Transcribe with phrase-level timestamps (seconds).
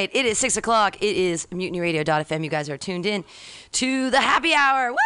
[0.00, 0.96] right, it is six o'clock.
[1.02, 2.42] It is MutinyRadio.fm.
[2.42, 3.24] You guys are tuned in
[3.72, 4.90] to the happy hour.
[4.92, 4.96] Woo!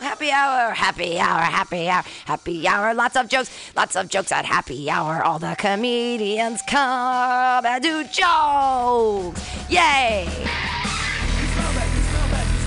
[0.00, 2.94] Happy hour, happy hour, happy hour, happy hour.
[2.94, 5.22] Lots of jokes, lots of jokes at happy hour.
[5.22, 9.40] All the comedians come and do jokes.
[9.68, 10.26] Yay!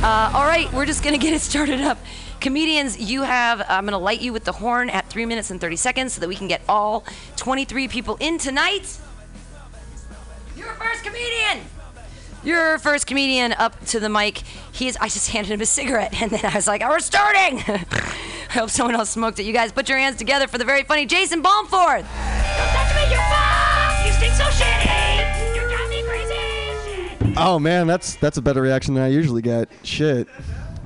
[0.04, 1.98] Uh, all right, we're just gonna get it started up.
[2.40, 5.76] Comedians, you have, I'm gonna light you with the horn at three minutes and 30
[5.76, 7.04] seconds so that we can get all
[7.38, 9.00] 23 people in tonight.
[11.04, 11.66] Your first comedian!
[12.44, 14.40] Your first comedian up to the mic.
[14.72, 17.00] He is, I just handed him a cigarette and then I was like, oh, we're
[17.00, 17.60] starting!
[17.68, 19.44] I hope someone else smoked it.
[19.44, 22.04] You guys put your hands together for the very funny Jason Balmforth!
[22.04, 24.06] Don't touch me, you're fucked!
[24.06, 25.56] You stink so shitty!
[25.56, 27.26] You drive me crazy!
[27.26, 27.38] Shit.
[27.38, 29.70] Oh man, that's that's a better reaction than I usually get.
[29.84, 30.28] Shit,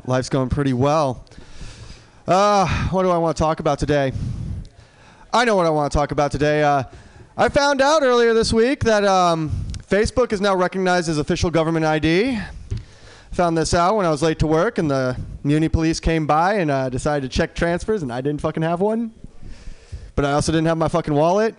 [0.06, 1.26] life's going pretty well.
[2.28, 4.14] Uh, what do I want to talk about today?
[5.34, 6.64] I know what I want to talk about today.
[6.64, 6.84] Uh,
[7.36, 11.86] I found out earlier this week that um, Facebook is now recognized as official government
[11.86, 12.38] ID.
[13.32, 16.56] Found this out when I was late to work, and the Muni police came by
[16.56, 19.14] and uh, decided to check transfers, and I didn't fucking have one.
[20.16, 21.56] But I also didn't have my fucking wallet.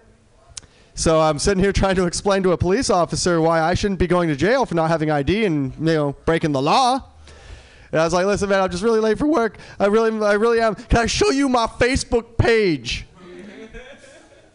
[0.95, 4.07] So I'm sitting here trying to explain to a police officer why I shouldn't be
[4.07, 7.03] going to jail for not having ID and you know breaking the law.
[7.92, 9.57] And I was like, "Listen, man, I'm just really late for work.
[9.81, 10.75] I really, I really am.
[10.75, 13.07] Can I show you my Facebook page?"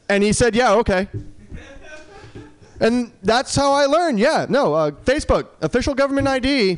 [0.07, 1.07] And he said, "Yeah, okay."
[2.79, 4.19] And that's how I learned.
[4.19, 6.77] Yeah, no, uh, Facebook, official government ID.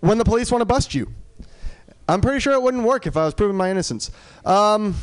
[0.00, 1.10] When the police want to bust you,
[2.08, 4.10] I'm pretty sure it wouldn't work if I was proving my innocence.
[4.44, 4.94] Um,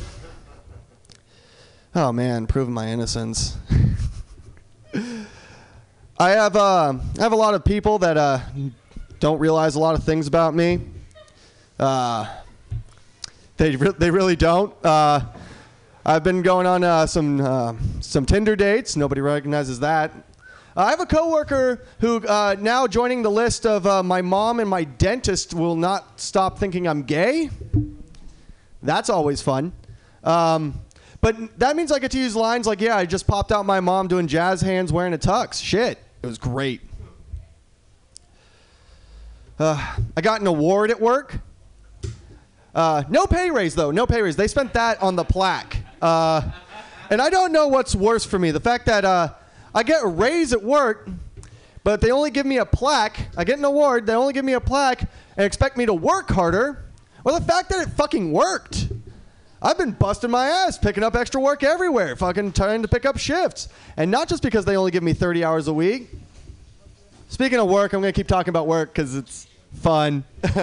[1.94, 3.58] Oh man, proving my innocence.
[6.18, 8.38] I have uh, I have a lot of people that uh,
[9.20, 10.80] don't realize a lot of things about me.
[11.78, 12.26] Uh,
[13.58, 14.72] they re- they really don't.
[16.04, 18.96] Uh, I've been going on uh, some uh, some Tinder dates.
[18.96, 20.12] Nobody recognizes that.
[20.76, 24.68] I have a coworker who uh, now joining the list of uh, my mom and
[24.68, 27.50] my dentist will not stop thinking I'm gay.
[28.82, 29.72] That's always fun.
[30.24, 30.80] Um,
[31.20, 33.78] but that means I get to use lines like, "Yeah, I just popped out my
[33.78, 36.80] mom doing jazz hands wearing a tux." Shit, it was great.
[39.56, 41.38] Uh, I got an award at work.
[42.74, 43.92] Uh, no pay raise though.
[43.92, 44.34] No pay raise.
[44.34, 45.76] They spent that on the plaque.
[46.02, 46.50] Uh,
[47.08, 49.30] and I don't know what's worse for me: the fact that uh,
[49.74, 51.08] I get a raise at work,
[51.84, 53.28] but they only give me a plaque.
[53.36, 54.06] I get an award.
[54.06, 55.02] They only give me a plaque
[55.36, 56.84] and expect me to work harder.
[57.24, 58.88] Or the fact that it fucking worked.
[59.64, 63.16] I've been busting my ass picking up extra work everywhere, fucking trying to pick up
[63.16, 63.68] shifts.
[63.96, 66.10] And not just because they only give me 30 hours a week.
[67.28, 70.24] Speaking of work, I'm going to keep talking about work because it's fun.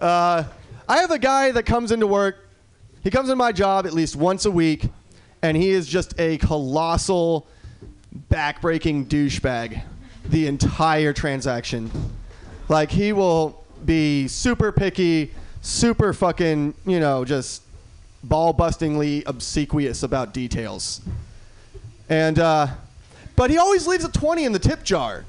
[0.00, 0.44] uh,
[0.88, 2.48] I have a guy that comes into work.
[3.02, 4.88] He comes in my job at least once a week,
[5.42, 7.46] and he is just a colossal,
[8.30, 9.82] backbreaking douchebag
[10.28, 11.90] the entire transaction.
[12.68, 15.32] Like, he will be super picky,
[15.62, 17.62] super fucking, you know, just
[18.22, 21.00] ball bustingly obsequious about details.
[22.08, 22.68] And, uh,
[23.34, 25.24] but he always leaves a 20 in the tip jar.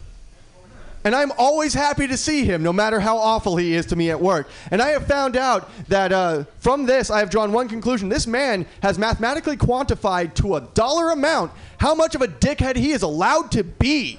[1.04, 4.10] And I'm always happy to see him, no matter how awful he is to me
[4.10, 4.48] at work.
[4.72, 8.08] And I have found out that uh, from this, I have drawn one conclusion.
[8.08, 12.92] This man has mathematically quantified to a dollar amount how much of a dickhead he
[12.92, 14.18] is allowed to be.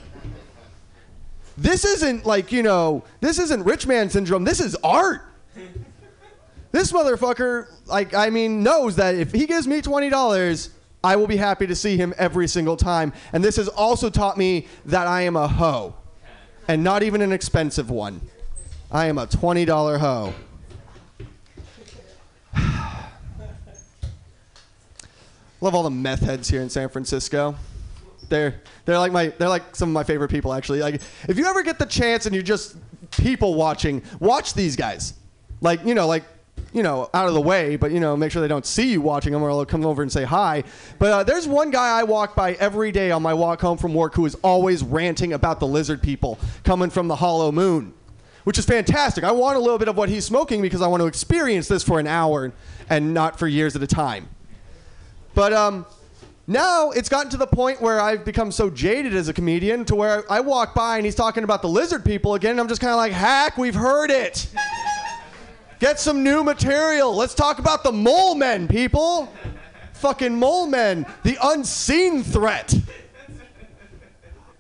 [1.57, 4.45] This isn't like, you know, this isn't rich man syndrome.
[4.45, 5.23] This is art.
[6.73, 10.71] This motherfucker, like, I mean, knows that if he gives me $20,
[11.05, 13.13] I will be happy to see him every single time.
[13.33, 15.95] And this has also taught me that I am a hoe.
[16.67, 18.21] And not even an expensive one.
[18.91, 20.33] I am a $20 hoe.
[25.61, 27.57] Love all the meth heads here in San Francisco.
[28.29, 30.81] They're they're like my they're like some of my favorite people actually.
[30.81, 32.77] Like if you ever get the chance and you're just
[33.11, 35.15] people watching, watch these guys.
[35.61, 36.25] Like you know like
[36.75, 39.01] you know out of the way, but you know make sure they don't see you
[39.01, 40.65] watching them or they'll come over and say hi.
[40.99, 43.95] But uh, there's one guy I walk by every day on my walk home from
[43.95, 47.95] work who is always ranting about the lizard people coming from the hollow moon.
[48.43, 49.25] Which is fantastic.
[49.25, 51.83] I want a little bit of what he's smoking because I want to experience this
[51.83, 52.53] for an hour
[52.91, 54.29] and not for years at a time.
[55.35, 55.87] But um,
[56.47, 59.95] now it's gotten to the point where I've become so jaded as a comedian to
[59.95, 62.83] where I walk by and he's talking about the lizard people again, and I'm just
[62.83, 64.47] kind of like, hack, we've heard it.
[65.81, 67.15] Get some new material.
[67.15, 69.33] Let's talk about the mole men, people.
[69.95, 72.75] Fucking mole men, the unseen threat.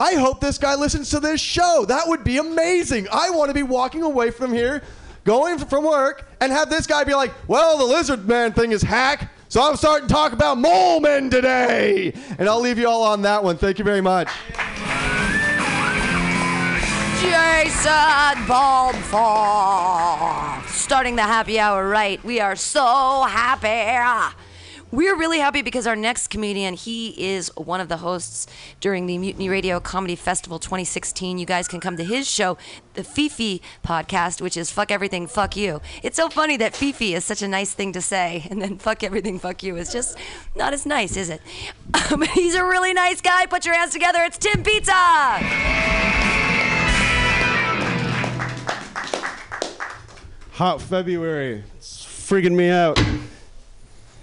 [0.00, 1.84] I hope this guy listens to this show.
[1.87, 3.06] That would be amazing.
[3.12, 4.82] I want to be walking away from here,
[5.25, 8.82] going from work, and have this guy be like, well, the lizard man thing is
[8.82, 12.12] hack, so I'm starting to talk about mole men today.
[12.38, 13.56] And I'll leave you all on that one.
[13.56, 14.28] Thank you very much.
[17.25, 19.19] Jason Balfour.
[20.69, 22.23] Starting the happy hour right.
[22.23, 24.35] We are so happy.
[24.93, 28.47] We're really happy because our next comedian, he is one of the hosts
[28.79, 31.38] during the Mutiny Radio Comedy Festival 2016.
[31.38, 32.59] You guys can come to his show,
[32.93, 35.81] the Fifi podcast, which is Fuck Everything, Fuck You.
[36.03, 39.03] It's so funny that Fifi is such a nice thing to say, and then Fuck
[39.03, 40.19] Everything, Fuck You is just
[40.55, 41.41] not as nice, is it?
[41.91, 43.47] but he's a really nice guy.
[43.47, 44.20] Put your hands together.
[44.23, 44.93] It's Tim Pizza.
[50.55, 51.65] Hot February.
[51.77, 52.97] It's freaking me out.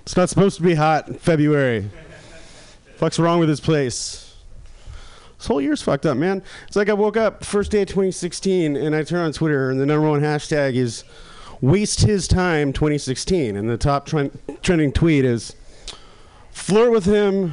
[0.03, 1.89] It's not supposed to be hot in February.
[2.95, 4.33] Fuck's wrong with this place?
[5.37, 6.41] This whole year's fucked up, man.
[6.67, 9.77] It's like I woke up first day of 2016 and I turn on Twitter and
[9.77, 11.03] the number one hashtag is
[11.59, 14.31] waste his time 2016 and the top tren-
[14.61, 15.53] trending tweet is
[16.51, 17.51] flirt with him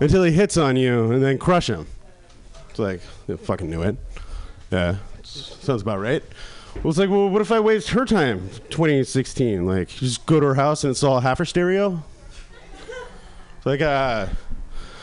[0.00, 1.86] until he hits on you and then crush him.
[2.68, 3.96] It's like, I fucking knew it.
[4.70, 6.22] Yeah, sounds about right.
[6.76, 9.66] Well, it's like, well, what if I waste her time 2016?
[9.66, 12.02] Like, just go to her house and install half her stereo?
[13.56, 14.28] It's like, uh,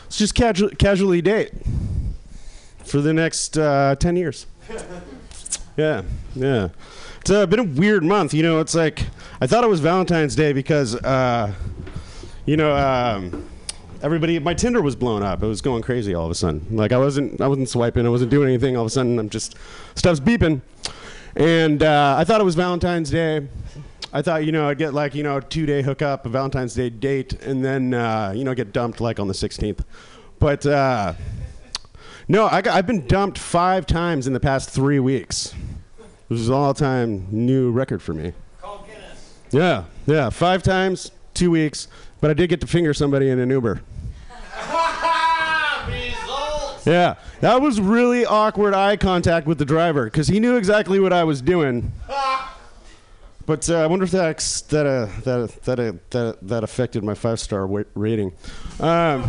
[0.03, 1.51] let's just casual, casually date
[2.83, 4.47] for the next uh, 10 years.
[5.77, 6.01] Yeah,
[6.33, 6.69] yeah.
[7.21, 8.33] It's uh, been a weird month.
[8.33, 9.05] You know, it's like,
[9.39, 11.53] I thought it was Valentine's Day because, uh,
[12.47, 13.47] you know, um,
[14.01, 15.43] everybody, my Tinder was blown up.
[15.43, 16.65] It was going crazy all of a sudden.
[16.71, 18.75] Like, I wasn't, I wasn't swiping, I wasn't doing anything.
[18.75, 19.55] All of a sudden, I'm just,
[19.93, 20.61] stuff's beeping.
[21.37, 23.47] And uh, I thought it was Valentine's Day.
[24.11, 26.73] I thought, you know, I'd get like, you know, a two day hookup, a Valentine's
[26.73, 29.81] Day date, and then, uh, you know, get dumped like on the 16th.
[30.39, 31.13] But uh,
[32.27, 35.53] no, I got, I've been dumped five times in the past three weeks.
[36.27, 38.33] This is an all time new record for me.
[39.51, 41.87] Yeah, yeah, five times, two weeks.
[42.19, 43.81] But I did get to finger somebody in an Uber.
[46.87, 51.11] Yeah, that was really awkward eye contact with the driver because he knew exactly what
[51.13, 51.91] I was doing.
[53.45, 57.01] But uh, I wonder if that ex- that uh, that that uh, that that affected
[57.01, 58.33] my five star wa- rating.
[58.81, 59.23] Um,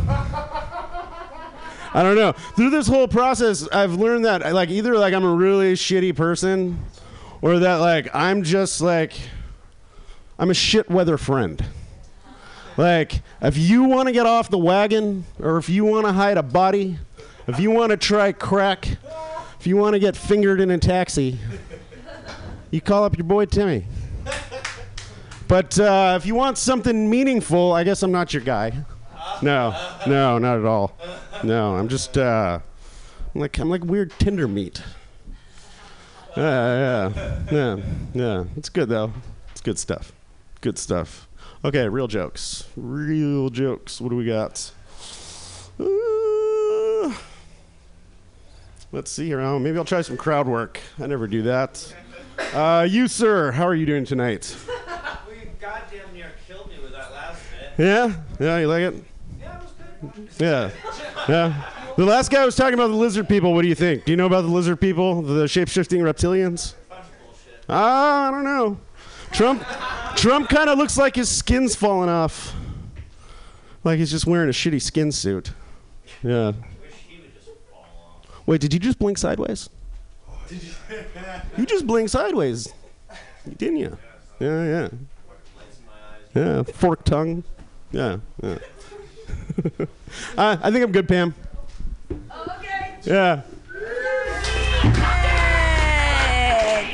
[1.95, 2.33] I don't know.
[2.33, 6.81] Through this whole process, I've learned that like either like I'm a really shitty person,
[7.43, 9.13] or that like I'm just like
[10.37, 11.65] I'm a shit weather friend.
[12.77, 16.39] Like, if you want to get off the wagon, or if you want to hide
[16.39, 16.99] a body,
[17.49, 18.89] if you want to try crack,
[19.59, 21.39] if you want to get fingered in a taxi,
[22.71, 23.87] you call up your boy Timmy.
[25.49, 28.85] But uh, if you want something meaningful, I guess I'm not your guy.
[29.43, 29.75] No,
[30.07, 30.97] no, not at all.
[31.43, 32.61] No, I'm just uh,
[33.35, 34.83] I'm like I'm like weird Tinder meat.
[36.37, 37.77] Yeah, yeah, yeah,
[38.15, 38.45] yeah.
[38.57, 39.13] It's good though.
[39.51, 40.13] It's good stuff.
[40.61, 41.29] Good stuff.
[41.65, 42.69] Okay, real jokes.
[42.77, 44.01] Real jokes.
[44.01, 44.71] What do we got?
[45.81, 46.28] Uh,
[48.93, 49.41] let's see here.
[49.41, 50.81] Oh, maybe I'll try some crowd work.
[50.99, 51.95] I never do that.
[52.53, 54.57] Uh, you, sir, how are you doing tonight?
[55.27, 57.43] Well, you goddamn near killed me with that last
[57.77, 57.85] bit.
[57.85, 58.15] Yeah?
[58.41, 58.95] Yeah, you like it?
[59.39, 59.73] Yeah, it was
[60.13, 60.29] good.
[60.39, 60.71] Yeah.
[61.29, 61.71] Yeah.
[61.97, 63.53] The last guy was talking about the lizard people.
[63.53, 64.05] What do you think?
[64.05, 66.75] Do you know about the lizard people, the shape shifting reptilians?
[66.89, 67.65] Bunch of bullshit.
[67.69, 68.79] Ah, I don't know.
[69.33, 69.63] Trump
[70.17, 72.55] Trump kind of looks like his skin's falling off.
[73.85, 75.51] Like he's just wearing a shitty skin suit.
[76.23, 76.53] Yeah.
[76.81, 78.38] Wish he would just fall off.
[78.49, 79.69] Wait, did you just blink sideways?
[81.59, 82.73] You just blinked sideways,
[83.59, 83.99] didn't you?
[84.41, 84.81] Yeah, yeah.
[84.81, 85.93] Lights in my
[86.55, 86.65] eyes.
[86.67, 87.45] Yeah, forked tongue.
[87.93, 88.57] Yeah, yeah.
[90.39, 91.35] uh, I think I'm good, Pam.
[92.11, 92.95] Okay.
[93.05, 93.43] Yeah.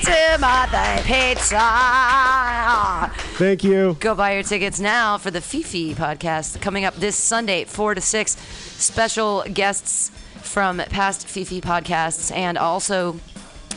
[0.03, 3.13] Timothy Pizza.
[3.39, 3.97] Thank you.
[4.01, 8.01] Go buy your tickets now for the Fifi podcast coming up this Sunday, 4 to
[8.01, 8.37] 6.
[8.77, 10.11] Special guests
[10.45, 13.19] from past Fifi podcasts and also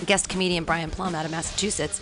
[0.05, 2.01] guest comedian Brian Plum out of Massachusetts.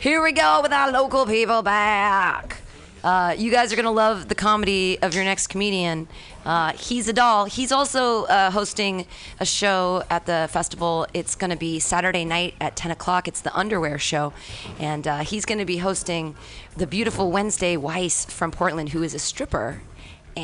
[0.00, 2.62] Here we go with our local people back.
[3.04, 6.08] Uh, you guys are going to love the comedy of your next comedian.
[6.44, 7.44] Uh, he's a doll.
[7.44, 9.06] He's also uh, hosting
[9.38, 11.06] a show at the festival.
[11.14, 13.28] It's going to be Saturday night at 10 o'clock.
[13.28, 14.32] It's the Underwear Show.
[14.80, 16.34] And uh, he's going to be hosting
[16.76, 19.80] the beautiful Wednesday Weiss from Portland, who is a stripper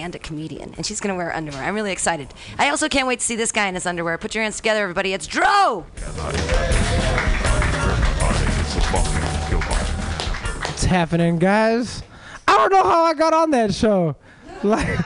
[0.00, 0.74] and a comedian.
[0.76, 1.62] And she's going to wear underwear.
[1.62, 2.32] I'm really excited.
[2.58, 4.18] I also can't wait to see this guy in his underwear.
[4.18, 5.12] Put your hands together, everybody.
[5.12, 5.86] It's Dro!
[10.70, 12.02] It's happening, guys?
[12.46, 14.16] I don't know how I got on that show.
[14.64, 14.98] Like,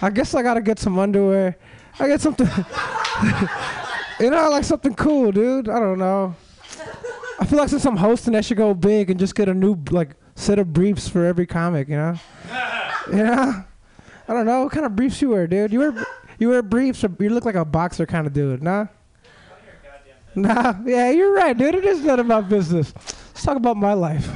[0.00, 1.58] I guess I gotta get some underwear.
[1.98, 2.46] I get something,
[4.20, 5.68] you know, like something cool, dude.
[5.68, 6.34] I don't know.
[7.38, 9.76] I feel like since I'm hosting, I should go big and just get a new
[9.90, 12.18] like set of briefs for every comic, you know?
[13.12, 13.62] yeah.
[14.26, 15.72] I don't know what kind of briefs you wear, dude.
[15.72, 16.06] You wear
[16.38, 18.86] you wear briefs, or you look like a boxer kind of dude, nah?
[20.34, 21.74] Nah, yeah, you're right, dude.
[21.74, 22.94] It is none of my business.
[22.94, 24.30] Let's talk about my life.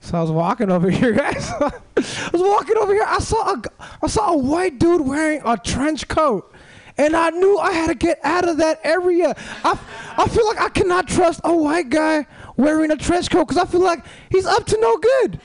[0.00, 1.48] So I was walking over here, guys.
[1.50, 3.06] I was walking over here.
[3.06, 3.62] I saw a,
[4.02, 6.52] I saw a white dude wearing a trench coat,
[6.98, 9.34] and I knew I had to get out of that area.
[9.62, 9.78] I,
[10.18, 13.66] I feel like I cannot trust a white guy wearing a trench coat because I
[13.66, 15.40] feel like he's up to no good.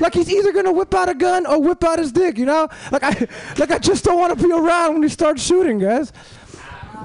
[0.00, 2.68] Like he's either gonna whip out a gun or whip out his dick, you know?
[2.90, 6.12] Like I, like I just don't want to be around when he starts shooting, guys.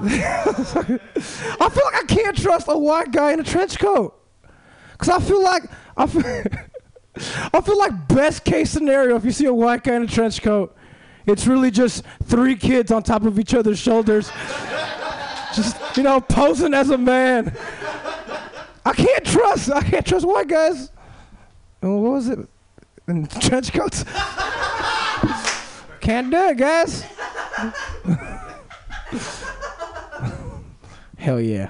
[0.00, 4.14] I feel like I can't trust a white guy in a trench coat.
[4.96, 5.62] Cause I feel like
[5.96, 6.22] I feel,
[7.52, 10.42] I feel like best case scenario if you see a white guy in a trench
[10.42, 10.76] coat,
[11.26, 14.30] it's really just three kids on top of each other's shoulders,
[15.54, 17.56] just you know posing as a man.
[18.88, 19.70] I can't trust.
[19.70, 20.90] I can't trust white guys.
[21.82, 22.38] And what was it?
[23.06, 24.02] In trench coats.
[26.00, 27.02] can't do it, guys.
[31.18, 31.68] Hell yeah.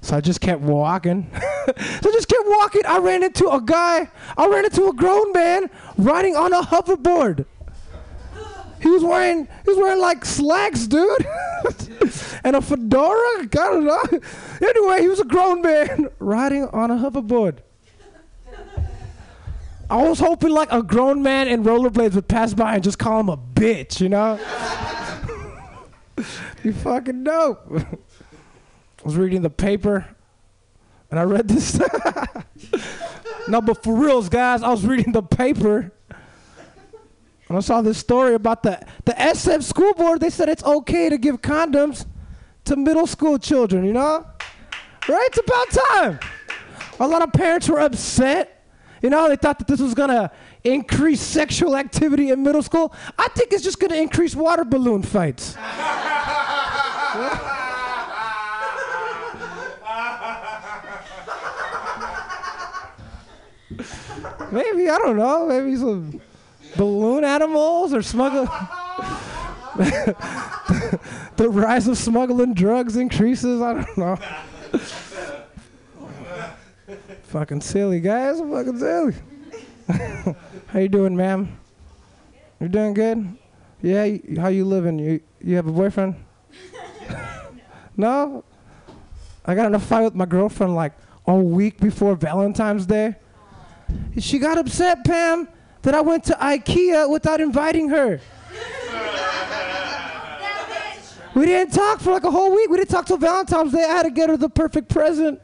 [0.00, 1.28] So I just kept walking.
[1.32, 1.40] so
[1.74, 2.82] I just kept walking.
[2.86, 4.08] I ran into a guy.
[4.36, 7.46] I ran into a grown man riding on a hoverboard.
[8.80, 11.26] He was wearing he was wearing like slacks, dude,
[12.44, 13.40] and a fedora.
[13.40, 14.20] I don't know.
[14.60, 17.58] Anyway, he was a grown man riding on a hoverboard.
[19.90, 23.20] I was hoping like a grown man in rollerblades would pass by and just call
[23.20, 24.38] him a bitch, you know?
[26.64, 27.70] you fucking dope.
[27.70, 30.06] I was reading the paper
[31.10, 31.78] and I read this.
[33.48, 35.92] no, but for reals, guys, I was reading the paper
[37.56, 40.20] I saw this story about the, the SF school board.
[40.20, 42.06] They said it's okay to give condoms
[42.64, 44.26] to middle school children, you know?
[45.08, 45.28] Right?
[45.32, 46.20] It's about time.
[47.00, 48.64] A lot of parents were upset.
[49.02, 50.30] You know, they thought that this was gonna
[50.62, 52.94] increase sexual activity in middle school.
[53.18, 55.56] I think it's just gonna increase water balloon fights.
[64.52, 65.46] Maybe I don't know.
[65.48, 66.20] Maybe some
[66.76, 68.48] balloon animals or smuggling.
[69.76, 73.60] the rise of smuggling drugs increases.
[73.62, 74.18] I don't know.
[77.24, 78.38] fucking silly guys.
[78.40, 79.14] Fucking silly.
[80.66, 81.58] how you doing, ma'am?
[82.60, 83.36] You're doing good?
[83.80, 84.04] Yeah.
[84.04, 84.98] you- How you living?
[84.98, 86.16] You you have a boyfriend?
[87.96, 88.44] no.
[89.44, 90.92] I got in a fight with my girlfriend like
[91.26, 93.16] a week before Valentine's Day.
[94.18, 95.48] She got upset, Pam,
[95.82, 98.20] that I went to IKEA without inviting her.
[101.34, 102.70] we didn't talk for like a whole week.
[102.70, 103.84] We didn't talk till Valentine's Day.
[103.84, 105.40] I had to get her the perfect present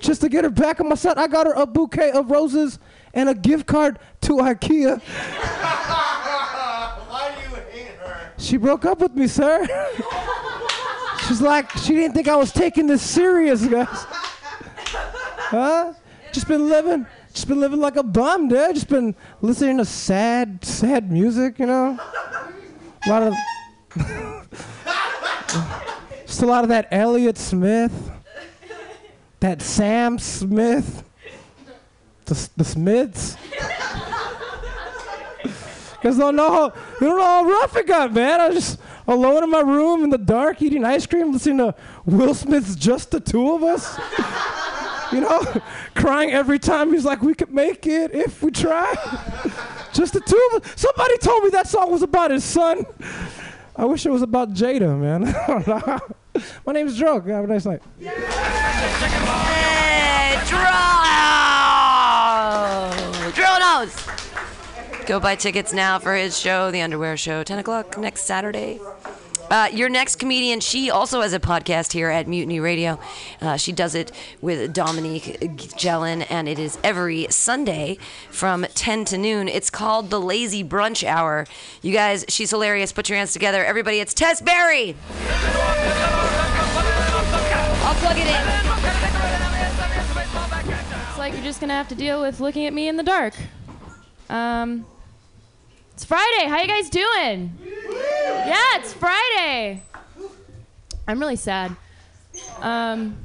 [0.00, 1.18] just to get her back on my side.
[1.18, 2.78] I got her a bouquet of roses
[3.14, 5.00] and a gift card to IKEA.
[7.08, 8.32] Why do you hate her?
[8.38, 9.66] She broke up with me, sir.
[11.26, 13.86] She's like, she didn't think I was taking this serious, guys.
[13.88, 15.92] Huh?
[16.32, 18.74] Just been living, just been living like a bum, dude.
[18.74, 21.98] Just been listening to sad, sad music, you know.
[23.06, 23.34] A lot of,
[26.26, 28.10] just a lot of that Elliott Smith,
[29.40, 31.02] that Sam Smith,
[32.26, 33.36] the, the Smiths.
[36.02, 38.40] Cause don't know how don't know how rough it got, man.
[38.40, 41.74] I was just alone in my room in the dark eating ice cream, listening to
[42.06, 44.00] Will Smith's "Just the Two of Us."
[45.12, 45.44] you know,
[45.94, 48.94] crying every time he's like, "We could make it if we try."
[49.92, 50.72] Just the two of us.
[50.80, 52.86] Somebody told me that song was about his son.
[53.74, 55.24] I wish it was about Jada, man.
[56.66, 57.20] My name's Joe.
[57.20, 57.82] Have a nice night.
[57.98, 58.10] Hey,
[60.46, 60.60] Drew!
[63.32, 64.06] Drew knows.
[65.06, 68.78] Go buy tickets now for his show, The Underwear Show, 10 o'clock next Saturday.
[69.50, 73.00] Uh, your next comedian, she also has a podcast here at Mutiny Radio.
[73.40, 75.40] Uh, she does it with Dominique
[75.76, 77.98] Jellin, and it is every Sunday
[78.30, 79.48] from 10 to noon.
[79.48, 81.48] It's called The Lazy Brunch Hour.
[81.82, 82.92] You guys, she's hilarious.
[82.92, 83.64] Put your hands together.
[83.64, 84.94] Everybody, it's Tess Berry.
[87.82, 88.60] I'll plug it in.
[91.08, 93.34] It's like you're just gonna have to deal with looking at me in the dark.
[94.28, 94.86] Um,
[95.92, 96.46] it's Friday.
[96.46, 97.58] How you guys doing?
[98.46, 99.82] Yeah, it's Friday.
[101.06, 101.76] I'm really sad.
[102.60, 103.16] Um,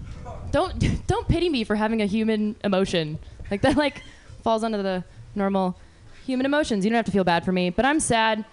[0.52, 3.20] don't don't pity me for having a human emotion.
[3.50, 4.04] Like that like
[4.44, 5.04] falls under the
[5.36, 5.78] normal
[6.26, 6.84] human emotions.
[6.84, 8.44] You don't have to feel bad for me, but I'm sad.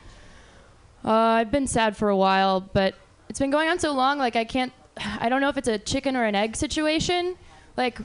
[1.04, 2.94] Uh, I've been sad for a while, but
[3.28, 4.18] it's been going on so long.
[4.18, 4.72] Like I can't.
[4.96, 7.36] I don't know if it's a chicken or an egg situation.
[7.76, 7.98] Like,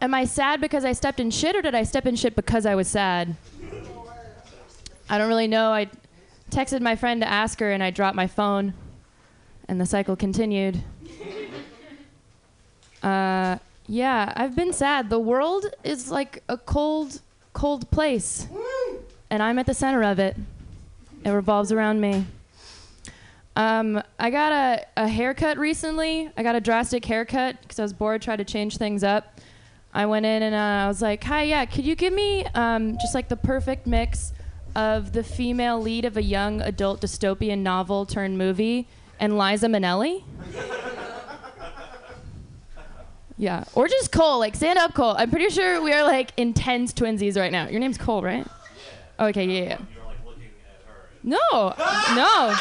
[0.00, 2.66] am I sad because I stepped in shit, or did I step in shit because
[2.66, 3.36] I was sad?
[5.08, 5.72] I don't really know.
[5.72, 5.88] I
[6.50, 8.74] texted my friend to ask her, and I dropped my phone,
[9.68, 10.82] and the cycle continued.
[13.02, 15.10] Uh, yeah, I've been sad.
[15.10, 17.20] The world is like a cold,
[17.52, 18.48] cold place,
[19.30, 20.36] and I'm at the center of it.
[21.24, 22.26] It revolves around me.
[23.54, 26.30] Um, I got a, a haircut recently.
[26.36, 29.40] I got a drastic haircut because I was bored, tried to change things up.
[29.94, 32.98] I went in and uh, I was like, "Hi, yeah, could you give me um,
[32.98, 34.32] just like the perfect mix
[34.76, 38.86] of the female lead of a young adult dystopian novel turned movie
[39.18, 40.22] and Liza Minnelli?"
[43.38, 44.38] yeah, or just Cole.
[44.38, 45.16] Like, stand up, Cole.
[45.18, 47.66] I'm pretty sure we are like intense twinsies right now.
[47.68, 48.46] Your name's Cole, right?
[49.18, 49.78] Okay, yeah, yeah.
[51.22, 51.74] No,
[52.14, 52.54] no.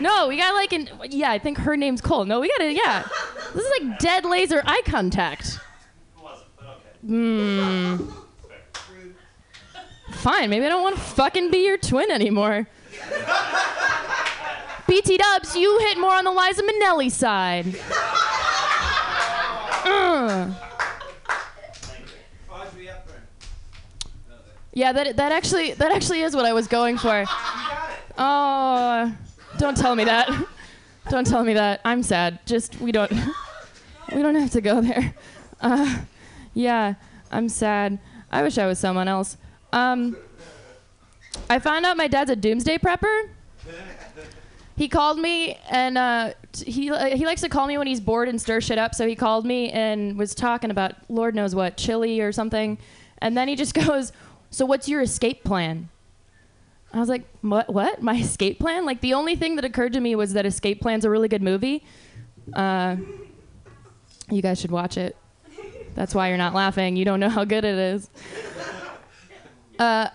[0.00, 1.30] No, we got like an yeah.
[1.30, 2.24] I think her name's Cole.
[2.24, 2.76] No, we got it.
[2.76, 3.06] Yeah,
[3.54, 5.58] this is like dead laser eye contact.
[7.06, 7.96] Hmm.
[10.24, 12.66] Fine, maybe I don't want to fucking be your twin anymore.
[14.88, 17.66] BT Dubs, you hit more on the Liza Minnelli side.
[19.84, 20.54] Ugh.
[24.76, 27.24] Yeah, that that actually that actually is what I was going for.
[28.18, 29.16] Oh,
[29.56, 30.28] don't tell me that.
[31.10, 31.80] Don't tell me that.
[31.84, 32.44] I'm sad.
[32.44, 33.12] Just we don't
[34.12, 35.14] we don't have to go there.
[35.60, 35.98] Uh,
[36.54, 36.94] yeah,
[37.30, 38.00] I'm sad.
[38.32, 39.36] I wish I was someone else.
[39.74, 40.16] Um,
[41.50, 43.28] I found out my dad's a doomsday prepper.
[44.76, 46.82] He called me and uh, t- he
[47.16, 48.94] he likes to call me when he's bored and stir shit up.
[48.94, 52.78] So he called me and was talking about Lord knows what chili or something,
[53.18, 54.12] and then he just goes,
[54.50, 55.88] "So what's your escape plan?"
[56.92, 57.72] I was like, "What?
[57.72, 58.00] What?
[58.00, 61.04] My escape plan?" Like the only thing that occurred to me was that Escape Plan's
[61.04, 61.84] a really good movie.
[62.52, 62.96] Uh,
[64.30, 65.16] you guys should watch it.
[65.94, 66.96] That's why you're not laughing.
[66.96, 68.10] You don't know how good it is.
[69.78, 70.08] Uh,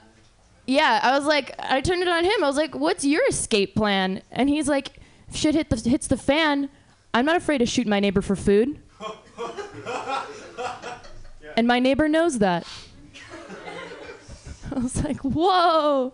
[0.65, 2.43] yeah, I was like, I turned it on him.
[2.43, 6.07] I was like, "What's your escape plan?" And he's like, "If shit hit the, hits
[6.07, 6.69] the fan,
[7.13, 8.79] I'm not afraid to shoot my neighbor for food."
[11.57, 12.65] And my neighbor knows that.
[14.73, 16.13] I was like, "Whoa!"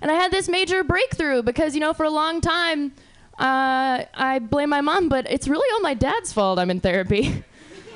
[0.00, 2.92] And I had this major breakthrough because you know, for a long time,
[3.38, 6.58] uh, I blame my mom, but it's really all my dad's fault.
[6.58, 7.44] I'm in therapy.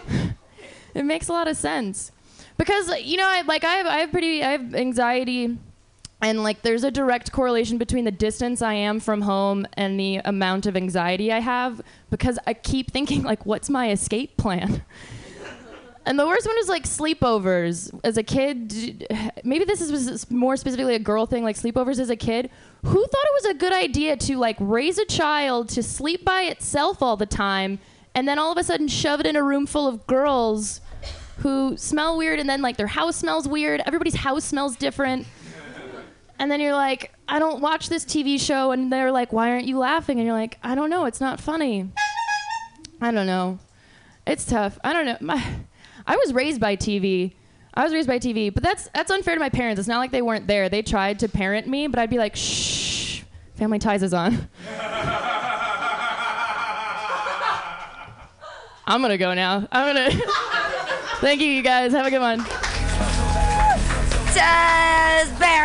[0.94, 2.12] it makes a lot of sense
[2.62, 5.58] because you know, I like I have I have pretty I have anxiety
[6.20, 10.20] and like there's a direct correlation between the distance I am from home and the
[10.24, 14.84] amount of anxiety I have because I keep thinking like what's my escape plan?
[16.04, 17.96] And the worst one is like sleepovers.
[18.02, 19.06] As a kid,
[19.44, 22.50] maybe this is more specifically a girl thing, like sleepovers as a kid.
[22.84, 26.42] Who thought it was a good idea to like raise a child to sleep by
[26.42, 27.78] itself all the time
[28.16, 30.80] and then all of a sudden shove it in a room full of girls
[31.42, 33.82] who smell weird and then like their house smells weird.
[33.84, 35.26] Everybody's house smells different.
[36.38, 38.70] And then you're like, I don't watch this TV show.
[38.72, 40.18] And they're like, why aren't you laughing?
[40.18, 41.04] And you're like, I don't know.
[41.04, 41.88] It's not funny.
[43.00, 43.58] I don't know.
[44.26, 44.78] It's tough.
[44.84, 45.16] I don't know.
[45.20, 45.44] My,
[46.06, 47.34] I was raised by TV.
[47.74, 49.78] I was raised by TV, but that's that's unfair to my parents.
[49.78, 50.68] It's not like they weren't there.
[50.68, 53.22] They tried to parent me, but I'd be like, shh,
[53.54, 54.48] Family Ties is on.
[58.86, 59.66] I'm gonna go now.
[59.72, 60.10] I'm gonna.
[61.22, 61.92] Thank you, you guys.
[61.92, 62.40] Have a good one.
[64.34, 65.62] Desberry.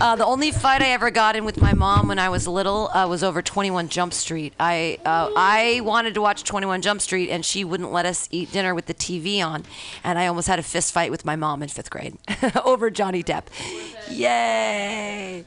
[0.00, 2.88] Uh, the only fight I ever got in with my mom when I was little
[2.88, 4.54] uh, was over 21 Jump Street.
[4.58, 8.52] I uh, I wanted to watch 21 Jump Street, and she wouldn't let us eat
[8.52, 9.64] dinner with the TV on,
[10.02, 12.16] and I almost had a fist fight with my mom in fifth grade
[12.64, 13.48] over Johnny Depp.
[14.10, 15.44] Yay!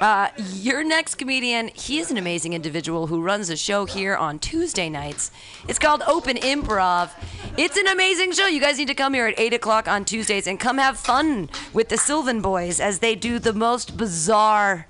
[0.00, 4.38] Uh, your next comedian, he is an amazing individual who runs a show here on
[4.38, 5.32] Tuesday nights.
[5.66, 7.10] It's called Open Improv.
[7.56, 8.46] It's an amazing show.
[8.46, 11.50] You guys need to come here at 8 o'clock on Tuesdays and come have fun
[11.72, 14.86] with the Sylvan Boys as they do the most bizarre.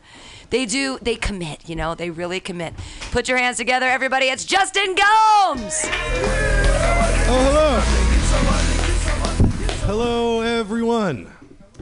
[0.50, 2.74] They do, they commit, you know, they really commit.
[3.10, 4.26] Put your hands together, everybody.
[4.26, 5.84] It's Justin Gomes!
[7.30, 7.80] Oh, hello.
[9.86, 11.32] Hello, everyone.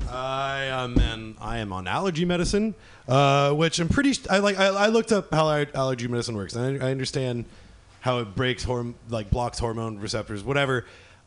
[0.08, 2.74] I am an, I am on allergy medicine,
[3.08, 4.14] uh, which I'm pretty.
[4.30, 4.58] I like.
[4.58, 7.44] I, I looked up how allergy medicine works, and I, I understand
[8.00, 10.84] how it breaks horm like blocks hormone receptors, whatever.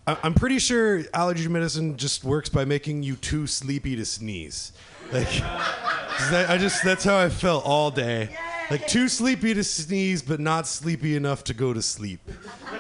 [0.08, 4.72] I, I'm pretty sure allergy medicine just works by making you too sleepy to sneeze.
[5.12, 5.30] Like,
[6.32, 8.30] that- I just that's how I felt all day.
[8.70, 12.20] Like too sleepy to sneeze, but not sleepy enough to go to sleep.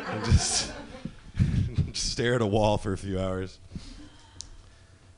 [0.07, 0.71] And just
[1.93, 3.57] stare at a wall for a few hours.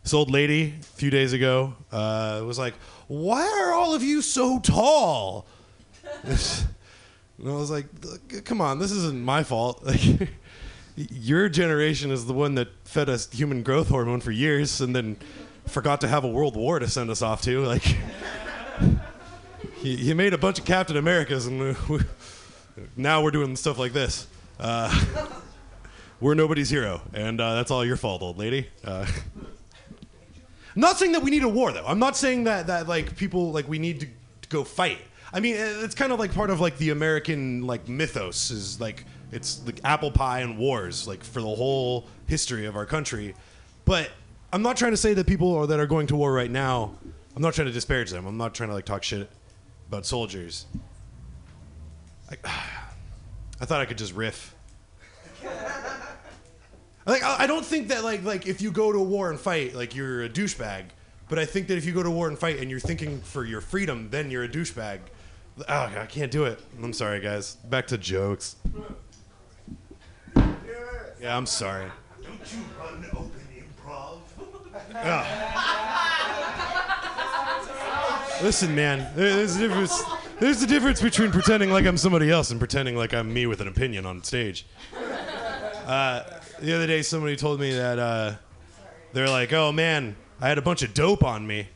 [0.03, 2.73] This old lady a few days ago uh, was like,
[3.11, 5.45] "Why are all of you so tall?"
[6.23, 6.39] and
[7.45, 7.85] I was like,
[8.45, 9.85] "Come on, this isn't my fault.
[10.95, 15.17] Your generation is the one that fed us human growth hormone for years, and then
[15.67, 17.65] forgot to have a world war to send us off to.
[17.65, 17.83] Like,
[19.75, 21.99] he, he made a bunch of Captain Americas, and we,
[22.95, 24.25] now we're doing stuff like this.
[24.57, 25.03] Uh,
[26.21, 29.05] we're nobody's hero, and uh, that's all your fault, old lady." Uh,
[30.79, 31.85] not saying that we need a war, though.
[31.85, 34.99] I'm not saying that that like people like we need to, to go fight.
[35.33, 39.05] I mean, it's kind of like part of like the American like mythos is like
[39.31, 43.35] it's like apple pie and wars like for the whole history of our country.
[43.85, 44.09] But
[44.53, 46.95] I'm not trying to say that people are, that are going to war right now.
[47.35, 48.25] I'm not trying to disparage them.
[48.25, 49.29] I'm not trying to like talk shit
[49.87, 50.65] about soldiers.
[52.29, 52.35] I,
[53.61, 54.55] I thought I could just riff.
[57.05, 59.73] Like I I don't think that like like if you go to war and fight,
[59.75, 60.85] like you're a douchebag.
[61.29, 63.45] But I think that if you go to war and fight and you're thinking for
[63.45, 64.99] your freedom, then you're a douchebag.
[65.67, 66.59] Oh, I can't do it.
[66.83, 67.55] I'm sorry, guys.
[67.55, 68.55] Back to jokes.
[71.21, 71.89] Yeah, I'm sorry.
[72.21, 74.19] Don't you run open improv?
[78.43, 78.99] Listen, man.
[79.15, 80.03] there- There's a difference.
[80.39, 83.61] There's a difference between pretending like I'm somebody else and pretending like I'm me with
[83.61, 84.65] an opinion on stage.
[85.85, 86.23] Uh,
[86.61, 88.35] the other day, somebody told me that uh,
[89.13, 91.67] they're like, "Oh man, I had a bunch of dope on me,"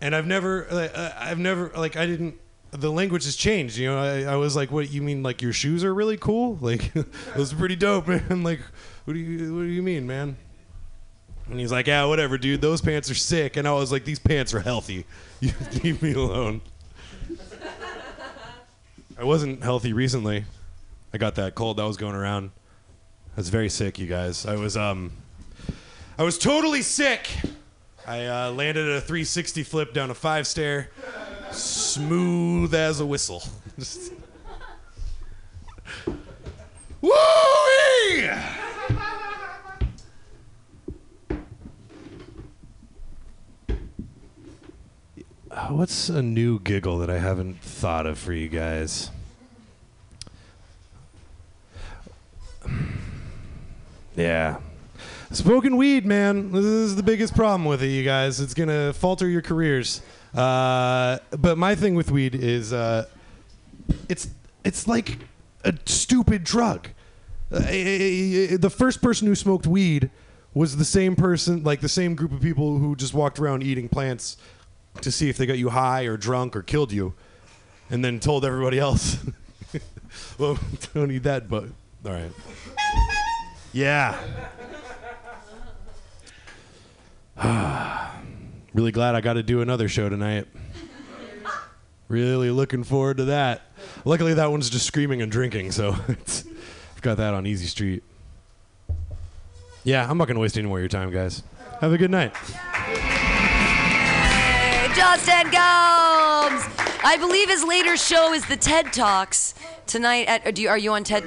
[0.00, 2.36] and I've never, uh, I've never, like, I didn't.
[2.70, 3.76] The language has changed.
[3.76, 5.22] You know, I, I was like, "What you mean?
[5.22, 6.56] Like your shoes are really cool?
[6.60, 6.92] Like
[7.34, 8.42] those are pretty dope, man.
[8.42, 8.60] Like,
[9.04, 10.36] what do you, what do you mean, man?"
[11.50, 12.60] And he's like, "Yeah, whatever, dude.
[12.60, 15.06] Those pants are sick." And I was like, "These pants are healthy.
[15.40, 16.62] You leave me alone."
[19.18, 20.44] I wasn't healthy recently.
[21.12, 22.50] I got that cold that was going around.
[23.36, 24.46] Was very sick, you guys.
[24.46, 25.10] I was um,
[26.16, 27.28] I was totally sick.
[28.06, 30.90] I uh, landed a 360 flip down a five stair,
[31.50, 33.42] smooth as a whistle.
[37.00, 38.28] Woo-wee!
[45.50, 49.10] Uh, What's a new giggle that I haven't thought of for you guys?
[54.16, 54.58] Yeah.
[55.32, 56.52] Smoking weed, man.
[56.52, 58.40] This is the biggest problem with it, you guys.
[58.40, 60.00] It's to falter your careers.
[60.34, 63.06] Uh, but my thing with weed is uh,
[64.08, 64.28] it's
[64.64, 65.18] it's like
[65.64, 66.88] a stupid drug.
[67.52, 70.10] Uh, the first person who smoked weed
[70.54, 73.88] was the same person, like the same group of people who just walked around eating
[73.88, 74.36] plants
[75.00, 77.14] to see if they got you high or drunk or killed you,
[77.90, 79.18] and then told everybody else,
[80.38, 80.58] "Well,
[80.94, 81.64] don't eat that." But
[82.06, 82.32] all right,
[83.74, 84.18] yeah.
[88.72, 90.46] really glad I got to do another show tonight.
[92.08, 93.62] Really looking forward to that.
[94.04, 96.46] Luckily, that one's just screaming and drinking, so it's,
[96.94, 98.04] I've got that on Easy Street.
[99.82, 101.42] Yeah, I'm not going to waste any more of your time, guys.
[101.80, 102.32] Have a good night.
[104.94, 106.62] Justin Gomes.
[107.06, 109.54] I believe his later show is the TED Talks
[109.86, 110.28] tonight.
[110.28, 111.24] At are you on TED?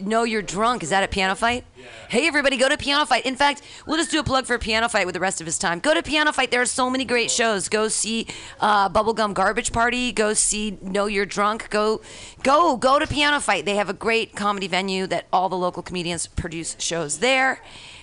[0.00, 0.82] No, you're drunk.
[0.82, 1.64] Is that at Piano Fight?
[2.08, 3.26] Hey, everybody, go to Piano Fight.
[3.26, 5.58] In fact, we'll just do a plug for Piano Fight with the rest of his
[5.58, 5.78] time.
[5.78, 6.50] Go to Piano Fight.
[6.50, 7.68] There are so many great shows.
[7.68, 8.26] Go see
[8.60, 10.10] uh, Bubblegum Garbage Party.
[10.12, 11.68] Go see Know You're Drunk.
[11.70, 12.00] Go,
[12.42, 13.66] go, go to Piano Fight.
[13.66, 17.60] They have a great comedy venue that all the local comedians produce shows there.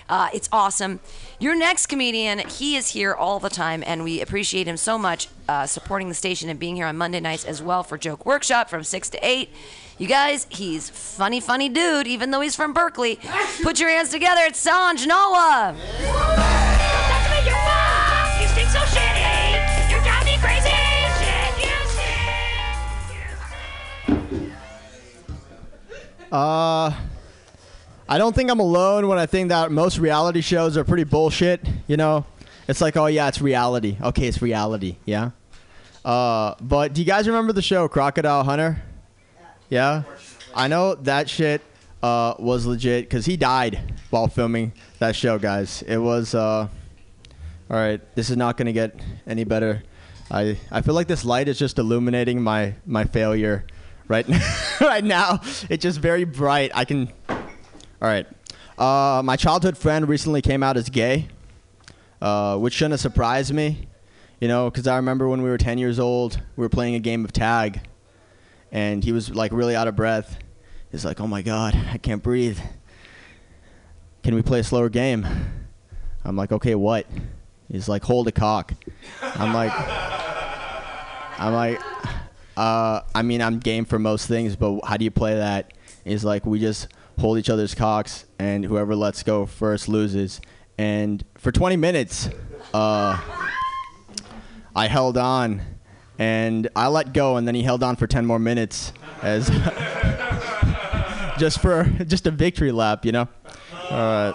[0.08, 1.00] Uh, it's awesome.
[1.38, 5.28] Your next comedian, he is here all the time, and we appreciate him so much
[5.48, 8.70] uh, supporting the station and being here on Monday nights as well for Joke Workshop
[8.70, 9.50] from 6 to 8.
[9.98, 13.18] You guys, he's funny, funny dude, even though he's from Berkeley.
[13.64, 14.42] Put your hands together.
[14.44, 15.74] It's Sanj Noah.
[15.76, 18.40] That's what you're from.
[18.40, 19.90] You stink so shitty.
[19.90, 20.70] You drive me crazy.
[21.18, 21.74] Shit, you
[24.06, 24.30] stink.
[24.30, 24.52] You stink.
[26.30, 26.92] Uh,
[28.08, 31.60] I don't think I'm alone when I think that most reality shows are pretty bullshit.
[31.88, 32.24] You know,
[32.68, 33.96] it's like, oh yeah, it's reality.
[34.00, 34.94] Okay, it's reality.
[35.06, 35.30] Yeah.
[36.04, 38.80] Uh, but do you guys remember the show Crocodile Hunter?
[39.68, 40.02] Yeah.
[40.54, 41.62] I know that shit
[42.02, 45.82] uh, was legit because he died while filming that show, guys.
[45.86, 46.34] It was.
[46.34, 46.68] Uh,
[47.70, 49.82] all right, this is not gonna get any better.
[50.30, 53.66] I I feel like this light is just illuminating my my failure
[54.08, 54.26] right
[54.80, 55.40] right now.
[55.68, 56.70] It's just very bright.
[56.74, 57.12] I can.
[57.28, 57.38] All
[58.08, 58.26] right.
[58.78, 61.26] Uh, my childhood friend recently came out as gay,
[62.22, 63.88] uh, which shouldn't have surprised me,
[64.40, 67.00] you know, because I remember when we were 10 years old, we were playing a
[67.00, 67.80] game of tag,
[68.72, 70.38] and he was like really out of breath.
[70.90, 72.58] He's like, "Oh my God, I can't breathe."
[74.28, 75.26] can we play a slower game?
[76.22, 77.06] I'm like, okay, what?
[77.72, 78.74] He's like, hold a cock.
[79.22, 79.72] I'm like,
[81.38, 81.80] I'm like,
[82.54, 85.72] uh, I mean, I'm game for most things, but how do you play that?
[86.04, 90.42] He's like, we just hold each other's cocks, and whoever lets go first loses.
[90.76, 92.28] And for 20 minutes,
[92.74, 93.18] uh,
[94.76, 95.62] I held on,
[96.18, 99.48] and I let go, and then he held on for 10 more minutes as
[101.38, 103.28] just for just a victory lap, you know.
[103.90, 104.34] All right.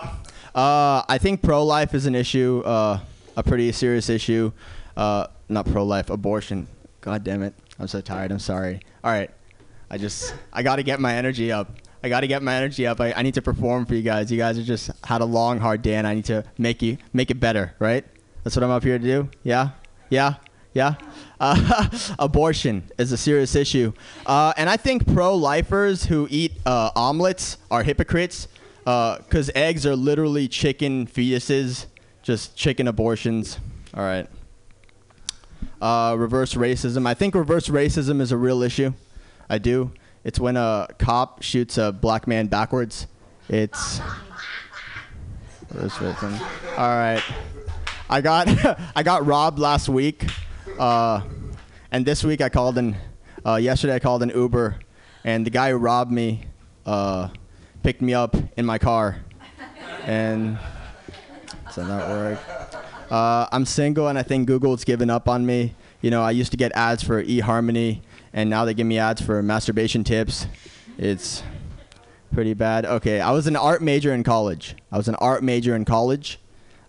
[0.55, 2.99] Uh, I think pro-life is an issue, uh,
[3.35, 4.51] a pretty serious issue.
[4.95, 6.67] Uh, not pro-life, abortion.
[7.01, 7.53] God damn it.
[7.79, 8.31] I'm so tired.
[8.31, 8.79] I'm sorry.
[9.03, 9.29] All right.
[9.89, 11.69] I just, I got to get my energy up.
[12.03, 12.99] I got to get my energy up.
[12.99, 14.31] I, I need to perform for you guys.
[14.31, 16.97] You guys have just had a long, hard day, and I need to make you
[17.13, 18.05] make it better, right?
[18.43, 19.29] That's what I'm up here to do.
[19.43, 19.69] Yeah,
[20.09, 20.35] yeah,
[20.73, 20.95] yeah.
[21.43, 23.91] Uh, abortion is a serious issue,
[24.25, 28.47] uh, and I think pro-lifers who eat uh, omelets are hypocrites
[28.85, 31.87] because eggs are literally chicken fetuses,
[32.21, 33.59] just chicken abortions.
[33.93, 34.25] All right.
[35.81, 37.05] Uh, reverse racism.
[37.05, 38.93] I think reverse racism is a real issue.
[39.49, 39.91] I do.
[40.23, 43.07] It's when a cop shoots a black man backwards.
[43.49, 43.99] It's
[45.71, 46.39] reverse racism.
[46.77, 47.21] All right.
[48.09, 48.47] I got
[48.95, 50.25] I got robbed last week,
[50.79, 51.21] uh,
[51.91, 52.95] and this week I called an.
[53.45, 54.79] Uh, yesterday I called an Uber,
[55.23, 56.45] and the guy who robbed me
[56.85, 57.29] uh,
[57.83, 59.17] picked me up in my car,
[60.05, 60.57] and
[61.71, 62.39] so that work.
[63.11, 65.75] Uh, I'm single, and I think Google's given up on me.
[66.01, 68.01] You know, I used to get ads for eHarmony,
[68.33, 70.47] and now they give me ads for masturbation tips.
[70.97, 71.43] It's
[72.33, 72.85] pretty bad.
[72.85, 74.75] Okay, I was an art major in college.
[74.91, 76.39] I was an art major in college,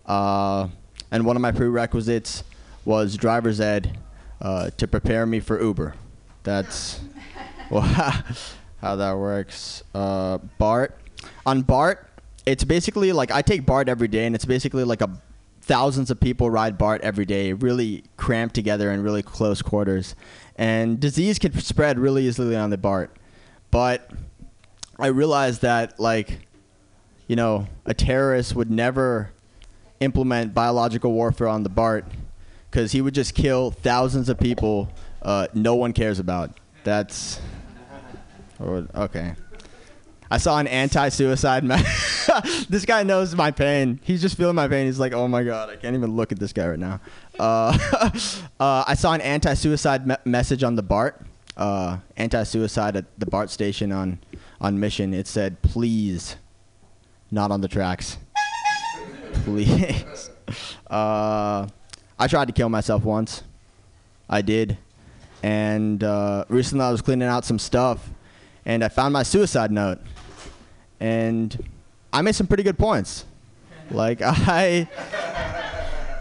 [0.05, 0.69] uh,
[1.11, 2.43] and one of my prerequisites
[2.85, 3.97] was driver's ed
[4.41, 5.95] uh, to prepare me for Uber.
[6.43, 7.01] That's
[7.69, 7.81] well,
[8.81, 9.83] how that works.
[9.93, 10.97] Uh, BART.
[11.45, 12.07] On BART,
[12.45, 15.09] it's basically like I take BART every day, and it's basically like a
[15.61, 20.15] thousands of people ride BART every day, really cramped together in really close quarters,
[20.55, 23.15] and disease can spread really easily on the BART.
[23.71, 24.11] But
[24.99, 26.47] I realized that like,
[27.27, 29.31] you know, a terrorist would never
[29.99, 32.05] implement biological warfare on the BART
[32.75, 36.59] because he would just kill thousands of people uh, no one cares about.
[36.83, 37.39] That's
[38.59, 39.33] okay.
[40.29, 41.63] I saw an anti-suicide.
[41.63, 41.81] Me-
[42.69, 44.01] this guy knows my pain.
[44.03, 44.87] He's just feeling my pain.
[44.87, 46.99] He's like, "Oh my god, I can't even look at this guy right now."
[47.39, 47.77] Uh,
[48.59, 51.25] uh, I saw an anti-suicide me- message on the BART.
[51.55, 54.19] Uh, anti-suicide at the BART station on
[54.59, 55.13] on Mission.
[55.13, 56.35] It said, "Please,
[57.31, 58.17] not on the tracks.
[59.45, 60.29] Please."
[62.17, 63.43] I tried to kill myself once.
[64.29, 64.77] I did,
[65.43, 68.09] and uh, recently I was cleaning out some stuff,
[68.65, 69.99] and I found my suicide note,
[70.99, 71.63] and
[72.11, 73.25] I made some pretty good points.
[73.91, 74.87] Like I,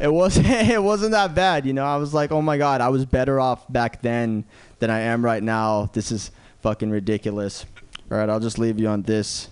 [0.00, 1.84] it wasn't it wasn't that bad, you know.
[1.84, 4.44] I was like, oh my god, I was better off back then
[4.80, 5.90] than I am right now.
[5.92, 6.30] This is
[6.60, 7.64] fucking ridiculous.
[8.10, 9.48] All right, I'll just leave you on this,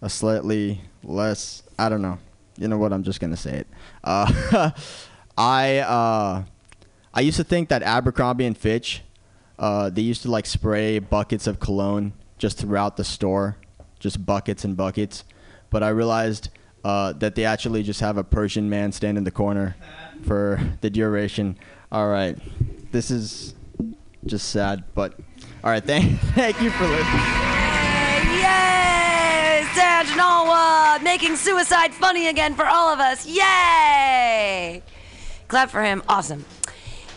[0.00, 1.62] a slightly less.
[1.78, 2.18] I don't know.
[2.56, 2.92] You know what?
[2.92, 3.66] I'm just gonna say it.
[4.02, 4.70] Uh,
[5.36, 6.44] I uh,
[7.14, 9.02] I used to think that Abercrombie and Fitch,
[9.58, 13.56] uh, they used to like spray buckets of cologne just throughout the store,
[13.98, 15.24] just buckets and buckets.
[15.70, 16.50] But I realized
[16.84, 19.76] uh, that they actually just have a Persian man stand in the corner
[20.24, 21.58] for the duration.
[21.90, 22.36] All right,
[22.92, 23.54] this is
[24.26, 25.18] just sad, but
[25.64, 25.84] all right.
[25.84, 27.20] Thank thank you for listening.
[28.40, 28.72] Yay!
[31.02, 33.26] Making suicide funny again for all of us.
[33.26, 34.82] Yay!
[35.52, 36.02] Clap for him.
[36.08, 36.46] Awesome.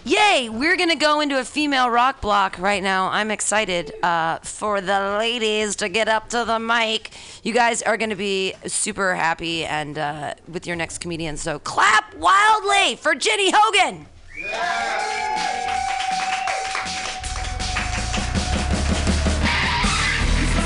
[0.03, 0.49] Yay!
[0.49, 3.07] We're gonna go into a female rock block right now.
[3.07, 7.11] I'm excited uh, for the ladies to get up to the mic.
[7.43, 11.37] You guys are gonna be super happy and uh, with your next comedian.
[11.37, 14.05] So clap wildly for Jenny Hogan.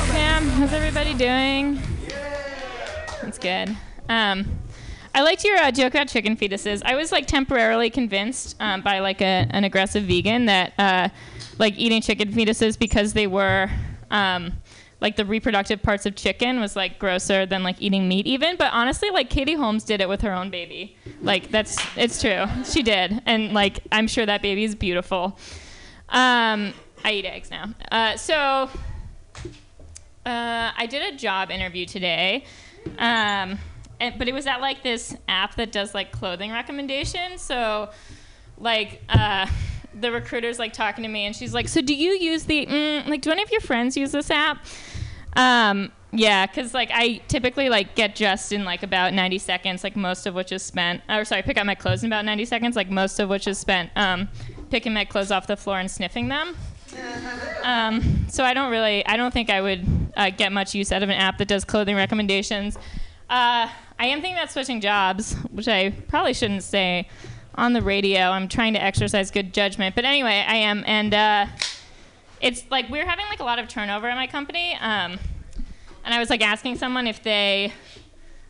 [0.07, 1.79] Sam, how's everybody doing?
[3.21, 3.77] That's good.
[4.09, 4.59] Um,
[5.13, 6.81] I liked your uh, joke about chicken fetuses.
[6.85, 11.09] I was like temporarily convinced um, by like a, an aggressive vegan that uh,
[11.57, 13.69] like eating chicken fetuses because they were
[14.11, 14.53] um,
[15.01, 18.55] like the reproductive parts of chicken was like grosser than like eating meat even.
[18.57, 20.95] But honestly, like Katie Holmes did it with her own baby.
[21.21, 22.45] Like that's it's true.
[22.65, 25.37] She did, and like I'm sure that baby is beautiful.
[26.09, 27.73] Um, I eat eggs now.
[27.91, 28.69] Uh, so
[30.25, 32.45] uh, I did a job interview today,
[32.97, 33.57] um,
[33.99, 37.41] and, but it was at like this app that does like clothing recommendations.
[37.41, 37.89] So,
[38.57, 39.47] like, uh,
[39.99, 43.07] the recruiter's like talking to me, and she's like, "So do you use the mm,
[43.07, 43.21] like?
[43.21, 44.65] Do any of your friends use this app?"
[45.35, 49.95] Um, Yeah, because like I typically like get dressed in like about 90 seconds, like
[49.95, 51.01] most of which is spent.
[51.07, 53.59] Or sorry, pick out my clothes in about 90 seconds, like most of which is
[53.59, 54.27] spent um,
[54.71, 56.55] picking my clothes off the floor and sniffing them.
[57.63, 59.85] Um, so I don't really, I don't think I would
[60.17, 62.77] uh, get much use out of an app that does clothing recommendations.
[63.29, 67.09] Uh, I am thinking about switching jobs, which I probably shouldn't say
[67.55, 68.29] on the radio.
[68.29, 71.45] I'm trying to exercise good judgment, but anyway, I am, and uh,
[72.39, 74.73] it's like we're having like a lot of turnover in my company.
[74.79, 75.19] Um,
[76.05, 77.73] and I was like asking someone if they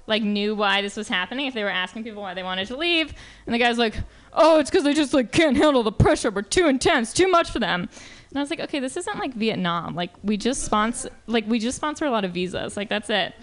[0.06, 2.78] like knew why this was happening, if they were asking people why they wanted to
[2.78, 3.12] leave,
[3.48, 3.96] and the guy's like,
[4.32, 6.30] "Oh, it's because they just like can't handle the pressure.
[6.30, 7.90] We're too intense, too much for them."
[8.30, 9.96] And I was like, "Okay, this isn't like Vietnam.
[9.96, 12.78] Like we just sponsor, like we just sponsor a lot of visas.
[12.78, 13.34] Like that's it."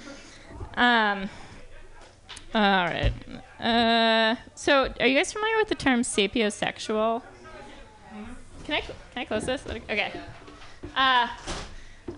[0.76, 1.28] Um.
[2.54, 3.12] All right.
[3.60, 7.22] Uh, so, are you guys familiar with the term sapiosexual?
[8.64, 9.64] Can I can I close this?
[9.66, 10.12] Okay.
[10.96, 11.28] Uh,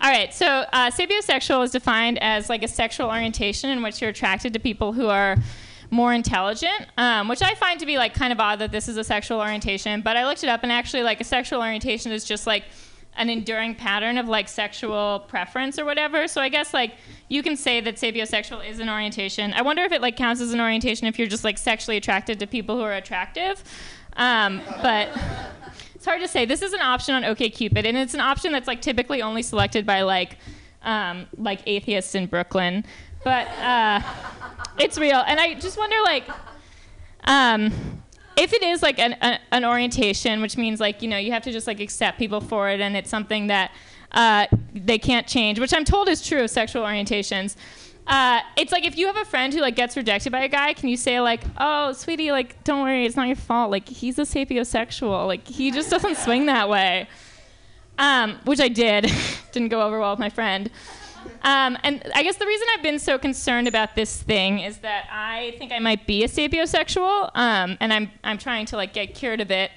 [0.01, 0.33] all right.
[0.33, 4.59] So, uh, sapiosexual is defined as like a sexual orientation in which you're attracted to
[4.59, 5.37] people who are
[5.91, 8.97] more intelligent, um, which I find to be like kind of odd that this is
[8.97, 10.01] a sexual orientation.
[10.01, 12.63] But I looked it up, and actually, like a sexual orientation is just like
[13.19, 16.27] an enduring pattern of like sexual preference or whatever.
[16.27, 16.95] So I guess like
[17.27, 19.53] you can say that sapiosexual is an orientation.
[19.53, 22.39] I wonder if it like counts as an orientation if you're just like sexually attracted
[22.39, 23.61] to people who are attractive.
[24.15, 25.09] Um, but
[25.95, 26.45] it's hard to say.
[26.45, 29.85] This is an option on OkCupid, and it's an option that's like typically only selected
[29.85, 30.37] by like
[30.81, 32.85] um, like atheists in Brooklyn.
[33.25, 34.01] But uh,
[34.79, 36.23] it's real, and I just wonder like.
[37.25, 38.01] Um,
[38.37, 41.43] if it is like an, a, an orientation, which means like you know you have
[41.43, 43.71] to just like accept people for it, and it's something that
[44.11, 47.55] uh, they can't change, which I'm told is true of sexual orientations.
[48.07, 50.73] Uh, it's like if you have a friend who like gets rejected by a guy,
[50.73, 53.69] can you say like, "Oh, sweetie, like don't worry, it's not your fault.
[53.71, 55.27] Like he's a sapiosexual.
[55.27, 57.07] Like he just doesn't swing that way."
[57.99, 59.11] Um, which I did.
[59.51, 60.71] Didn't go over well with my friend.
[61.43, 65.07] Um, and I guess the reason I've been so concerned about this thing is that
[65.11, 69.15] I think I might be a sapiosexual, um, and I'm I'm trying to like get
[69.15, 69.71] cured of it,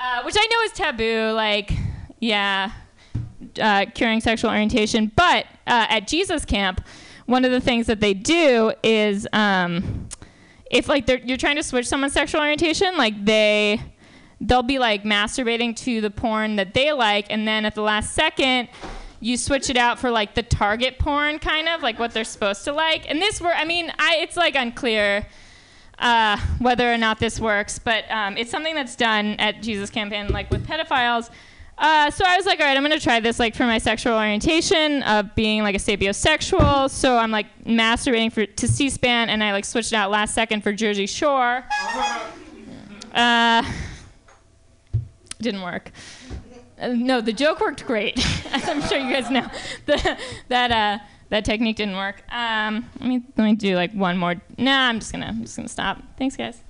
[0.00, 1.32] uh, which I know is taboo.
[1.32, 1.72] Like,
[2.20, 2.72] yeah,
[3.60, 5.12] uh, curing sexual orientation.
[5.14, 6.84] But uh, at Jesus Camp,
[7.26, 10.08] one of the things that they do is um,
[10.70, 13.80] if like you're trying to switch someone's sexual orientation, like they
[14.40, 18.14] they'll be like masturbating to the porn that they like, and then at the last
[18.14, 18.68] second
[19.20, 22.64] you switch it out for like the target porn kind of like what they're supposed
[22.64, 23.08] to like.
[23.10, 25.26] And this work i mean I, it's like unclear
[25.98, 30.28] uh, whether or not this works but um, it's something that's done at jesus campaign
[30.28, 31.30] like with pedophiles.
[31.78, 33.78] Uh, so i was like all right i'm going to try this like for my
[33.78, 36.90] sexual orientation of being like a sapiosexual.
[36.90, 40.62] So i'm like masturbating for to c-span and i like switched it out last second
[40.62, 41.64] for jersey shore.
[43.14, 43.62] Uh,
[45.40, 45.90] didn't work
[46.80, 48.18] uh, no, the joke worked great,
[48.52, 49.46] as I'm sure you guys know.
[49.86, 52.22] The, that uh, that technique didn't work.
[52.32, 54.34] Um, let me let me do like one more.
[54.58, 56.02] Nah, I'm just gonna I'm just gonna stop.
[56.18, 56.62] Thanks, guys.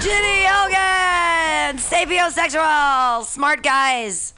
[0.00, 4.34] Ginny Hogan, sapiosexual, smart guys,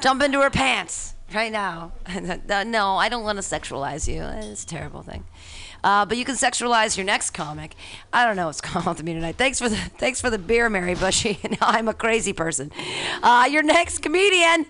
[0.00, 1.92] jump into her pants right now.
[2.66, 4.22] no, I don't want to sexualize you.
[4.22, 5.24] It's a terrible thing.
[5.82, 7.74] Uh, but you can sexualize your next comic.
[8.12, 9.36] I don't know what's going on with me tonight.
[9.36, 11.38] Thanks for the thanks for the beer, Mary Bushy.
[11.50, 12.72] now I'm a crazy person.
[13.22, 14.66] Uh, your next comedian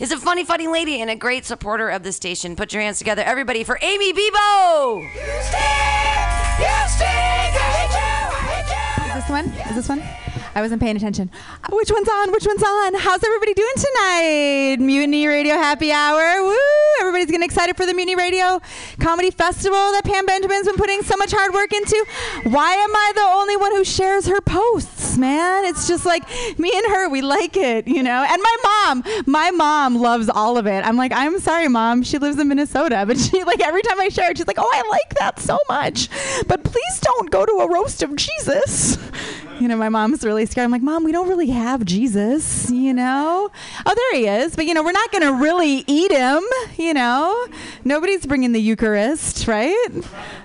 [0.00, 2.56] is a funny, funny lady and a great supporter of the station.
[2.56, 5.02] Put your hands together, everybody, for Amy Bebo.
[5.02, 5.10] You
[5.42, 9.08] stink, you stink, you.
[9.08, 9.46] Is this one?
[9.46, 10.23] Is this one?
[10.54, 11.30] I wasn't paying attention.
[11.64, 12.30] Uh, Which one's on?
[12.30, 12.94] Which one's on?
[12.94, 14.76] How's everybody doing tonight?
[14.78, 16.44] Mutiny Radio Happy Hour.
[16.44, 16.56] Woo!
[17.00, 18.60] Everybody's getting excited for the Mutiny Radio
[19.00, 22.04] Comedy Festival that Pam Benjamin's been putting so much hard work into.
[22.44, 25.64] Why am I the only one who shares her posts, man?
[25.64, 26.22] It's just like
[26.56, 28.24] me and her, we like it, you know?
[28.28, 30.86] And my mom, my mom loves all of it.
[30.86, 32.04] I'm like, I'm sorry, mom.
[32.04, 34.70] She lives in Minnesota, but she, like, every time I share it, she's like, oh,
[34.72, 36.08] I like that so much.
[36.46, 38.98] But please don't go to a roast of Jesus.
[39.60, 40.64] You know, my mom's really scared.
[40.64, 43.50] I'm like, Mom, we don't really have Jesus, you know?
[43.86, 44.56] Oh, there he is.
[44.56, 46.42] But, you know, we're not going to really eat him,
[46.76, 47.46] you know?
[47.84, 49.88] Nobody's bringing the Eucharist, right?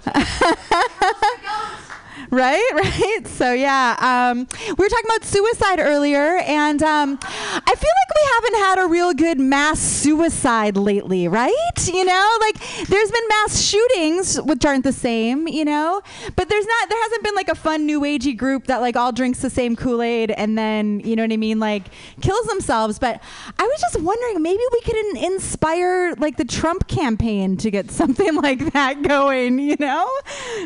[2.30, 2.60] right?
[2.80, 3.28] Right?
[3.28, 8.30] So yeah um, we were talking about suicide earlier and um, i feel like we
[8.36, 11.54] haven't had a real good mass suicide lately right?
[11.88, 12.56] You know like
[12.88, 16.02] there's been mass shootings which aren't the same you know?
[16.36, 19.12] But there's not there hasn't been like a fun new agey group that like all
[19.12, 21.84] drinks the same kool-aid and then you know what i mean like
[22.22, 23.00] kills themselves.
[23.00, 23.22] But
[23.58, 27.92] i was just wondering maybe we could in- inspire like the trump campaign to get
[28.00, 30.10] something like that going you know?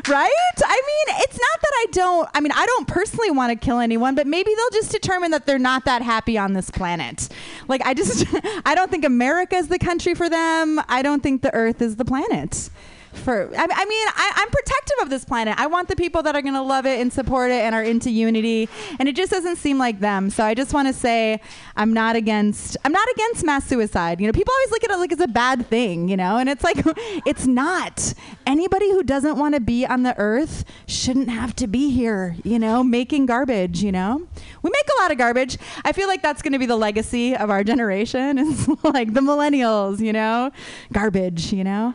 [0.08, 0.32] Right?
[0.66, 2.30] I mean it's not that I don't.
[2.34, 5.46] I mean, I don't personally want to kill anyone, but maybe they'll just determine that
[5.46, 7.30] they're not that happy on this planet.
[7.68, 8.26] Like I just,
[8.66, 10.82] I don't think America is the country for them.
[10.88, 12.70] I don't think the Earth is the planet.
[13.14, 15.56] For I, I mean, I, I'm protective of this planet.
[15.58, 17.84] I want the people that are going to love it and support it and are
[17.84, 18.68] into unity.
[19.00, 20.30] And it just doesn't seem like them.
[20.30, 21.40] So I just want to say,
[21.76, 22.76] I'm not against.
[22.84, 24.20] I'm not against mass suicide.
[24.20, 26.10] You know, people always look at it like it's a bad thing.
[26.10, 26.78] You know, and it's like,
[27.26, 28.14] it's not.
[28.46, 32.36] Anybody who doesn't want to be on the Earth shouldn't have to be here.
[32.44, 33.84] You know, making garbage.
[33.84, 34.28] You know,
[34.62, 35.58] we make a lot of garbage.
[35.86, 38.38] I feel like that's going to be the legacy of our generation.
[38.44, 40.00] Is like the millennials.
[40.00, 40.52] You know,
[40.92, 41.54] garbage.
[41.54, 41.94] You know.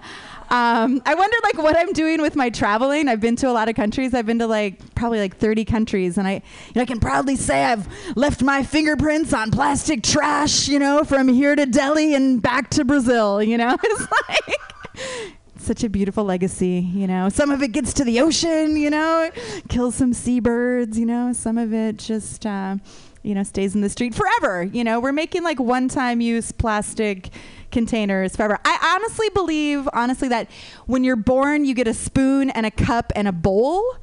[0.51, 3.07] Um, I wonder like what I'm doing with my traveling.
[3.09, 4.15] I've been to a lot of countries.
[4.15, 7.37] I've been to like probably like 30 countries, and I, you know, I can proudly
[7.37, 7.87] say I've
[8.17, 10.67] left my fingerprints on plastic trash.
[10.69, 13.43] You know, from here to Delhi and back to Brazil.
[13.43, 14.59] You know, it's like
[15.59, 17.29] such a beautiful legacy, you know.
[17.29, 19.31] Some of it gets to the ocean, you know,
[19.69, 21.35] kills some seabirds, you know.
[21.35, 22.77] Some of it just, uh,
[23.23, 24.63] you know, stays in the street forever.
[24.63, 27.29] You know, we're making like one-time use plastic
[27.71, 28.59] containers forever.
[28.65, 30.51] I honestly believe, honestly, that
[30.87, 33.97] when you're born, you get a spoon and a cup and a bowl,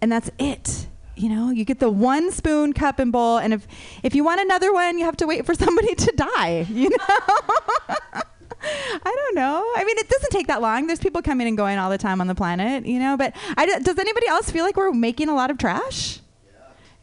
[0.00, 0.86] and that's it.
[1.16, 3.66] You know, you get the one spoon, cup, and bowl, and if
[4.02, 6.66] if you want another one, you have to wait for somebody to die.
[6.68, 6.96] You know.
[8.68, 9.64] I don't know.
[9.76, 10.86] I mean, it doesn't take that long.
[10.86, 13.16] There's people coming and going all the time on the planet, you know.
[13.16, 16.20] But I, does anybody else feel like we're making a lot of trash?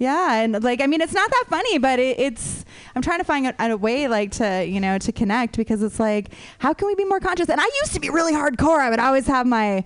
[0.04, 2.66] Yeah, and like I mean, it's not that funny, but it, it's.
[2.93, 5.97] I'm trying to find a, a way like to you know to connect because it's
[5.97, 7.47] like, how can we be more conscious?
[7.47, 8.80] And I used to be really hardcore.
[8.80, 9.86] I would always have my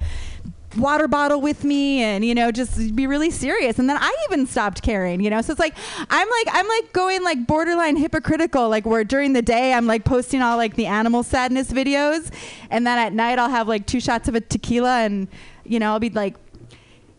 [0.75, 4.45] water bottle with me and you know just be really serious and then i even
[4.45, 5.73] stopped caring you know so it's like
[6.09, 10.03] i'm like i'm like going like borderline hypocritical like where during the day i'm like
[10.03, 12.31] posting all like the animal sadness videos
[12.69, 15.27] and then at night i'll have like two shots of a tequila and
[15.63, 16.35] you know i'll be like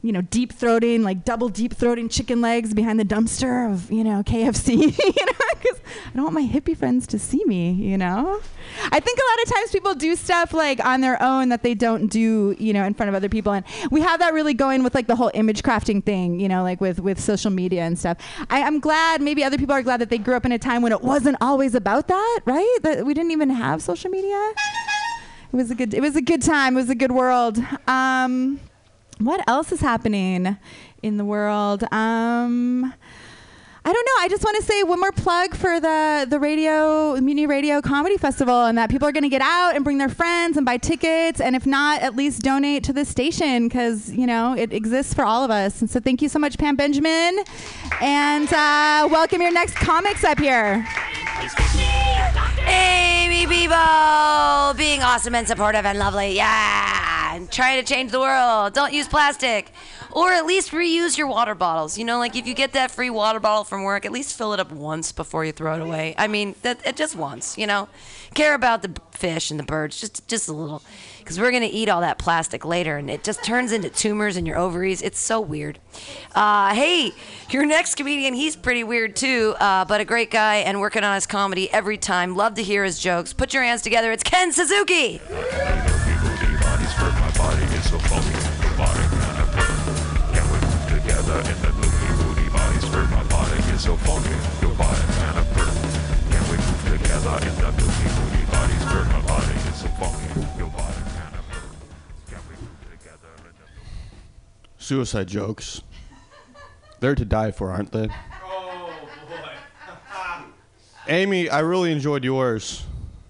[0.02, 4.04] you know, deep throating, like double deep throating chicken legs behind the dumpster of, you
[4.04, 7.98] know, KFC, you know, because I don't want my hippie friends to see me, you
[7.98, 8.40] know?
[8.92, 11.74] I think a lot of times people do stuff like on their own that they
[11.74, 13.52] don't do, you know, in front of other people.
[13.52, 16.62] And we have that really going with like the whole image crafting thing, you know,
[16.62, 18.18] like with, with social media and stuff.
[18.50, 20.80] I, I'm glad, maybe other people are glad that they grew up in a time
[20.80, 22.78] when it wasn't always about that, right?
[22.82, 24.52] That we didn't even have social media.
[25.52, 26.76] It was a good, it was a good time.
[26.76, 27.58] It was a good world.
[27.88, 28.60] Um,
[29.18, 30.56] what else is happening
[31.02, 31.84] in the world?
[31.92, 32.92] Um,
[33.84, 34.12] I don't know.
[34.20, 38.18] I just want to say one more plug for the the radio Mutiny Radio Comedy
[38.18, 40.76] Festival, and that people are going to get out and bring their friends and buy
[40.76, 45.14] tickets, and if not, at least donate to the station because you know it exists
[45.14, 45.80] for all of us.
[45.80, 47.38] And so, thank you so much, Pam Benjamin,
[48.02, 50.86] and uh, welcome your next comics up here.
[52.66, 56.34] Amy Bebo, being awesome and supportive and lovely.
[56.34, 57.34] Yeah.
[57.34, 58.72] And trying to change the world.
[58.72, 59.70] Don't use plastic.
[60.10, 61.96] Or at least reuse your water bottles.
[61.96, 64.52] You know, like if you get that free water bottle from work, at least fill
[64.52, 66.14] it up once before you throw it away.
[66.18, 67.88] I mean, that, it just once, you know?
[68.34, 70.82] Care about the fish and the birds, just, just a little.
[71.28, 74.38] Because we're going to eat all that plastic later and it just turns into tumors
[74.38, 75.02] in your ovaries.
[75.02, 75.78] It's so weird.
[76.34, 77.12] Uh, hey,
[77.50, 81.14] your next comedian, he's pretty weird too, uh, but a great guy and working on
[81.14, 82.34] his comedy every time.
[82.34, 83.34] Love to hear his jokes.
[83.34, 84.10] Put your hands together.
[84.10, 85.20] It's Ken Suzuki.
[104.88, 105.82] Suicide jokes.
[107.00, 108.08] They're to die for, aren't they?
[108.42, 108.90] Oh,
[109.28, 109.50] boy.
[111.08, 112.86] Amy, I really enjoyed yours.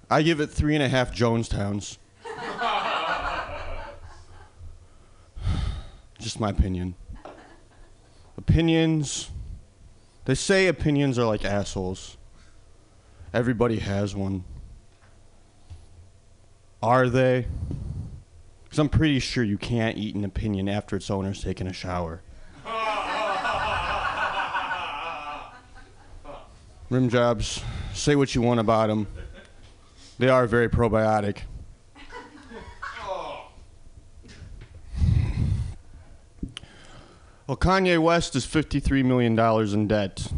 [0.08, 1.98] I give it three and a half Jonestowns.
[6.20, 6.94] Just my opinion.
[8.36, 9.30] Opinions.
[10.26, 12.16] They say opinions are like assholes.
[13.34, 14.44] Everybody has one.
[16.80, 17.48] Are they?
[18.78, 22.22] Because I'm pretty sure you can't eat an opinion after its owner's taken a shower.
[26.88, 27.60] Rim jobs,
[27.92, 29.08] say what you want about them.
[30.20, 31.38] They are very probiotic.
[37.48, 39.36] Well, Kanye West is $53 million
[39.74, 40.32] in debt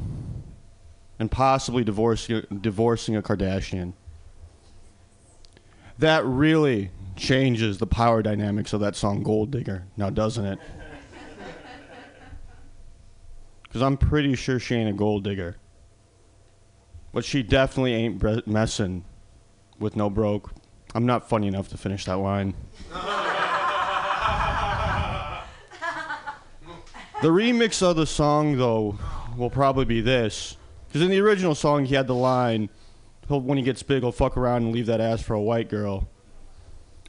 [1.19, 3.93] and possibly divorcing, divorcing a Kardashian.
[5.99, 6.91] That really
[7.21, 10.59] changes the power dynamics of that song Gold Digger, now doesn't it?
[13.63, 15.57] Because I'm pretty sure she ain't a gold digger.
[17.13, 19.05] But she definitely ain't bre- messing
[19.79, 20.51] with no broke.
[20.93, 22.55] I'm not funny enough to finish that line.
[27.23, 28.99] The remix of the song, though,
[29.37, 30.57] will probably be this.
[30.89, 32.71] Because in the original song, he had the line,
[33.29, 36.09] when he gets big, he'll fuck around and leave that ass for a white girl.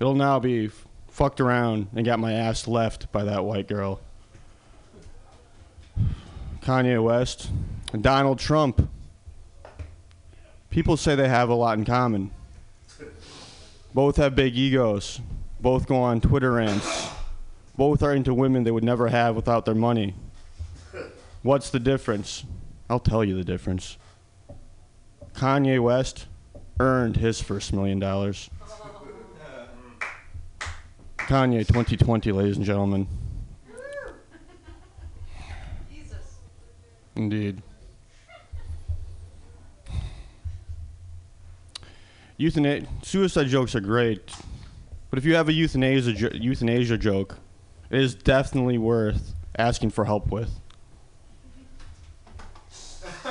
[0.02, 0.72] It'll now be
[1.10, 4.02] fucked around and got my ass left by that white girl.
[6.64, 7.52] Kanye West
[7.94, 8.90] and Donald Trump.
[10.72, 12.32] People say they have a lot in common.
[13.94, 15.22] Both have big egos.
[15.60, 17.12] Both go on Twitter rants.
[17.78, 20.16] Both are into women they would never have without their money.
[21.44, 22.44] What's the difference?
[22.90, 23.98] I'll tell you the difference.
[25.36, 26.26] Kanye West
[26.80, 28.50] earned his first million dollars.
[31.28, 33.08] Kanye 2020, ladies and gentlemen.
[37.16, 37.62] Indeed.
[42.40, 44.32] Euthana- suicide jokes are great,
[45.10, 47.38] but if you have a euthanasia jo- euthanasia joke,
[47.92, 50.50] it is definitely worth asking for help with.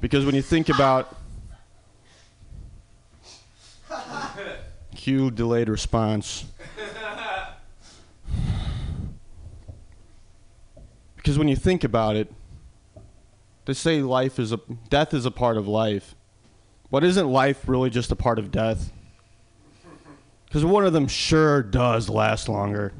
[0.00, 1.14] Because when you think about
[5.10, 6.44] cue delayed response.
[11.16, 12.32] Because when you think about it,
[13.64, 16.14] they say life is a death is a part of life.
[16.92, 18.92] But isn't life really just a part of death?
[20.46, 22.92] Because one of them sure does last longer.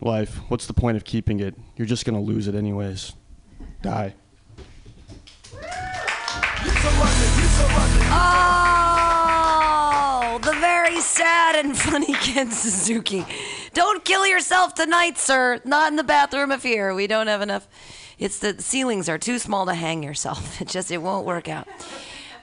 [0.00, 1.54] Life, what's the point of keeping it?
[1.76, 3.12] You're just gonna lose it anyways.
[3.82, 4.14] Die.
[11.08, 13.24] Sad and funny Ken Suzuki.
[13.72, 15.60] Don't kill yourself tonight, sir.
[15.64, 16.94] Not in the bathroom of here.
[16.94, 17.66] We don't have enough.
[18.18, 20.60] It's the ceilings are too small to hang yourself.
[20.60, 21.66] It just it won't work out.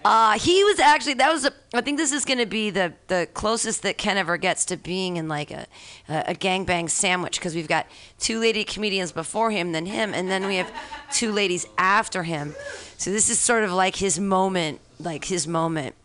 [0.04, 2.94] Uh, he was actually that was a, I think this is going to be the
[3.08, 5.68] the closest that Ken ever gets to being in like a
[6.10, 7.88] a, a gangbang sandwich because we've got
[8.20, 10.72] two lady comedians before him, then him, and then we have
[11.12, 12.56] two ladies after him.
[12.98, 15.96] So this is sort of like his moment, like his moment.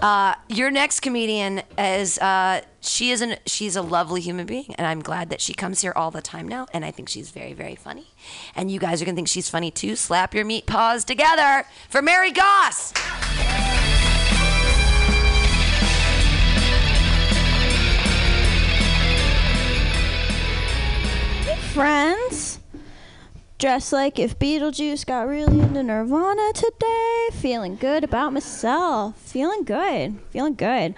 [0.00, 4.86] Uh, your next comedian is uh, she is an she's a lovely human being, and
[4.86, 7.54] I'm glad that she comes here all the time now, and I think she's very
[7.54, 8.08] very funny,
[8.54, 9.96] and you guys are gonna think she's funny too.
[9.96, 12.92] Slap your meat paws together for Mary Goss.
[21.76, 22.58] friends.
[23.58, 27.28] Dressed like if Beetlejuice got really into Nirvana today.
[27.32, 29.18] Feeling good about myself.
[29.18, 30.18] Feeling good.
[30.30, 30.94] Feeling good.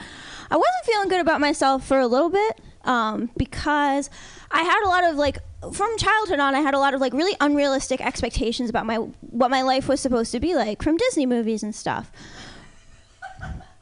[0.50, 4.10] I wasn't feeling good about myself for a little bit um, because
[4.50, 5.38] I had a lot of like
[5.72, 9.50] from childhood on I had a lot of like really unrealistic expectations about my what
[9.50, 12.10] my life was supposed to be like from Disney movies and stuff.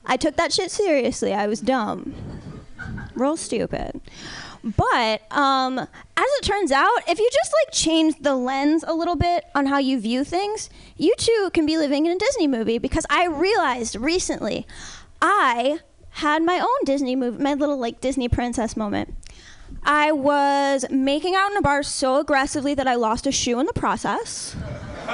[0.05, 1.33] I took that shit seriously.
[1.33, 2.15] I was dumb.
[3.15, 4.01] Real stupid.
[4.67, 9.15] But um, as it turns out, if you just like change the lens a little
[9.15, 12.79] bit on how you view things, you too can be living in a Disney movie.
[12.79, 14.67] Because I realized recently,
[15.23, 15.79] I
[16.11, 19.15] had my own Disney movie, my little like Disney princess moment.
[19.85, 23.67] I was making out in a bar so aggressively that I lost a shoe in
[23.67, 24.57] the process.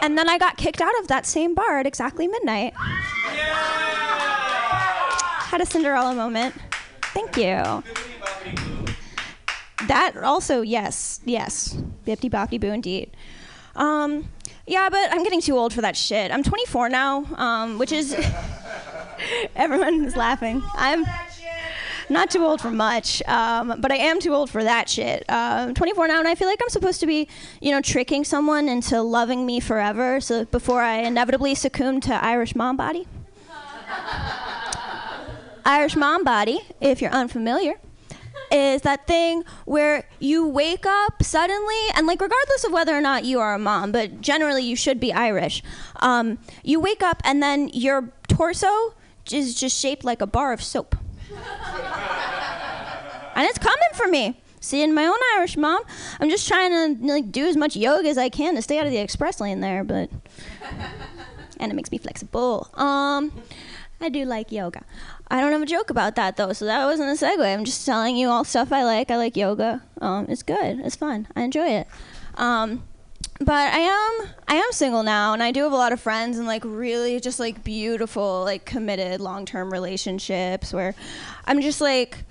[0.00, 2.74] and then I got kicked out of that same bar at exactly midnight.
[5.48, 6.54] Had a Cinderella moment.
[7.14, 7.82] Thank you.
[9.88, 11.74] That also, yes, yes.
[12.06, 13.10] Bippity boppity boo indeed.
[13.74, 14.28] Um,
[14.66, 16.30] yeah, but I'm getting too old for that shit.
[16.30, 18.14] I'm 24 now, um, which is.
[19.56, 20.62] everyone is laughing.
[20.74, 21.04] I'm
[22.08, 25.24] not too old for much, um, but I am too old for that shit.
[25.28, 27.28] Uh, I'm 24 now, and I feel like I'm supposed to be,
[27.60, 30.20] you know, tricking someone into loving me forever.
[30.20, 33.06] So before I inevitably succumb to Irish mom body.
[35.64, 37.74] Irish mom body, if you're unfamiliar,
[38.50, 43.24] is that thing where you wake up suddenly, and like regardless of whether or not
[43.24, 45.62] you are a mom, but generally you should be Irish.
[45.96, 48.94] Um, you wake up and then your torso
[49.30, 50.96] is just shaped like a bar of soap,
[53.34, 54.38] and it's coming for me.
[54.60, 55.82] Seeing my own Irish mom,
[56.20, 58.86] I'm just trying to like do as much yoga as I can to stay out
[58.86, 60.08] of the express lane there, but
[61.58, 62.68] and it makes me flexible.
[62.74, 63.32] Um,
[64.00, 64.84] I do like yoga.
[65.32, 67.42] I don't have a joke about that though, so that wasn't a segue.
[67.42, 69.10] I'm just telling you all stuff I like.
[69.10, 69.82] I like yoga.
[69.98, 70.80] Um, it's good.
[70.80, 71.26] It's fun.
[71.34, 71.88] I enjoy it.
[72.34, 72.82] Um,
[73.40, 76.36] but I am I am single now, and I do have a lot of friends
[76.36, 80.94] and like really just like beautiful, like committed long term relationships where
[81.46, 82.24] I'm just like.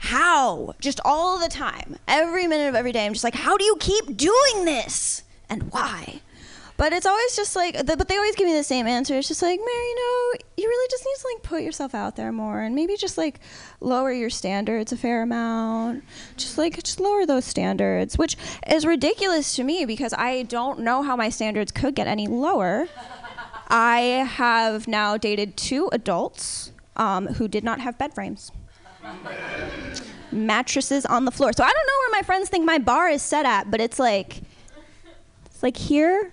[0.00, 0.74] How?
[0.80, 1.96] Just all the time.
[2.06, 5.24] Every minute of every day, I'm just like, how do you keep doing this?
[5.50, 6.20] And why?
[6.78, 9.18] But it's always just like, the, but they always give me the same answer.
[9.18, 12.14] It's just like, Mary, you know, you really just need to like put yourself out
[12.14, 13.40] there more, and maybe just like
[13.80, 16.04] lower your standards a fair amount.
[16.36, 18.36] Just like just lower those standards, which
[18.68, 22.86] is ridiculous to me because I don't know how my standards could get any lower.
[23.66, 23.98] I
[24.28, 28.52] have now dated two adults um, who did not have bed frames.
[30.30, 31.52] Mattresses on the floor.
[31.52, 33.98] So I don't know where my friends think my bar is set at, but it's
[33.98, 34.42] like,
[35.46, 36.32] it's like here.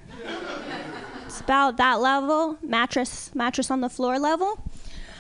[1.26, 2.58] It's about that level.
[2.62, 4.60] Mattress, mattress on the floor level.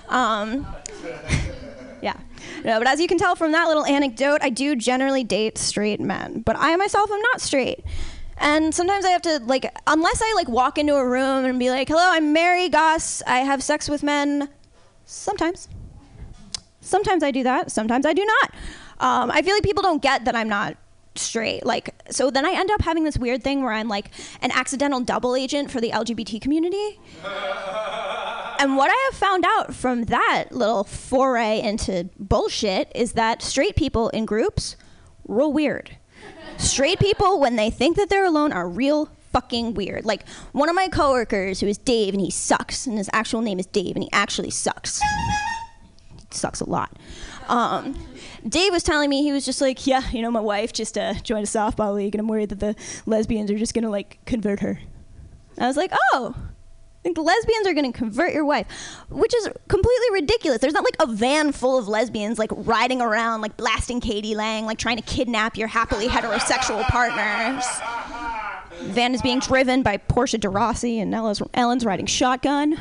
[0.08, 0.66] Um,
[2.02, 2.18] yeah.
[2.64, 6.00] No, but as you can tell from that little anecdote, I do generally date straight
[6.00, 7.84] men, but I myself am not straight.
[8.38, 11.70] And sometimes I have to like, unless I like walk into a room and be
[11.70, 13.24] like, "Hello, I'm Mary Goss.
[13.26, 14.50] I have sex with men."
[15.06, 15.70] Sometimes.
[16.82, 17.72] Sometimes I do that.
[17.72, 18.54] Sometimes I do not.
[19.00, 20.78] Um, I feel like people don't get that I'm not
[21.18, 21.66] straight.
[21.66, 24.12] Like, so then I end up having this weird thing where I'm like
[24.42, 27.00] an accidental double agent for the LGBT community.
[28.58, 33.76] And what I have found out from that little foray into bullshit is that straight
[33.76, 34.78] people in groups
[35.28, 35.98] real weird.
[36.58, 40.06] Straight people, when they think that they're alone, are real fucking weird.
[40.06, 43.60] Like one of my coworkers who is Dave and he sucks, and his actual name
[43.60, 45.02] is Dave and he actually sucks.
[45.02, 46.96] He sucks a lot.
[47.48, 47.96] Um,
[48.48, 51.16] Dave was telling me he was just like, yeah, you know, my wife just uh,
[51.16, 52.76] joined a softball league, and I'm worried that the
[53.06, 54.80] lesbians are just gonna like convert her.
[55.58, 56.36] I was like, oh,
[57.14, 58.66] the lesbians are going to convert your wife,
[59.10, 60.60] which is completely ridiculous.
[60.60, 64.36] There's not like a van full of lesbians like riding around, like blasting k.d.
[64.36, 67.66] lang, like trying to kidnap your happily heterosexual partners.
[68.94, 72.80] Van is being driven by Portia de Rossi, and Ellen's riding shotgun.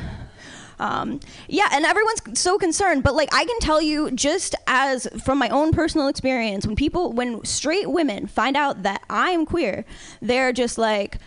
[0.79, 5.37] Um, yeah, and everyone's so concerned, but like I can tell you, just as from
[5.37, 9.85] my own personal experience, when people, when straight women find out that I'm queer,
[10.21, 11.17] they're just like,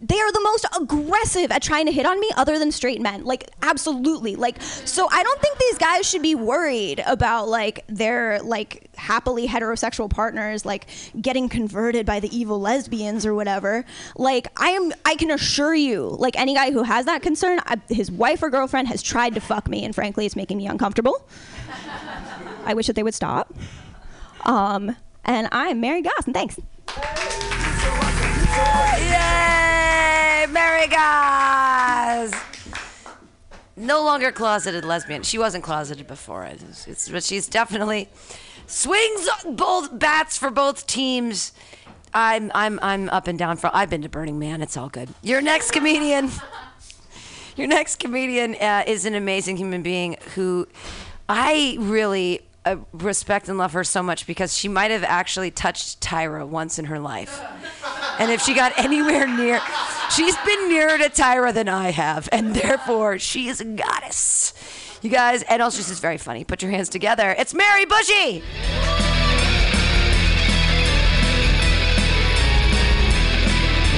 [0.00, 3.24] they are the most aggressive at trying to hit on me other than straight men.
[3.24, 4.36] Like absolutely.
[4.36, 9.46] Like so i don't think these guys should be worried about like their like happily
[9.46, 10.86] heterosexual partners like
[11.20, 13.84] getting converted by the evil lesbians or whatever.
[14.16, 17.80] Like i am i can assure you like any guy who has that concern I,
[17.88, 21.28] his wife or girlfriend has tried to fuck me and frankly it's making me uncomfortable.
[22.64, 23.52] I wish that they would stop.
[24.44, 26.58] Um and i'm mary goss and thanks
[29.10, 30.46] Yay!
[30.50, 32.32] Mary Goss!
[33.76, 35.22] No longer closeted lesbian.
[35.22, 38.08] She wasn't closeted before, it's, it's, but she's definitely
[38.66, 41.52] swings both bats for both teams.
[42.12, 43.70] I'm I'm I'm up and down for.
[43.72, 44.62] I've been to Burning Man.
[44.62, 45.08] It's all good.
[45.22, 46.30] Your next comedian.
[47.56, 50.66] Your next comedian uh, is an amazing human being who
[51.28, 52.40] I really
[52.92, 56.86] respect and love her so much because she might have actually touched Tyra once in
[56.86, 57.40] her life.
[58.18, 59.60] And if she got anywhere near,
[60.14, 64.52] she's been nearer to Tyra than I have, and therefore she is a goddess.
[65.02, 66.44] You guys, and also she's very funny.
[66.44, 67.34] Put your hands together.
[67.38, 68.42] It's Mary Bushy.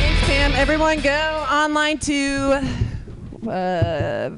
[0.02, 0.52] Thanks, Pam.
[0.52, 2.60] Everyone go online to
[3.48, 4.30] uh,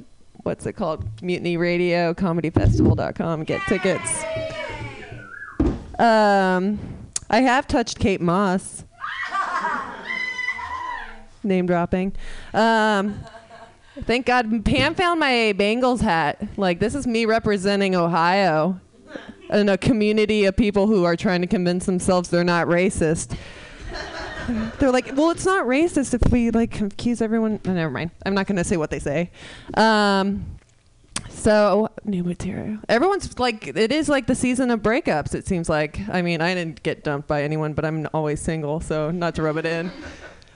[0.44, 1.04] what's it called?
[1.22, 3.44] Mutiny Radio, Comedy comedyfestival.com.
[3.44, 4.24] Get tickets.
[5.98, 6.78] Um,
[7.30, 8.84] I have touched Kate Moss.
[11.42, 12.12] Name dropping.
[12.52, 13.20] Um,
[14.02, 16.42] thank God Pam found my Bengals hat.
[16.56, 18.80] Like, this is me representing Ohio
[19.50, 23.36] and a community of people who are trying to convince themselves they're not racist.
[24.78, 27.60] They're like, well, it's not racist if we like accuse everyone.
[27.66, 28.10] Oh, never mind.
[28.24, 29.30] I'm not going to say what they say.
[29.74, 30.44] Um,
[31.28, 32.78] so new material.
[32.88, 35.34] Everyone's like, it is like the season of breakups.
[35.34, 36.00] It seems like.
[36.08, 39.42] I mean, I didn't get dumped by anyone, but I'm always single, so not to
[39.42, 39.90] rub it in.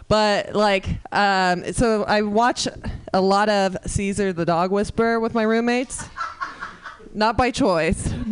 [0.09, 2.66] But like, um, so I watch
[3.12, 6.05] a lot of Cesar the Dog Whisperer with my roommates.
[7.14, 8.12] Not by choice,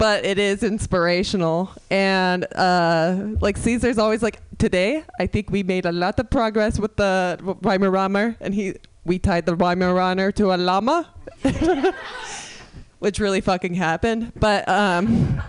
[0.00, 1.70] but it is inspirational.
[1.90, 6.78] And uh, like Cesar's always like, today I think we made a lot of progress
[6.80, 11.06] with the Weimaraner, and he we tied the Weimaraner to a llama,
[12.98, 14.32] which really fucking happened.
[14.36, 15.42] But um,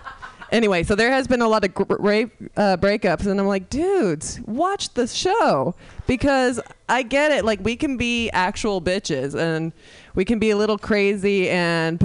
[0.52, 4.94] anyway, so there has been a lot of uh, breakups, and I'm like, dudes, watch
[4.96, 5.76] the show
[6.08, 7.46] because I get it.
[7.46, 9.72] Like we can be actual bitches, and
[10.14, 11.98] we can be a little crazy and.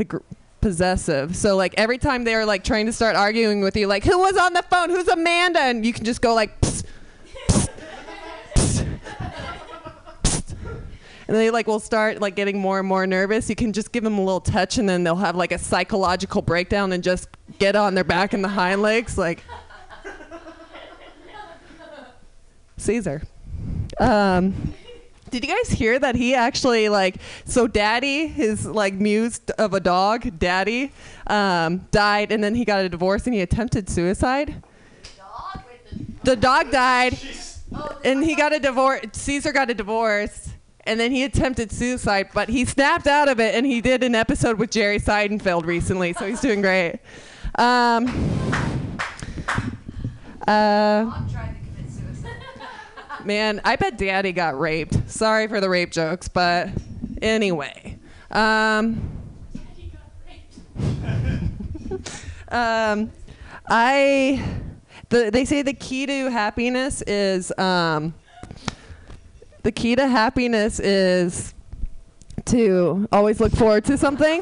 [0.67, 1.37] Possessive.
[1.37, 4.37] So like every time they're like trying to start arguing with you, like who was
[4.37, 4.91] on the phone?
[4.91, 5.61] Who's Amanda?
[5.61, 6.83] And you can just go like, "Psst,
[7.47, 7.69] psst,
[8.57, 8.99] psst,
[10.25, 10.55] psst."
[11.29, 13.49] and they like will start like getting more and more nervous.
[13.49, 16.43] You can just give them a little touch, and then they'll have like a psychological
[16.43, 17.29] breakdown and just
[17.61, 19.45] get on their back and the hind legs, like
[22.77, 23.23] Cesar.
[24.01, 24.75] Um,
[25.31, 29.81] did you guys hear that he actually like so daddy his like muse of a
[29.81, 30.93] dog daddy
[31.27, 34.63] um, died and then he got a divorce and he attempted suicide?
[36.25, 37.19] The dog died
[38.05, 40.51] and he got a divorce cesar got a divorce
[40.85, 44.15] and then he attempted suicide but he snapped out of it and he did an
[44.15, 46.99] episode with jerry seidenfeld recently so he's doing great.
[47.57, 48.07] Um,
[50.47, 51.27] uh,
[53.27, 55.11] Man, I bet Daddy got raped.
[55.11, 56.69] Sorry for the rape jokes, but
[57.21, 57.99] anyway.
[58.31, 59.11] Um,
[62.49, 63.11] um,
[63.69, 64.45] I,
[65.09, 68.15] the, they say the key to happiness is, um,
[69.65, 71.53] the key to happiness is
[72.45, 74.41] to always look forward to something.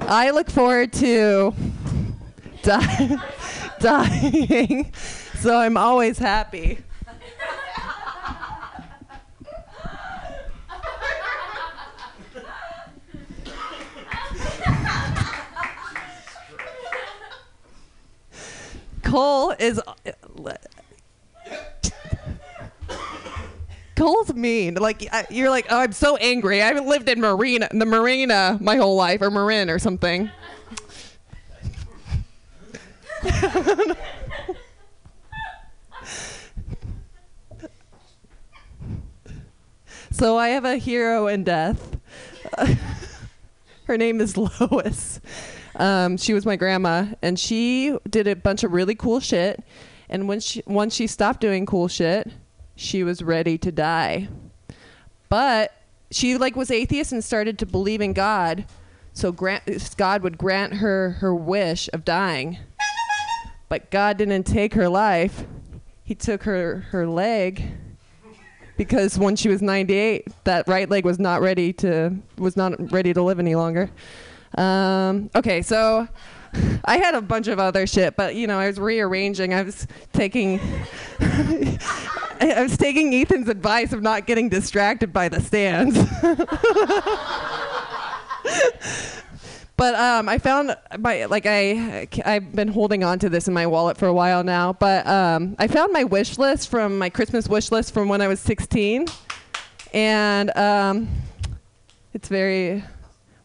[0.00, 1.52] I look forward to
[2.62, 3.16] die,
[3.78, 6.78] dying, so I'm always happy.
[19.02, 19.80] Cole is.
[23.96, 24.74] Cole's mean.
[24.74, 26.62] Like you're like, oh, I'm so angry.
[26.62, 30.30] I haven't lived in Marina, the Marina, my whole life, or Marin, or something.
[40.18, 41.96] so I have a hero in death.
[43.84, 45.20] Her name is Lois.
[45.76, 49.62] Um, she was my grandma, and she did a bunch of really cool shit.
[50.08, 52.32] And when she once she stopped doing cool shit,
[52.74, 54.28] she was ready to die.
[55.28, 55.72] But
[56.10, 58.64] she like was atheist and started to believe in God,
[59.12, 62.58] so grant, God would grant her her wish of dying.
[63.68, 65.44] But God didn't take her life;
[66.02, 67.62] He took her her leg
[68.78, 73.12] because when she was 98, that right leg was not ready to was not ready
[73.12, 73.90] to live any longer.
[74.56, 76.08] Um, okay, so
[76.86, 79.52] I had a bunch of other shit, but you know, I was rearranging.
[79.52, 80.58] I was taking
[81.20, 81.78] I
[82.56, 85.98] I was taking Ethan's advice of not getting distracted by the stands.
[89.78, 93.64] but um, I found my like I I've been holding on to this in my
[93.68, 94.72] wallet for a while now.
[94.72, 98.26] But um, I found my wish list from my Christmas wish list from when I
[98.26, 99.06] was 16,
[99.94, 101.08] and um,
[102.12, 102.82] it's very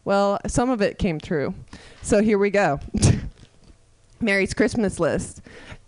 [0.04, 0.40] well.
[0.48, 1.54] Some of it came true.
[2.02, 2.80] So here we go.
[4.20, 5.40] Mary's Christmas list,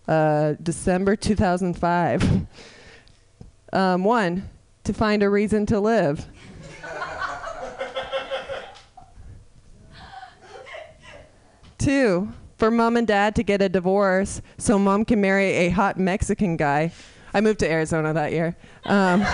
[0.06, 2.46] uh, December 2005.
[3.72, 4.48] Um, one,
[4.84, 6.24] to find a reason to live.
[11.86, 15.96] Two, for mom and dad to get a divorce so mom can marry a hot
[15.96, 16.90] Mexican guy.
[17.32, 18.56] I moved to Arizona that year.
[18.86, 19.24] Um,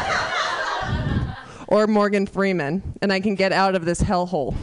[1.69, 4.55] or Morgan Freeman, and I can get out of this hellhole.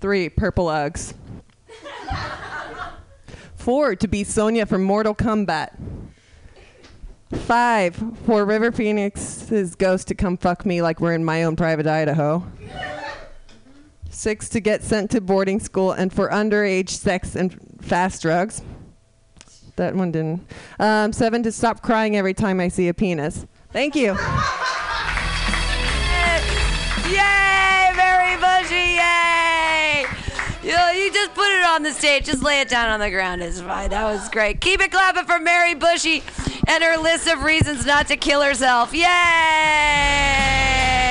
[0.00, 1.12] Three, purple Uggs.
[3.56, 5.78] Four, to be Sonya from Mortal Kombat.
[7.30, 11.86] Five, for River Phoenix's ghost to come fuck me like we're in my own private
[11.86, 12.42] Idaho.
[14.18, 18.62] Six, to get sent to boarding school and for underage sex and fast drugs.
[19.76, 20.44] That one didn't.
[20.80, 23.46] Um, seven, to stop crying every time I see a penis.
[23.72, 24.06] Thank you.
[27.06, 30.04] Yay, Mary Bushy, yay!
[30.64, 33.10] You, know, you just put it on the stage, just lay it down on the
[33.10, 33.40] ground.
[33.40, 33.90] It's fine.
[33.90, 34.60] That was great.
[34.60, 36.24] Keep it clapping for Mary Bushy
[36.66, 38.92] and her list of reasons not to kill herself.
[38.92, 41.07] Yay!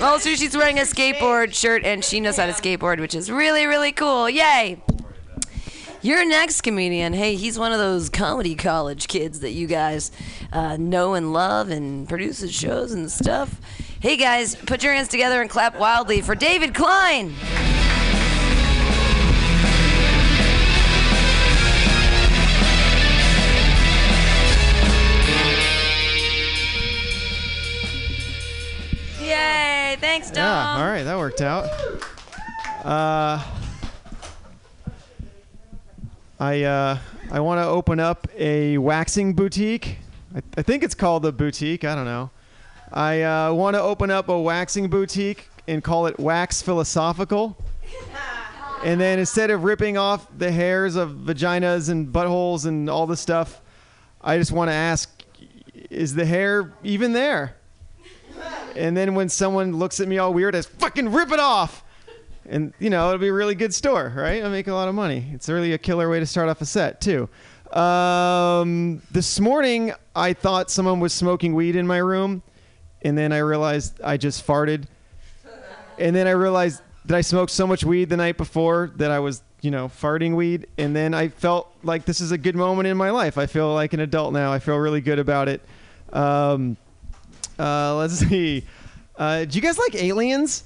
[0.00, 3.66] Also, she's wearing a skateboard shirt and she knows how to skateboard, which is really,
[3.66, 4.28] really cool.
[4.28, 4.80] Yay!
[6.02, 10.12] Your next comedian, hey, he's one of those comedy college kids that you guys
[10.52, 13.60] uh, know and love and produces shows and stuff.
[14.00, 17.34] Hey guys, put your hands together and clap wildly for David Klein.
[29.20, 29.75] Yay!
[30.00, 30.44] Thanks, Dom.
[30.44, 31.64] Yeah, all right, that worked out.
[32.84, 33.42] Uh,
[36.38, 36.98] I uh,
[37.30, 39.98] I want to open up a waxing boutique.
[40.34, 41.84] I, I think it's called the boutique.
[41.84, 42.30] I don't know.
[42.92, 47.56] I uh, want to open up a waxing boutique and call it Wax Philosophical.
[48.84, 53.20] And then instead of ripping off the hairs of vaginas and buttholes and all this
[53.20, 53.60] stuff,
[54.20, 55.10] I just want to ask,
[55.90, 57.56] is the hair even there?
[58.76, 61.82] And then when someone looks at me all weird, I just fucking rip it off.
[62.48, 64.42] And you know, it'll be a really good store, right?
[64.42, 65.26] I'll make a lot of money.
[65.32, 67.28] It's really a killer way to start off a set too.
[67.72, 72.42] Um, this morning, I thought someone was smoking weed in my room,
[73.02, 74.84] and then I realized I just farted.
[75.98, 79.18] And then I realized that I smoked so much weed the night before that I
[79.18, 80.66] was, you know, farting weed.
[80.76, 83.38] And then I felt like this is a good moment in my life.
[83.38, 84.52] I feel like an adult now.
[84.52, 85.62] I feel really good about it.
[86.12, 86.76] Um,
[87.58, 88.64] uh, let's see.
[89.16, 90.64] Uh, do you guys like aliens?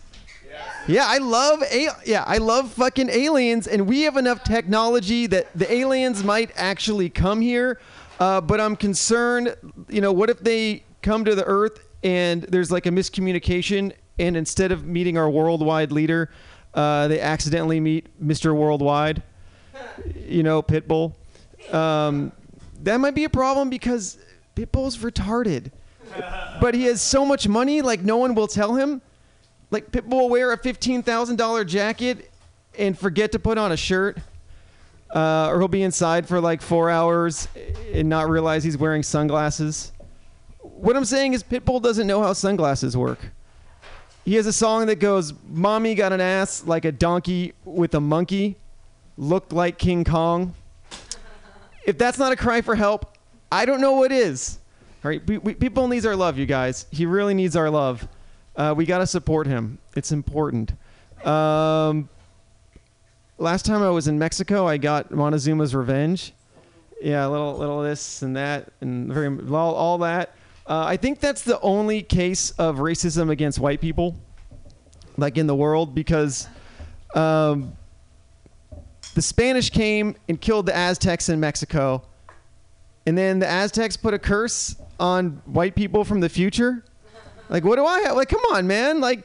[0.86, 5.47] Yeah, I love a- yeah, I love fucking aliens, and we have enough technology that
[5.55, 7.80] the aliens might actually come here.
[8.18, 9.55] Uh, but I'm concerned,
[9.88, 14.36] you know, what if they come to the Earth and there's like a miscommunication, and
[14.36, 16.30] instead of meeting our worldwide leader,
[16.74, 18.55] uh, they accidentally meet Mr.
[18.55, 19.22] Worldwide,
[20.26, 21.14] you know, Pitbull.
[21.72, 22.32] Um,
[22.82, 24.18] that might be a problem because
[24.57, 25.70] Pitbull's retarded,
[26.61, 29.02] but he has so much money, like no one will tell him.
[29.70, 32.30] Like Pitbull will wear a fifteen thousand dollar jacket
[32.78, 34.18] and forget to put on a shirt,
[35.14, 37.48] uh, or he'll be inside for like four hours
[37.92, 39.92] and not realize he's wearing sunglasses.
[40.61, 43.18] What I'm saying is Pitbull doesn't know how sunglasses work.
[44.24, 48.00] He has a song that goes, "Mommy got an ass like a donkey with a
[48.00, 48.56] monkey,
[49.16, 50.54] looked like King Kong."
[51.84, 53.16] If that's not a cry for help,
[53.50, 54.59] I don't know what is.
[55.03, 56.84] All right, we, we, Pitbull needs our love, you guys.
[56.90, 58.07] He really needs our love.
[58.55, 59.78] Uh, we got to support him.
[59.96, 60.74] It's important.
[61.24, 62.11] Um,
[63.38, 66.34] last time I was in Mexico, I got Montezuma's revenge.
[67.01, 70.34] Yeah, a little, little this and that, and very all, all that.
[70.66, 74.14] Uh, I think that's the only case of racism against white people,
[75.16, 76.46] like in the world, because
[77.14, 77.72] um,
[79.14, 82.03] the Spanish came and killed the Aztecs in Mexico,
[83.07, 86.84] and then the Aztecs put a curse on white people from the future.
[87.48, 88.16] Like, what do I have?
[88.16, 89.01] Like, come on, man.
[89.01, 89.24] Like,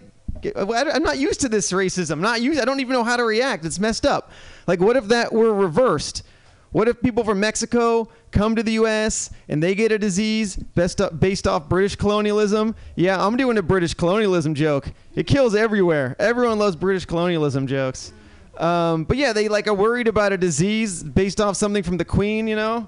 [0.56, 2.14] I'm not used to this racism.
[2.14, 2.60] I'm not used.
[2.60, 3.66] I don't even know how to react.
[3.66, 4.32] It's messed up.
[4.66, 6.24] Like, what if that were reversed?
[6.72, 9.30] What if people from Mexico come to the U.S.
[9.48, 12.76] and they get a disease based off British colonialism?
[12.96, 14.92] Yeah, I'm doing a British colonialism joke.
[15.16, 16.16] It kills everywhere.
[16.20, 18.12] Everyone loves British colonialism jokes.
[18.58, 22.06] Um, but yeah, they like are worried about a disease based off something from the
[22.06, 22.48] Queen.
[22.48, 22.88] You know,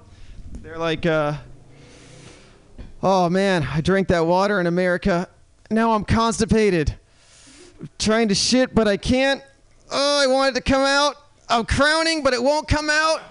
[0.60, 1.34] they're like, uh,
[3.02, 5.28] oh man, I drank that water in America.
[5.70, 6.94] Now I'm constipated.
[7.98, 9.42] trying to shit, but I can't.
[9.90, 11.16] Oh, I want it to come out.
[11.48, 13.22] I'm crowning, but it won't come out.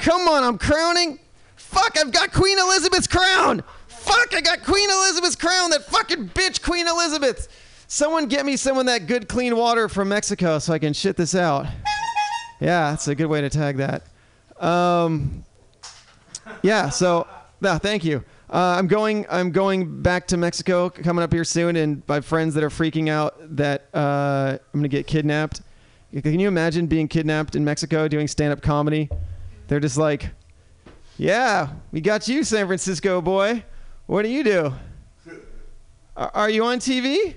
[0.00, 1.18] Come on, I'm crowning.
[1.56, 3.62] Fuck, I've got Queen Elizabeth's crown.
[3.88, 5.70] Fuck, I got Queen Elizabeth's crown.
[5.70, 7.48] That fucking bitch, Queen Elizabeth.
[7.88, 11.16] Someone get me some of that good clean water from Mexico so I can shit
[11.16, 11.66] this out.
[12.60, 14.02] Yeah, that's a good way to tag that.
[14.62, 15.44] Um,
[16.62, 17.26] yeah, so
[17.60, 18.24] no, thank you.
[18.50, 19.26] Uh, I'm going.
[19.28, 23.08] I'm going back to Mexico coming up here soon, and my friends that are freaking
[23.10, 25.60] out that uh, I'm gonna get kidnapped.
[26.22, 29.10] Can you imagine being kidnapped in Mexico doing stand-up comedy?
[29.66, 30.30] They're just like,
[31.18, 33.64] "Yeah, we got you, San Francisco boy.
[34.06, 34.72] What do you do?
[36.16, 37.34] Are, you on TV?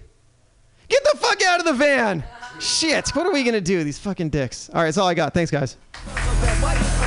[0.87, 2.23] Get the fuck out of the van!
[2.59, 3.09] Shit!
[3.09, 3.83] What are we gonna do?
[3.83, 4.69] These fucking dicks.
[4.69, 5.33] All right, that's all I got.
[5.33, 5.75] Thanks, guys.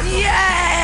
[0.06, 0.83] Yay!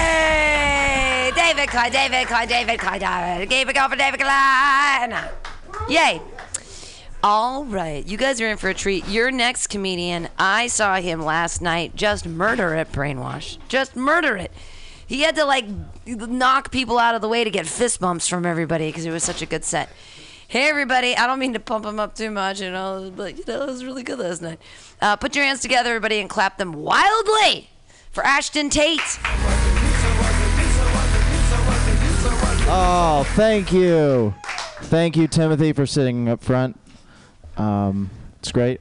[1.34, 3.50] David David Klein, David Klein, David.
[3.50, 5.14] Keep it going for David Klein.
[5.88, 6.20] Yay.
[7.22, 9.06] All right, you guys are in for a treat.
[9.06, 13.58] Your next comedian, I saw him last night just murder it, Brainwash.
[13.68, 14.50] Just murder it.
[15.06, 15.66] He had to like
[16.06, 19.22] knock people out of the way to get fist bumps from everybody because it was
[19.22, 19.88] such a good set.
[20.48, 21.16] Hey, everybody.
[21.16, 23.66] I don't mean to pump him up too much, you know, but, you know, it
[23.66, 24.58] was really good last night.
[25.00, 27.70] Uh, put your hands together, everybody, and clap them wildly
[28.10, 29.20] for Ashton Tate.
[32.72, 34.32] Oh, thank you.
[34.82, 36.78] Thank you, Timothy, for sitting up front.
[37.56, 38.80] Um, it's great.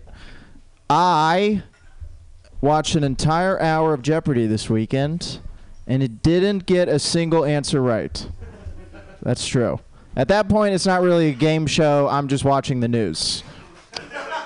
[0.91, 1.63] I
[2.61, 5.39] watched an entire hour of Jeopardy this weekend,
[5.87, 8.29] and it didn't get a single answer right.
[9.23, 9.79] That's true.
[10.15, 12.07] At that point, it's not really a game show.
[12.09, 13.43] I'm just watching the news.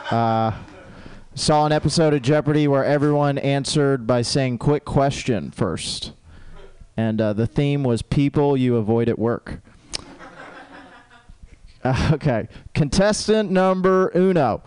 [0.09, 0.51] Uh,
[1.35, 6.13] saw an episode of Jeopardy where everyone answered by saying "quick question" first,
[6.95, 9.59] and uh, the theme was people you avoid at work.
[11.85, 14.63] Uh, okay, contestant number uno.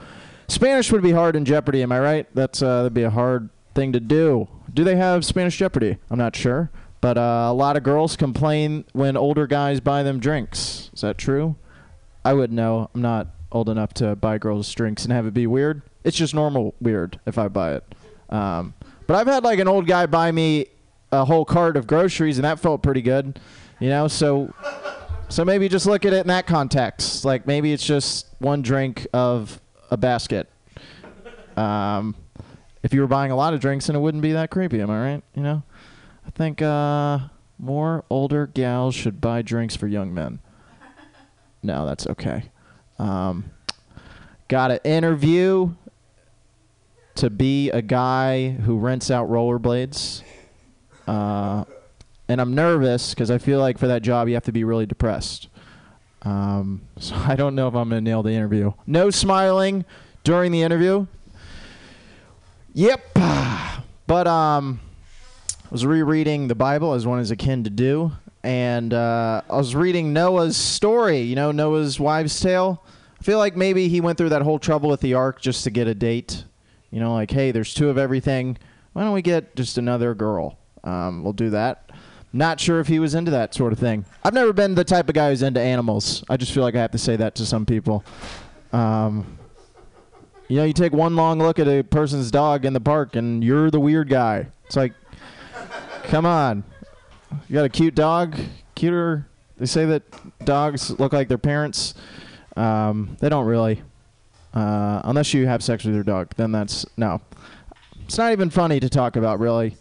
[0.48, 2.26] Spanish would be hard in Jeopardy, am I right?
[2.34, 4.48] That's uh, that'd be a hard thing to do.
[4.74, 5.96] Do they have Spanish Jeopardy?
[6.10, 6.70] I'm not sure,
[7.00, 10.90] but uh, a lot of girls complain when older guys buy them drinks.
[10.92, 11.56] Is that true?
[12.22, 12.90] I wouldn't know.
[12.94, 15.80] I'm not old enough to buy girls drinks and have it be weird.
[16.04, 17.94] It's just normal weird if I buy it.
[18.28, 18.74] Um,
[19.06, 20.66] but I've had like an old guy buy me
[21.12, 23.38] a whole cart of groceries, and that felt pretty good.
[23.78, 24.52] You know, so
[25.28, 27.24] so maybe just look at it in that context.
[27.24, 30.48] Like maybe it's just one drink of a basket.
[31.56, 32.14] Um,
[32.82, 34.80] if you were buying a lot of drinks, then it wouldn't be that creepy.
[34.80, 35.22] Am I right?
[35.34, 35.62] You know,
[36.26, 37.18] I think uh,
[37.58, 40.40] More older gals should buy drinks for young men.
[41.62, 42.44] No, that's okay.
[42.98, 43.50] Um,
[44.48, 45.74] got an interview
[47.16, 50.22] to be a guy who rents out rollerblades.
[51.06, 51.64] Uh,
[52.28, 54.86] and I'm nervous because I feel like for that job you have to be really
[54.86, 55.48] depressed.
[56.22, 58.72] Um, so I don't know if I'm going to nail the interview.
[58.86, 59.84] No smiling
[60.24, 61.06] during the interview.
[62.74, 63.00] Yep.
[64.08, 64.78] But um,
[65.64, 68.12] I was rereading the Bible as one is akin to do,
[68.44, 71.22] and uh, I was reading Noah's story.
[71.22, 72.84] You know, Noah's wives' tale.
[73.20, 75.70] I feel like maybe he went through that whole trouble with the ark just to
[75.70, 76.44] get a date.
[76.92, 78.58] You know, like, hey, there's two of everything.
[78.92, 80.56] Why don't we get just another girl?
[80.86, 81.90] Um, we'll do that.
[82.32, 84.04] Not sure if he was into that sort of thing.
[84.24, 86.24] I've never been the type of guy who's into animals.
[86.28, 88.04] I just feel like I have to say that to some people.
[88.72, 89.38] Um,
[90.48, 93.42] you know, you take one long look at a person's dog in the park and
[93.42, 94.46] you're the weird guy.
[94.66, 94.92] It's like,
[96.04, 96.62] come on.
[97.48, 98.38] You got a cute dog?
[98.74, 99.26] Cuter.
[99.56, 100.02] They say that
[100.44, 101.94] dogs look like their parents.
[102.56, 103.82] Um, they don't really.
[104.54, 107.20] Uh, unless you have sex with your dog, then that's no.
[108.04, 109.76] It's not even funny to talk about, really.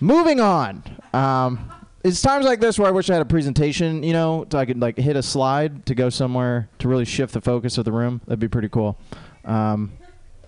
[0.00, 0.82] Moving on.
[1.12, 1.72] Um,
[2.04, 4.66] it's times like this where I wish I had a presentation, you know, so I
[4.66, 7.92] could like hit a slide to go somewhere to really shift the focus of the
[7.92, 8.20] room.
[8.26, 8.98] That'd be pretty cool.
[9.44, 9.92] Um,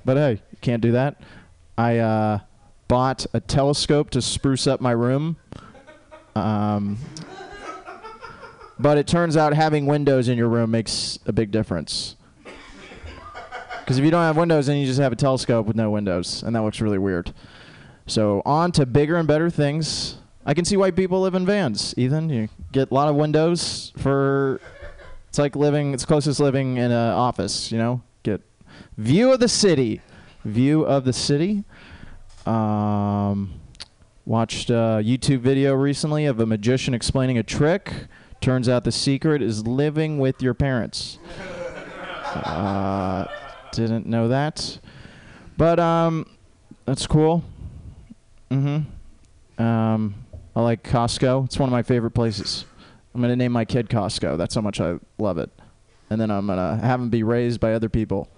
[0.04, 1.20] but hey, can't do that.
[1.76, 2.38] I uh,
[2.88, 5.36] bought a telescope to spruce up my room.
[6.34, 6.98] Um,
[8.78, 12.16] but it turns out having windows in your room makes a big difference.
[13.80, 16.42] Because if you don't have windows, then you just have a telescope with no windows,
[16.42, 17.32] and that looks really weird.
[18.08, 20.16] So on to bigger and better things.
[20.46, 21.94] I can see why people live in vans.
[21.98, 24.60] Ethan, you get a lot of windows for.
[25.28, 25.92] It's like living.
[25.92, 27.70] It's closest living in an office.
[27.70, 28.40] You know, get
[28.96, 30.00] view of the city,
[30.46, 31.64] view of the city.
[32.46, 33.60] Um,
[34.24, 37.92] watched a YouTube video recently of a magician explaining a trick.
[38.40, 41.18] Turns out the secret is living with your parents.
[42.24, 43.26] Uh,
[43.72, 44.78] didn't know that,
[45.58, 46.24] but um,
[46.86, 47.44] that's cool.
[48.50, 49.62] Mm-hmm.
[49.62, 50.14] Um,
[50.54, 51.46] I like Costco.
[51.46, 52.64] It's one of my favorite places.
[53.14, 54.36] I'm gonna name my kid Costco.
[54.36, 55.50] That's how much I love it.
[56.10, 58.28] And then I'm gonna have him be raised by other people.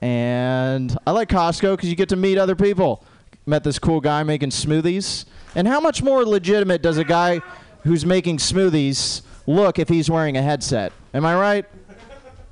[0.00, 3.04] And I like Costco because you get to meet other people.
[3.46, 5.26] Met this cool guy making smoothies.
[5.54, 7.40] And how much more legitimate does a guy
[7.82, 10.92] who's making smoothies look if he's wearing a headset?
[11.12, 11.66] Am I right?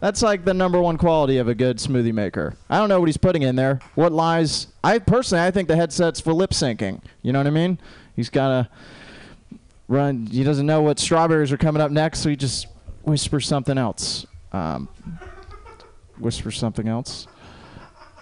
[0.02, 2.56] That's like the number one quality of a good smoothie maker.
[2.68, 3.78] I don't know what he's putting in there.
[3.94, 4.66] What lies?
[4.82, 7.00] I personally, I think the headset's for lip syncing.
[7.22, 7.78] You know what I mean?
[8.16, 8.68] He's gotta
[9.86, 10.26] run.
[10.26, 12.66] He doesn't know what strawberries are coming up next, so he just
[13.04, 14.26] whispers something else.
[14.50, 14.88] Um,
[16.18, 17.28] whispers something else,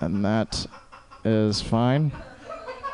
[0.00, 0.66] and that
[1.24, 2.12] is fine.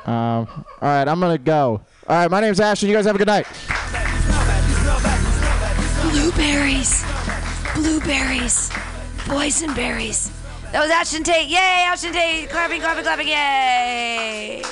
[0.04, 1.80] Um, all right, I'm gonna go.
[2.08, 2.88] All right, my name's Ashton.
[2.88, 3.48] You guys have a good night.
[6.12, 7.04] Blueberries.
[7.76, 8.70] Blueberries.
[9.28, 10.30] Boysenberries.
[10.72, 11.48] That was Ashton Tate.
[11.48, 12.48] Yay, Ashton Tate.
[12.48, 13.28] Clapping, clapping, clapping.
[13.28, 14.62] Yay.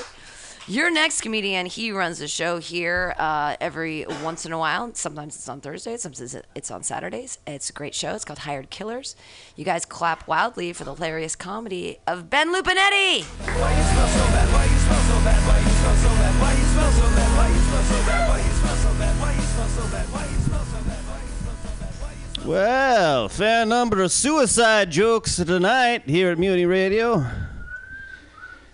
[0.66, 4.94] Your next comedian, he runs a show here uh, every once in a while.
[4.94, 7.36] Sometimes it's on Thursdays, sometimes it's on Saturdays.
[7.46, 8.14] It's a great show.
[8.14, 9.14] It's called Hired Killers.
[9.56, 13.26] You guys clap wildly for the hilarious comedy of Ben Lupinetti.
[22.44, 27.24] Well, fair number of suicide jokes tonight here at Mutiny Radio.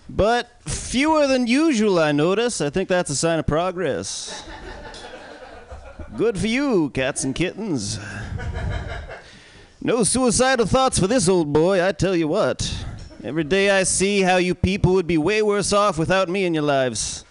[0.09, 2.61] But fewer than usual, I notice.
[2.61, 4.43] I think that's a sign of progress.
[6.17, 8.01] Good for you, cats and kittens.
[9.81, 12.75] No suicidal thoughts for this old boy, I tell you what.
[13.23, 16.55] Every day I see how you people would be way worse off without me in
[16.55, 17.25] your lives.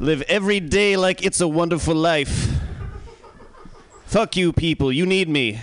[0.00, 2.55] Live every day like it's a wonderful life.
[4.06, 4.92] Fuck you, people.
[4.92, 5.60] You need me.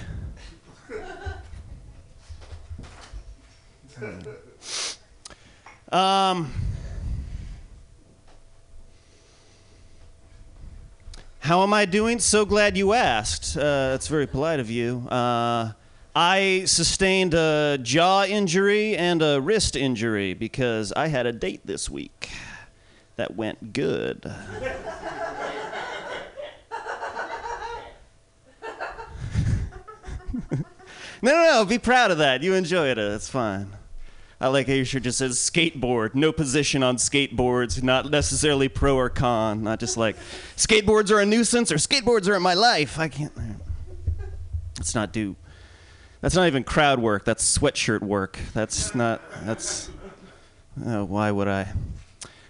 [5.92, 6.52] Um,
[11.40, 12.20] how am I doing?
[12.20, 13.56] So glad you asked.
[13.56, 15.08] Uh, that's very polite of you.
[15.08, 15.72] Uh,
[16.14, 21.90] I sustained a jaw injury and a wrist injury because I had a date this
[21.90, 22.30] week
[23.16, 24.32] that went good.
[31.24, 31.66] No, no, no.
[31.66, 32.44] Be proud of that.
[32.44, 33.10] You enjoyed it.
[33.10, 33.72] That's fine.
[34.42, 36.16] I like how your shirt just says skateboard.
[36.16, 37.82] No position on skateboards.
[37.82, 39.64] Not necessarily pro or con.
[39.64, 40.18] Not just like
[40.58, 43.00] skateboards are a nuisance or skateboards are in my life.
[43.00, 43.32] I can't.
[44.78, 45.38] Let's not do.
[46.20, 47.24] That's not even crowd work.
[47.24, 48.38] That's sweatshirt work.
[48.54, 49.22] That's not.
[49.46, 49.90] That's.
[50.86, 51.72] Oh, why would I?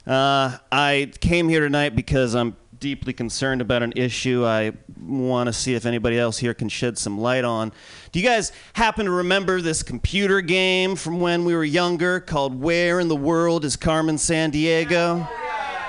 [0.08, 5.54] Uh, I came here tonight because I'm deeply concerned about an issue I want to
[5.54, 7.72] see if anybody else here can shed some light on.
[8.12, 12.60] Do you guys happen to remember this computer game from when we were younger called
[12.60, 15.26] Where in the World is Carmen Sandiego?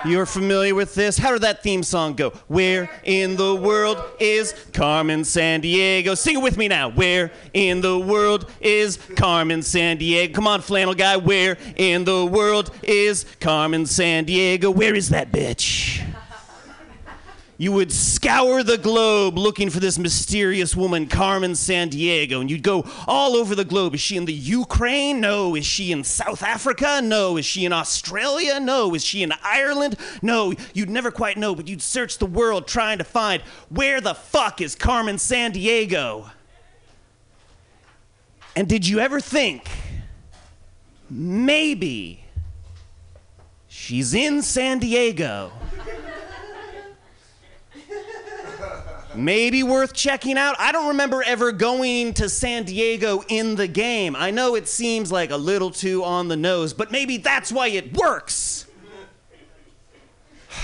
[0.05, 1.18] You're familiar with this?
[1.18, 2.30] How did that theme song go?
[2.47, 6.16] Where in the world is Carmen Sandiego?
[6.16, 6.90] Sing it with me now.
[6.90, 10.32] Where in the world is Carmen Sandiego?
[10.32, 11.16] Come on, flannel guy.
[11.16, 14.72] Where in the world is Carmen Sandiego?
[14.72, 16.05] Where is that bitch?
[17.57, 22.84] You would scour the globe looking for this mysterious woman, Carmen Sandiego, and you'd go
[23.07, 23.94] all over the globe.
[23.94, 25.20] Is she in the Ukraine?
[25.20, 25.55] No.
[25.55, 27.00] Is she in South Africa?
[27.00, 27.36] No.
[27.36, 28.59] Is she in Australia?
[28.59, 28.92] No.
[28.94, 29.96] Is she in Ireland?
[30.20, 30.52] No.
[30.72, 34.61] You'd never quite know, but you'd search the world trying to find where the fuck
[34.61, 36.30] is Carmen Sandiego?
[38.57, 39.68] And did you ever think
[41.09, 42.24] maybe
[43.68, 45.52] she's in San Diego?
[49.17, 50.57] Maybe worth checking out.
[50.59, 54.17] I don't remember ever going to San Diego in the game.
[54.17, 57.69] I know it seems like a little too on the nose, but maybe that's why
[57.69, 58.67] it works.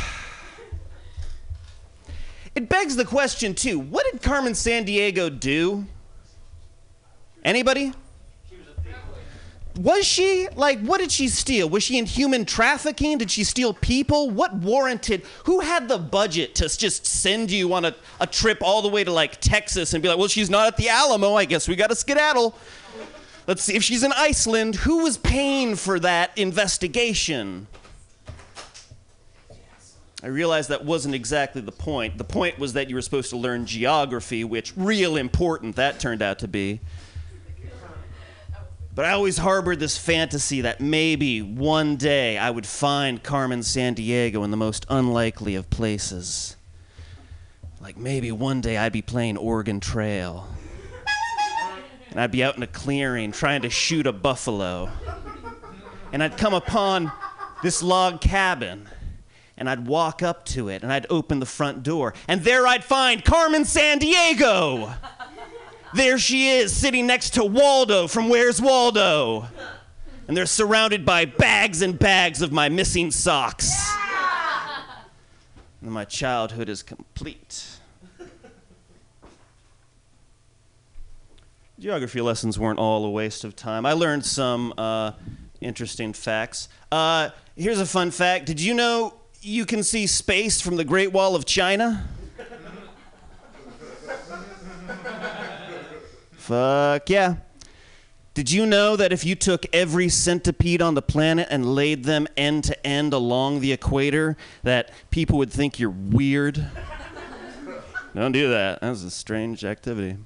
[2.56, 5.86] It begs the question, too what did Carmen Sandiego do?
[7.44, 7.92] Anybody?
[9.80, 11.66] Was she like what did she steal?
[11.70, 13.16] Was she in human trafficking?
[13.16, 14.28] Did she steal people?
[14.28, 15.22] What warranted?
[15.46, 19.04] Who had the budget to just send you on a, a trip all the way
[19.04, 21.34] to like Texas and be like, well, she's not at the Alamo.
[21.34, 22.54] I guess we got to skedaddle.
[23.46, 24.76] Let's see if she's in Iceland.
[24.76, 27.66] Who was paying for that investigation?
[30.22, 32.18] I realized that wasn't exactly the point.
[32.18, 36.20] The point was that you were supposed to learn geography, which real important that turned
[36.20, 36.80] out to be.
[39.00, 44.44] But I always harbored this fantasy that maybe one day I would find Carmen Sandiego
[44.44, 46.54] in the most unlikely of places.
[47.80, 50.46] Like maybe one day I'd be playing Oregon Trail.
[52.10, 54.90] And I'd be out in a clearing trying to shoot a buffalo.
[56.12, 57.10] And I'd come upon
[57.62, 58.86] this log cabin.
[59.56, 62.12] And I'd walk up to it and I'd open the front door.
[62.28, 64.94] And there I'd find Carmen Sandiego.
[65.94, 69.48] There she is, sitting next to Waldo from Where's Waldo?
[70.28, 73.90] And they're surrounded by bags and bags of my missing socks.
[75.82, 77.66] And my childhood is complete.
[81.80, 83.86] Geography lessons weren't all a waste of time.
[83.86, 85.12] I learned some uh,
[85.60, 86.68] interesting facts.
[86.92, 91.10] Uh, here's a fun fact Did you know you can see space from the Great
[91.10, 92.06] Wall of China?
[96.50, 97.36] Fuck yeah.
[98.34, 102.26] Did you know that if you took every centipede on the planet and laid them
[102.36, 106.66] end to end along the equator, that people would think you're weird?
[108.16, 108.80] Don't do that.
[108.80, 110.16] That's a strange activity.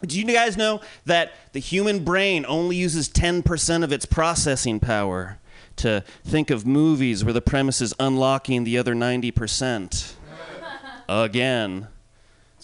[0.00, 5.38] Do you guys know that the human brain only uses 10% of its processing power
[5.76, 10.14] to think of movies where the premise is unlocking the other 90%?
[11.10, 11.88] Again.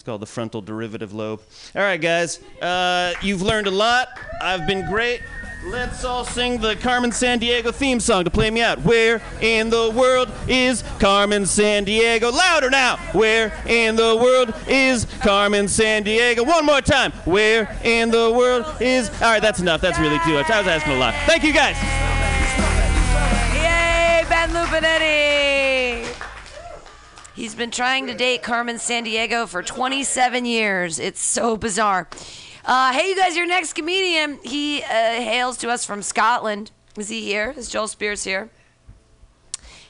[0.09, 1.39] Called the frontal derivative lobe.
[1.75, 4.07] All right, guys, uh, you've learned a lot.
[4.41, 5.21] I've been great.
[5.67, 8.79] Let's all sing the Carmen Sandiego theme song to play me out.
[8.81, 12.33] Where in the world is Carmen Sandiego?
[12.33, 12.97] Louder now.
[13.11, 16.43] Where in the world is Carmen Sandiego?
[16.43, 17.11] One more time.
[17.25, 19.09] Where in the world is.
[19.21, 19.79] All right, that's enough.
[19.79, 20.49] That's really too much.
[20.49, 21.13] I was asking a lot.
[21.27, 21.75] Thank you, guys.
[23.53, 26.18] Yay, Ben Lupinetti!
[27.39, 30.99] He's been trying to date Carmen Sandiego for 27 years.
[30.99, 32.09] It's so bizarre.
[32.65, 34.39] Uh, hey, you guys, your next comedian.
[34.43, 36.71] He uh, hails to us from Scotland.
[36.97, 37.53] Is he here?
[37.55, 38.49] Is Joel Spears here?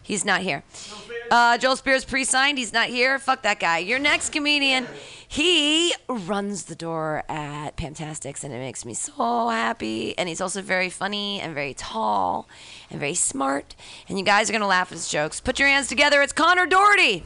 [0.10, 0.64] He's not here.
[1.30, 2.58] Uh, Joel Spears pre-signed.
[2.58, 3.20] He's not here.
[3.20, 3.78] Fuck that guy.
[3.78, 4.88] Your next comedian.
[5.28, 10.18] He runs the door at Fantastics, and it makes me so happy.
[10.18, 12.50] And he's also very funny and very tall
[12.90, 13.76] and very smart.
[14.08, 15.40] And you guys are gonna laugh at his jokes.
[15.40, 16.24] Put your hands together.
[16.24, 17.24] It's Connor Doherty.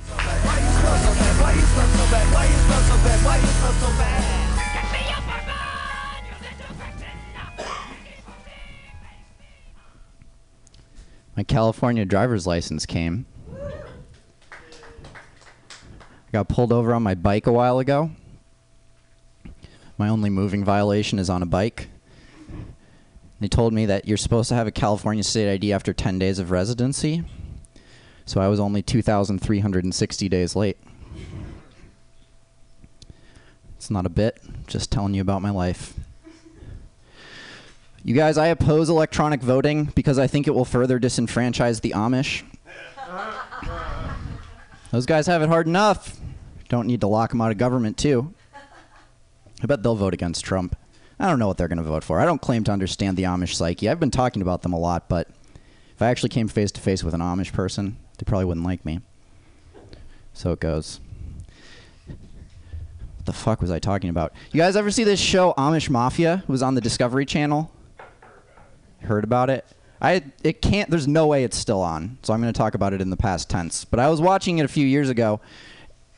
[11.35, 13.25] My California driver's license came.
[16.27, 18.11] I got pulled over on my bike a while ago.
[19.97, 21.89] My only moving violation is on a bike.
[23.39, 26.39] They told me that you're supposed to have a California state ID after 10 days
[26.39, 27.23] of residency.
[28.25, 30.77] So I was only 2,360 days late.
[33.75, 35.93] It's not a bit, just telling you about my life.
[38.05, 42.43] You guys, I oppose electronic voting because I think it will further disenfranchise the Amish.
[44.91, 46.19] Those guys have it hard enough.
[46.67, 48.33] Don't need to lock them out of government, too.
[49.61, 50.75] I bet they'll vote against Trump.
[51.17, 52.19] I don't know what they're going to vote for.
[52.19, 53.87] I don't claim to understand the Amish psyche.
[53.87, 55.29] I've been talking about them a lot, but
[55.95, 58.83] if I actually came face to face with an Amish person, they probably wouldn't like
[58.83, 58.99] me.
[60.33, 60.99] So it goes.
[62.07, 64.33] What the fuck was I talking about?
[64.51, 66.43] You guys ever see this show Amish Mafia?
[66.43, 67.71] It was on the Discovery Channel.
[69.03, 69.65] Heard about it?
[70.01, 70.89] I it can't.
[70.89, 72.17] There's no way it's still on.
[72.23, 73.85] So I'm going to talk about it in the past tense.
[73.85, 75.39] But I was watching it a few years ago,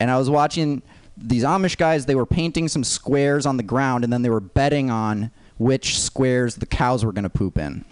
[0.00, 0.82] and I was watching
[1.16, 2.06] these Amish guys.
[2.06, 5.98] They were painting some squares on the ground, and then they were betting on which
[5.98, 7.84] squares the cows were going to poop in.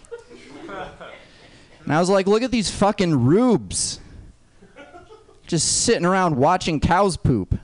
[1.85, 3.99] And I was like, look at these fucking rubes.
[5.47, 7.57] Just sitting around watching cows poop.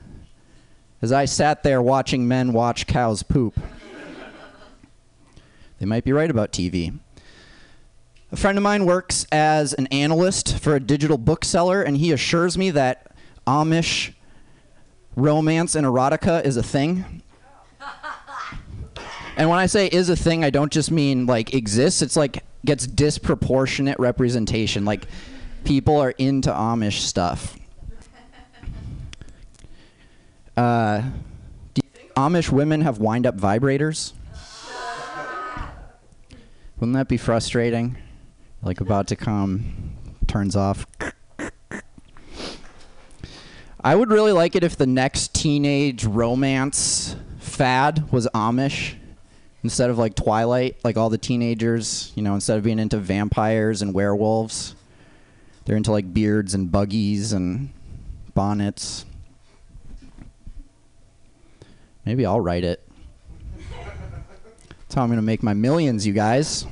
[1.00, 3.58] As I sat there watching men watch cows poop.
[5.80, 6.96] They might be right about TV.
[8.32, 12.56] A friend of mine works as an analyst for a digital bookseller, and he assures
[12.56, 13.14] me that
[13.46, 14.14] Amish
[15.14, 17.22] romance and erotica is a thing.
[19.36, 22.00] And when I say is a thing, I don't just mean like exists.
[22.00, 24.86] It's like gets disproportionate representation.
[24.86, 25.06] Like
[25.64, 27.58] people are into Amish stuff.
[30.56, 31.02] Uh,
[31.74, 34.14] do you think Amish women have wind up vibrators?
[36.78, 37.98] Wouldn't that be frustrating?
[38.62, 39.94] Like about to come,
[40.28, 40.86] turns off.
[43.84, 48.94] I would really like it if the next teenage romance fad was Amish
[49.64, 53.82] instead of like Twilight, like all the teenagers, you know, instead of being into vampires
[53.82, 54.76] and werewolves,
[55.64, 57.70] they're into like beards and buggies and
[58.34, 59.04] bonnets.
[62.04, 62.88] Maybe I'll write it.
[63.68, 66.66] That's how I'm going to make my millions, you guys.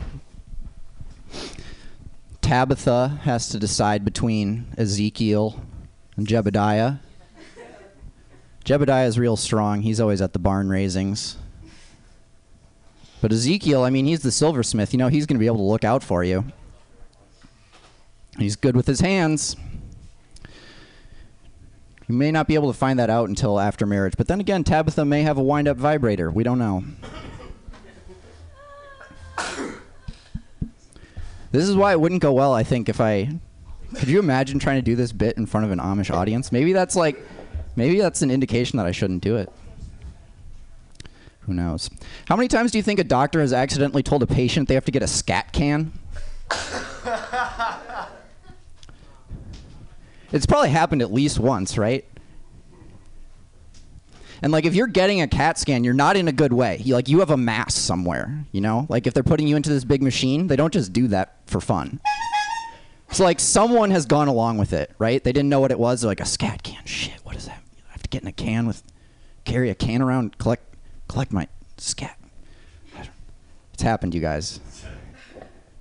[2.51, 5.63] Tabitha has to decide between Ezekiel
[6.17, 6.99] and Jebediah.
[8.65, 9.83] Jebediah is real strong.
[9.83, 11.37] He's always at the barn raisings.
[13.21, 14.93] But Ezekiel, I mean, he's the silversmith.
[14.93, 16.45] You know, he's going to be able to look out for you.
[18.37, 19.55] He's good with his hands.
[22.09, 24.15] You may not be able to find that out until after marriage.
[24.17, 26.33] But then again, Tabitha may have a wind up vibrator.
[26.33, 26.83] We don't know.
[31.53, 33.31] This is why it wouldn't go well, I think, if I.
[33.97, 36.53] Could you imagine trying to do this bit in front of an Amish audience?
[36.53, 37.19] Maybe that's like.
[37.77, 39.51] Maybe that's an indication that I shouldn't do it.
[41.41, 41.89] Who knows?
[42.27, 44.85] How many times do you think a doctor has accidentally told a patient they have
[44.85, 45.93] to get a scat can?
[50.33, 52.05] It's probably happened at least once, right?
[54.43, 56.81] And like if you're getting a CAT scan, you're not in a good way.
[56.83, 58.87] You, like you have a mass somewhere, you know?
[58.89, 61.61] Like if they're putting you into this big machine, they don't just do that for
[61.61, 62.01] fun.
[63.13, 65.23] So like someone has gone along with it, right?
[65.23, 66.01] They didn't know what it was.
[66.01, 66.85] They're like a scat can.
[66.85, 67.63] Shit, what is that?
[67.89, 68.83] I have to get in a can with
[69.45, 70.63] carry a can around, collect
[71.09, 72.17] collect my scat.
[73.73, 74.61] It's happened, you guys.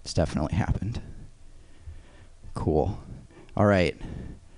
[0.03, 1.01] It's definitely happened.
[2.55, 2.99] Cool.
[3.55, 3.95] All right.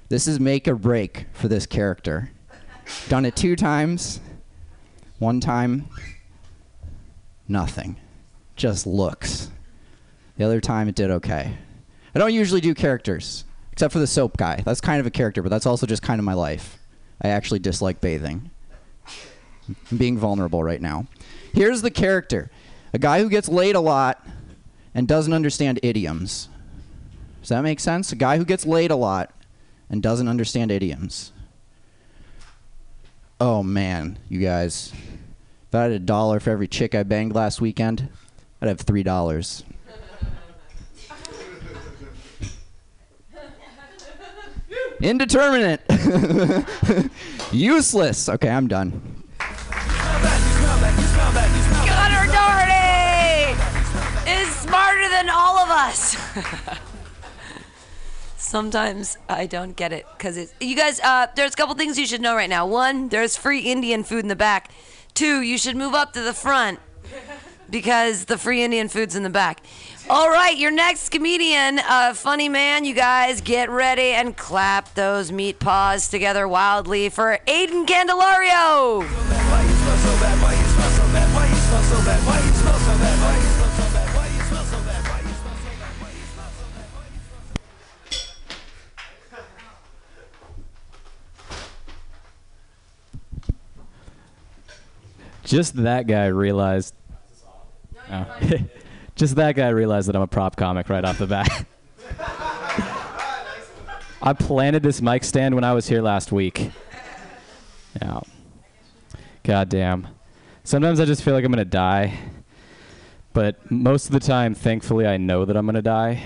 [0.09, 2.31] This is make or break for this character.
[3.09, 4.19] Done it two times.
[5.19, 5.87] One time,
[7.47, 7.97] nothing.
[8.55, 9.51] Just looks.
[10.37, 11.57] The other time, it did okay.
[12.15, 14.61] I don't usually do characters, except for the soap guy.
[14.65, 16.79] That's kind of a character, but that's also just kind of my life.
[17.21, 18.49] I actually dislike bathing.
[19.91, 21.07] I'm being vulnerable right now.
[21.53, 22.49] Here's the character
[22.93, 24.25] a guy who gets laid a lot
[24.93, 26.49] and doesn't understand idioms.
[27.41, 28.11] Does that make sense?
[28.11, 29.33] A guy who gets laid a lot
[29.89, 31.31] and doesn't understand idioms.
[33.41, 34.93] Oh man, you guys.
[35.67, 38.07] If I had a dollar for every chick I banged last weekend,
[38.61, 39.63] I'd have three dollars.
[45.01, 45.81] Indeterminate.
[47.51, 48.29] Useless.
[48.29, 48.91] Okay, I'm done.
[51.87, 53.59] Connor Doherty
[54.29, 56.15] is smarter than all of us.
[58.51, 60.99] Sometimes I don't get it because it's you guys.
[60.99, 62.67] Uh, there's a couple things you should know right now.
[62.67, 64.71] One, there's free Indian food in the back.
[65.13, 66.81] Two, you should move up to the front
[67.69, 69.63] because the free Indian food's in the back.
[70.09, 72.83] All right, your next comedian, uh, funny man.
[72.83, 79.07] You guys get ready and clap those meat paws together wildly for Aiden Candelario.
[95.51, 96.95] Just that guy realized.
[98.09, 98.25] Oh.
[99.15, 101.65] Just that guy realized that I'm a prop comic right off the bat.
[104.21, 106.71] I planted this mic stand when I was here last week.
[108.01, 108.21] Yeah.
[109.43, 110.07] God damn.
[110.63, 112.17] Sometimes I just feel like I'm gonna die,
[113.33, 116.23] but most of the time, thankfully, I know that I'm gonna die.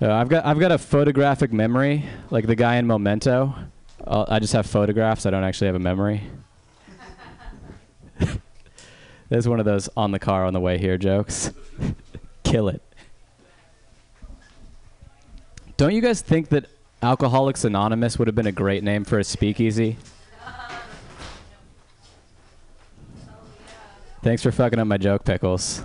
[0.00, 3.56] Uh, I've got I've got a photographic memory, like the guy in Memento.
[4.06, 5.26] Uh, I just have photographs.
[5.26, 6.30] I don't actually have a memory.
[9.30, 11.52] There's one of those on the car on the way here jokes.
[12.42, 12.82] Kill it.
[15.76, 16.66] Don't you guys think that
[17.02, 19.96] Alcoholics Anonymous would have been a great name for a speakeasy?
[24.22, 25.82] Thanks for fucking up my joke, Pickles.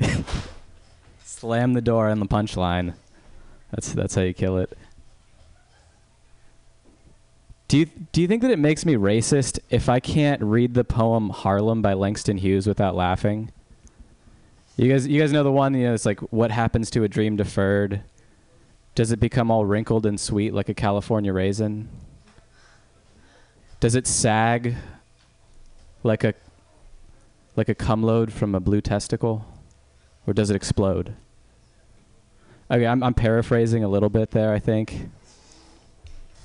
[1.24, 2.94] Slam the door on the punchline.
[3.72, 4.78] That's that's how you kill it.
[7.74, 10.84] Do you do you think that it makes me racist if I can't read the
[10.84, 13.50] poem Harlem by Langston Hughes without laughing?
[14.76, 17.08] You guys you guys know the one, you know, it's like what happens to a
[17.08, 18.02] dream deferred?
[18.94, 21.88] Does it become all wrinkled and sweet like a California raisin?
[23.80, 24.76] Does it sag
[26.04, 26.34] like a
[27.56, 29.46] like a cum load from a blue testicle?
[30.28, 31.16] Or does it explode?
[32.70, 35.08] Okay, I'm, I'm paraphrasing a little bit there, I think.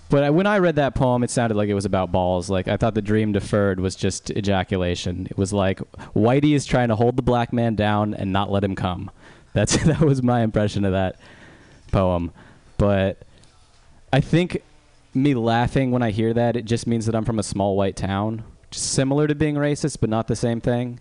[0.10, 2.50] But I, when I read that poem, it sounded like it was about balls.
[2.50, 5.28] Like I thought the dream deferred was just ejaculation.
[5.30, 5.80] It was like
[6.14, 9.12] Whitey is trying to hold the black man down and not let him come.
[9.54, 11.20] That's that was my impression of that
[11.92, 12.32] poem.
[12.78, 13.22] But
[14.12, 14.64] I think
[15.14, 17.96] me laughing when I hear that it just means that I'm from a small white
[17.96, 21.00] town, just similar to being racist, but not the same thing.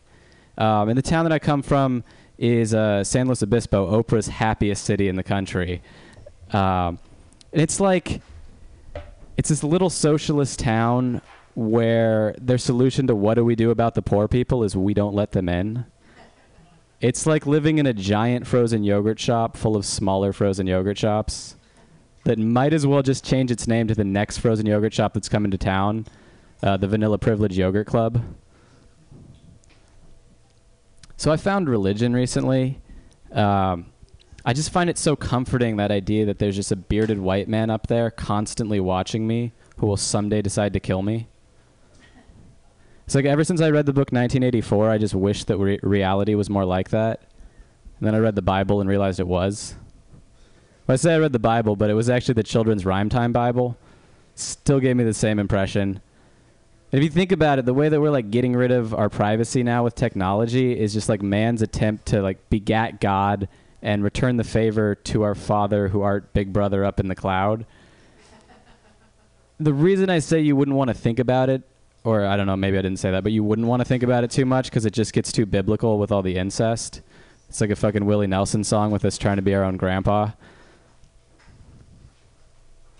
[0.58, 2.04] Um, and the town that I come from
[2.36, 5.82] is uh, San Luis Obispo, Oprah's happiest city in the country.
[6.52, 6.98] Um,
[7.52, 8.20] and it's like
[9.38, 11.22] it's this little socialist town
[11.54, 15.14] where their solution to what do we do about the poor people is we don't
[15.14, 15.86] let them in.
[17.00, 21.54] It's like living in a giant frozen yogurt shop full of smaller frozen yogurt shops
[22.24, 25.28] that might as well just change its name to the next frozen yogurt shop that's
[25.28, 26.06] coming to town,
[26.64, 28.20] uh, the Vanilla Privilege Yogurt Club.
[31.16, 32.80] So I found religion recently.
[33.30, 33.86] Um,
[34.44, 37.70] I just find it so comforting that idea that there's just a bearded white man
[37.70, 41.28] up there constantly watching me who will someday decide to kill me.
[43.04, 46.34] It's like ever since I read the book 1984, I just wish that re- reality
[46.34, 47.22] was more like that.
[47.98, 49.74] And then I read the Bible and realized it was.
[50.86, 53.32] Well, I say I read the Bible, but it was actually the Children's Rhyme Time
[53.32, 53.76] Bible.
[54.34, 56.00] Still gave me the same impression.
[56.92, 59.08] And if you think about it, the way that we're like getting rid of our
[59.08, 63.48] privacy now with technology is just like man's attempt to like begat God
[63.82, 67.64] and return the favor to our Father who art Big Brother up in the cloud.
[69.60, 71.62] The reason I say you wouldn't want to think about it,
[72.04, 74.02] or I don't know, maybe I didn't say that, but you wouldn't want to think
[74.02, 77.00] about it too much because it just gets too biblical with all the incest.
[77.48, 80.30] It's like a fucking Willie Nelson song with us trying to be our own grandpa.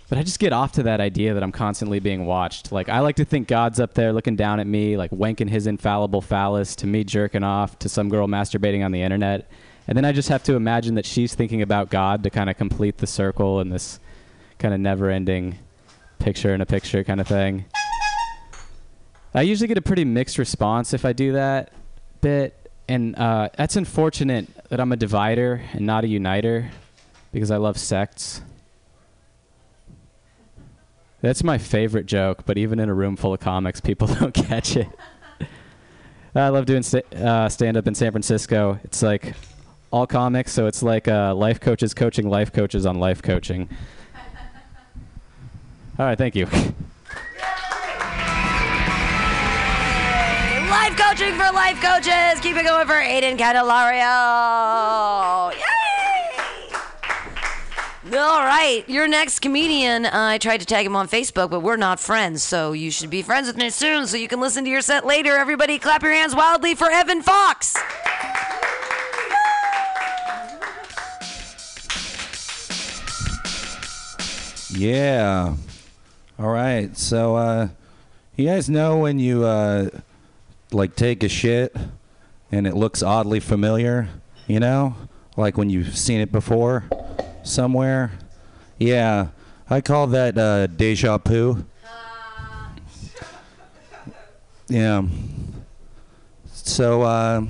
[0.08, 2.72] But I just get off to that idea that I'm constantly being watched.
[2.72, 5.66] Like I like to think God's up there looking down at me, like wanking his
[5.66, 9.50] infallible phallus to me jerking off to some girl masturbating on the internet.
[9.88, 12.58] And then I just have to imagine that she's thinking about God to kind of
[12.58, 13.98] complete the circle in this
[14.58, 15.58] kind of never-ending
[16.18, 17.64] picture in a picture kind of thing.
[19.34, 21.72] I usually get a pretty mixed response if I do that
[22.20, 26.70] bit, and uh, that's unfortunate that I'm a divider and not a uniter
[27.32, 28.42] because I love sects.
[31.22, 34.76] That's my favorite joke, but even in a room full of comics, people don't catch
[34.76, 34.88] it.
[36.34, 38.78] I love doing sta- uh, stand up in San Francisco.
[38.84, 39.34] It's like
[39.90, 43.68] all comics, so it's like uh, life coaches coaching life coaches on life coaching.
[45.98, 46.44] All right, thank you.
[50.70, 52.40] Life coaching for life coaches.
[52.40, 55.52] Keep it going for Aiden Candelario.
[55.52, 55.58] Yay!
[58.16, 60.06] All right, your next comedian.
[60.06, 63.10] Uh, I tried to tag him on Facebook, but we're not friends, so you should
[63.10, 65.36] be friends with me soon so you can listen to your set later.
[65.36, 67.76] Everybody, clap your hands wildly for Evan Fox.
[74.78, 75.56] Yeah.
[76.38, 76.96] All right.
[76.96, 77.68] So, uh,
[78.36, 79.90] you guys know when you uh,
[80.70, 81.74] like take a shit
[82.52, 84.08] and it looks oddly familiar,
[84.46, 84.94] you know,
[85.36, 86.84] like when you've seen it before
[87.42, 88.12] somewhere.
[88.78, 89.30] Yeah,
[89.68, 91.64] I call that uh, deja vu.
[94.68, 95.02] Yeah.
[96.52, 97.42] So uh,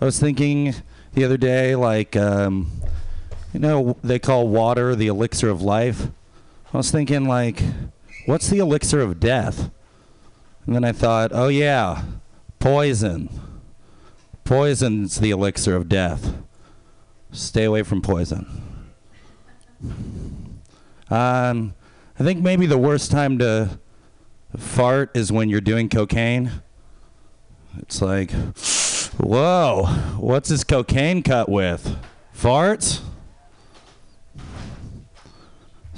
[0.00, 0.74] I was thinking
[1.12, 2.70] the other day, like, um,
[3.52, 6.08] you know, they call water the elixir of life.
[6.72, 7.62] I was thinking, like,
[8.26, 9.70] what's the elixir of death?
[10.66, 12.02] And then I thought, oh, yeah,
[12.58, 13.30] poison.
[14.44, 16.34] Poison's the elixir of death.
[17.32, 18.62] Stay away from poison.
[21.10, 21.74] Um,
[22.18, 23.78] I think maybe the worst time to
[24.56, 26.50] fart is when you're doing cocaine.
[27.78, 28.30] It's like,
[29.18, 29.84] whoa,
[30.18, 31.96] what's this cocaine cut with?
[32.34, 33.00] Farts?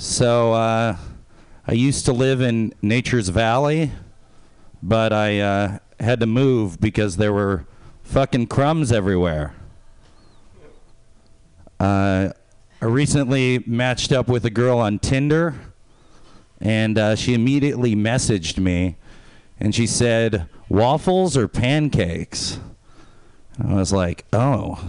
[0.02, 0.96] So, uh,
[1.66, 3.92] I used to live in Nature's Valley,
[4.82, 7.66] but I uh, had to move because there were
[8.04, 9.52] fucking crumbs everywhere.
[11.78, 12.30] Uh,
[12.80, 15.54] I recently matched up with a girl on Tinder,
[16.62, 18.96] and uh, she immediately messaged me,
[19.60, 22.58] and she said, "Waffles or pancakes?"
[23.58, 24.82] And I was like, "Oh,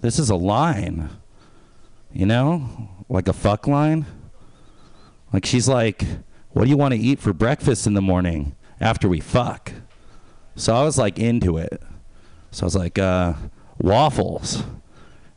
[0.00, 1.10] this is a line,
[2.12, 4.04] you know, like a fuck line."
[5.32, 6.06] Like she's like,
[6.50, 9.72] "What do you want to eat for breakfast in the morning after we fuck?"
[10.56, 11.82] So I was like into it.
[12.50, 13.34] So I was like, uh,
[13.78, 14.64] "Waffles,"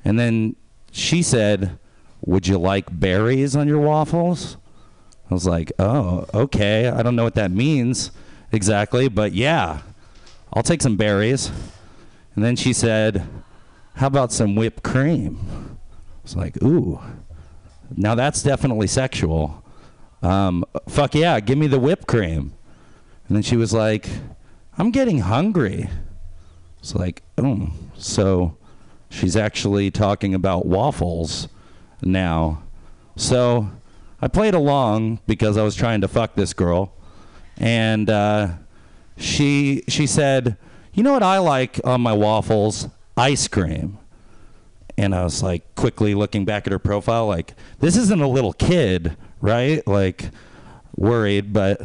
[0.06, 0.56] and then
[0.92, 1.78] she said,
[2.26, 4.58] "Would you like berries on your waffles?"
[5.30, 6.88] I was like, "Oh, okay.
[6.88, 8.12] I don't know what that means
[8.52, 9.80] exactly, but yeah,
[10.54, 11.52] I'll take some berries."
[12.36, 13.28] And then she said,
[13.96, 17.00] "How about some whipped cream?" I was like, "Ooh,
[17.96, 19.61] now that's definitely sexual."
[20.22, 22.54] Um, fuck yeah, give me the whipped cream.
[23.28, 24.10] And then she was like,
[24.78, 25.90] "I'm getting hungry."
[26.80, 28.58] It's like, oh, so
[29.10, 31.48] she's actually talking about waffles
[32.02, 32.64] now.
[33.16, 33.70] So
[34.22, 36.94] I played along because I was trying to fuck this girl,
[37.58, 38.50] and uh,
[39.18, 40.58] she she said,
[40.94, 42.88] "You know what I like on my waffles?
[43.18, 43.98] Ice cream."
[44.98, 48.54] And I was like quickly looking back at her profile, like this isn't a little
[48.54, 49.86] kid, right?
[49.88, 50.30] Like
[50.96, 51.82] worried, but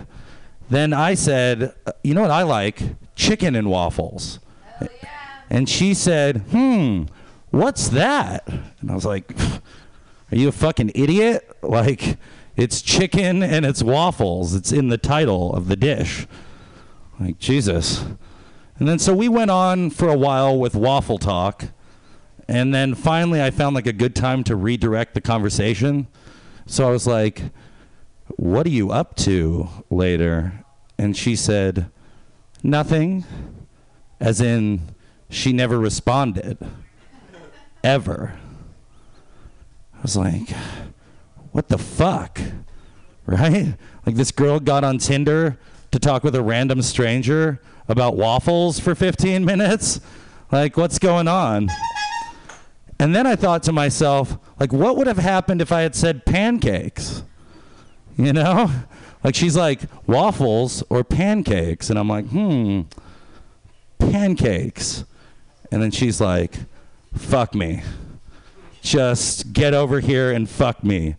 [0.69, 2.83] then I said, "You know what I like?
[3.15, 4.39] Chicken and waffles."
[5.49, 7.05] And she said, "Hmm,
[7.51, 8.47] what's that?"
[8.81, 9.33] And I was like,
[10.33, 11.49] "Are you a fucking idiot?
[11.63, 12.19] Like,
[12.57, 14.55] it's chicken and it's waffles.
[14.55, 16.27] It's in the title of the dish."
[17.19, 18.05] Like Jesus.
[18.79, 21.67] And then so we went on for a while with waffle talk.
[22.49, 26.09] And then finally I found like a good time to redirect the conversation.
[26.67, 27.43] So I was like,
[28.37, 30.65] "What are you up to later?"
[30.99, 31.91] And she said,
[32.63, 33.25] "Nothing."
[34.19, 34.95] As in
[35.29, 36.59] she never responded.
[37.83, 38.39] Ever.
[39.95, 40.51] I was like,
[41.53, 42.41] what the fuck?
[43.29, 43.75] Right?
[44.07, 45.59] Like this girl got on Tinder
[45.91, 50.01] to talk with a random stranger about waffles for 15 minutes?
[50.53, 51.69] Like, what's going on?
[53.01, 56.25] And then I thought to myself, like, what would have happened if I had said
[56.25, 57.23] pancakes?
[58.17, 58.71] You know?
[59.25, 61.91] Like, she's like, waffles or pancakes?
[61.91, 62.83] And I'm like, hmm,
[63.99, 65.05] pancakes.
[65.73, 66.55] And then she's like,
[67.13, 67.83] fuck me.
[68.83, 71.17] Just get over here and fuck me.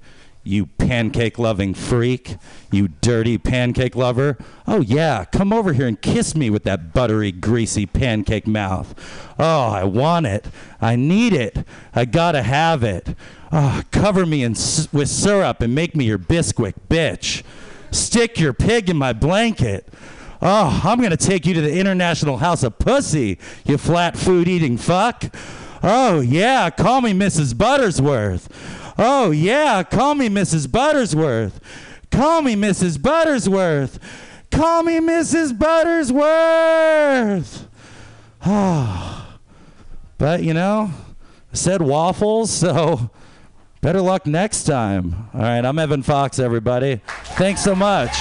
[0.47, 2.37] You pancake loving freak.
[2.71, 4.37] You dirty pancake lover.
[4.65, 8.95] Oh, yeah, come over here and kiss me with that buttery, greasy pancake mouth.
[9.37, 10.47] Oh, I want it.
[10.79, 11.65] I need it.
[11.93, 13.15] I gotta have it.
[13.51, 17.43] Oh, cover me in, with syrup and make me your Bisquick, bitch.
[17.91, 19.87] Stick your pig in my blanket.
[20.41, 24.77] Oh, I'm gonna take you to the International House of Pussy, you flat food eating
[24.77, 25.33] fuck.
[25.83, 27.53] Oh, yeah, call me Mrs.
[27.53, 28.47] Buttersworth.
[28.97, 30.67] Oh, yeah, call me Mrs.
[30.67, 31.59] Buttersworth.
[32.11, 32.97] Call me Mrs.
[32.97, 33.99] Buttersworth.
[34.49, 35.57] Call me Mrs.
[35.57, 37.65] Buttersworth.
[38.45, 39.37] Oh,
[40.17, 40.91] but you know,
[41.51, 43.11] I said waffles, so
[43.81, 45.29] better luck next time.
[45.33, 47.01] All right, I'm Evan Fox, everybody.
[47.35, 48.17] Thanks so much.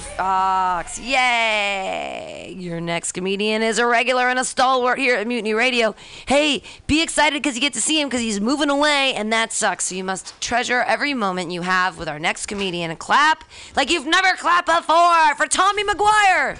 [0.00, 0.98] Fox.
[0.98, 2.54] Yay!
[2.58, 5.94] Your next comedian is a regular and a stalwart here at Mutiny Radio.
[6.26, 9.52] Hey, be excited because you get to see him because he's moving away, and that
[9.52, 9.86] sucks.
[9.86, 13.44] So you must treasure every moment you have with our next comedian clap
[13.76, 16.56] like you've never clapped before for Tommy McGuire.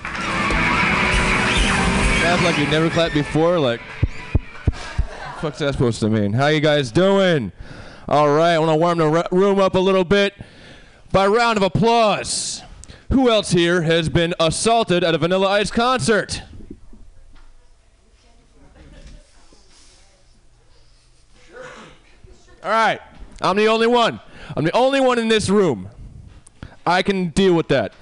[2.21, 3.59] Clap like you've never clapped before.
[3.59, 3.81] Like,
[5.41, 6.35] fuck's that supposed to mean?
[6.35, 7.53] How you guys doing?
[8.09, 10.35] All right, I want to warm the room up a little bit
[11.13, 12.63] by round of applause.
[13.13, 16.43] Who else here has been assaulted at a Vanilla Ice concert?
[22.63, 23.01] All right,
[23.41, 24.21] I'm the only one.
[24.57, 25.89] I'm the only one in this room.
[26.87, 27.95] I can deal with that.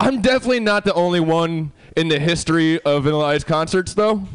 [0.00, 4.26] I'm definitely not the only one in the history of Vanilla Ice concerts, though.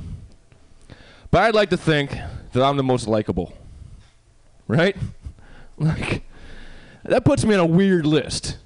[1.30, 2.12] But I'd like to think
[2.54, 3.54] that I'm the most likable.
[4.68, 4.96] Right?
[5.76, 6.22] Like,
[7.04, 8.58] that puts me on a weird list.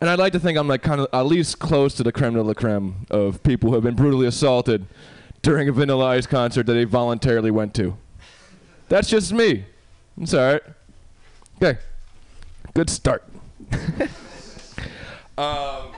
[0.00, 2.34] And I'd like to think I'm like kind of at least close to the creme
[2.34, 4.86] de la creme of people who have been brutally assaulted
[5.42, 7.96] during a Vanilla Ice concert that they voluntarily went to.
[8.88, 9.64] That's just me.
[10.20, 10.62] It's all right.
[11.62, 11.78] Okay.
[12.74, 13.24] Good start.
[15.38, 15.92] um,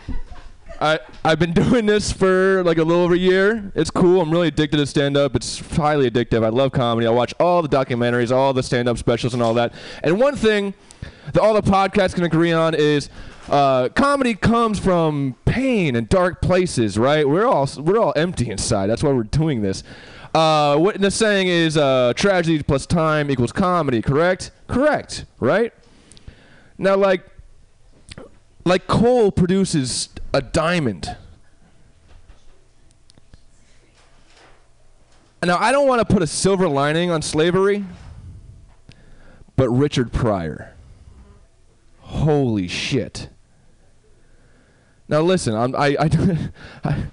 [0.81, 3.73] I I've been doing this for like a little over a year.
[3.75, 4.21] It's cool.
[4.21, 5.35] I'm really addicted to stand up.
[5.35, 6.45] It's highly addictive.
[6.45, 7.07] I love comedy.
[7.07, 9.75] I watch all the documentaries, all the stand up specials and all that.
[10.05, 10.75] And one thing
[11.33, 13.11] that all the podcasts can agree on is
[13.51, 17.29] uh, comedy comes from pain and dark places, right?
[17.29, 18.89] We're all we're all empty inside.
[18.89, 19.83] That's why we're doing this.
[20.35, 24.51] Uh, what the saying is uh, tragedy plus time equals comedy, correct?
[24.67, 25.73] Correct, right?
[26.77, 27.25] Now, like,
[28.65, 31.17] like coal produces a diamond.
[35.43, 37.85] Now, I don't want to put a silver lining on slavery,
[39.57, 40.75] but Richard Pryor.
[42.01, 43.29] Holy shit.
[45.09, 46.51] Now, listen, I'm, I, I,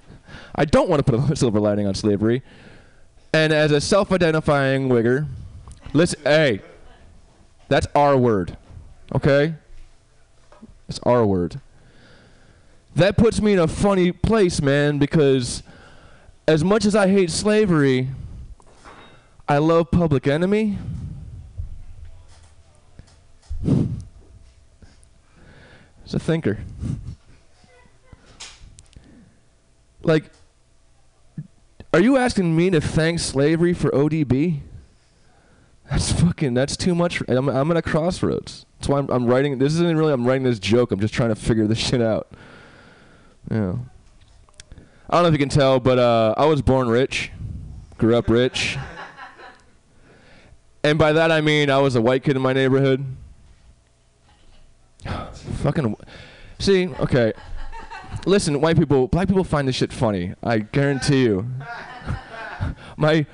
[0.55, 2.43] I, don't want to put a silver lining on slavery.
[3.33, 5.27] And as a self identifying wigger,
[5.93, 6.61] listen, hey,
[7.69, 8.57] that's our word,
[9.13, 9.55] okay?
[10.87, 11.59] It's our word.
[12.95, 15.63] That puts me in a funny place, man, because
[16.47, 18.09] as much as I hate slavery,
[19.47, 20.77] I love Public Enemy.
[23.63, 23.87] He's
[26.13, 26.59] a thinker.
[30.05, 30.31] like,
[31.93, 34.61] are you asking me to thank slavery for ODB?
[35.89, 36.53] That's fucking.
[36.53, 37.21] That's too much.
[37.27, 38.65] I'm, I'm at a crossroads.
[38.77, 39.57] That's why I'm, I'm writing.
[39.57, 40.13] This isn't really.
[40.13, 40.91] I'm writing this joke.
[40.91, 42.27] I'm just trying to figure this shit out.
[43.51, 43.75] Yeah.
[45.09, 47.31] I don't know if you can tell, but uh, I was born rich,
[47.99, 48.77] grew up rich,
[50.83, 53.05] and by that I mean I was a white kid in my neighborhood.
[55.05, 55.95] Fucking.
[56.57, 57.33] See, okay.
[58.25, 60.33] Listen, white people, black people find this shit funny.
[60.43, 61.47] I guarantee you.
[62.97, 63.25] My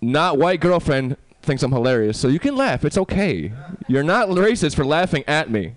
[0.00, 2.84] not white girlfriend thinks I'm hilarious, so you can laugh.
[2.84, 3.52] It's okay.
[3.88, 5.76] You're not racist for laughing at me.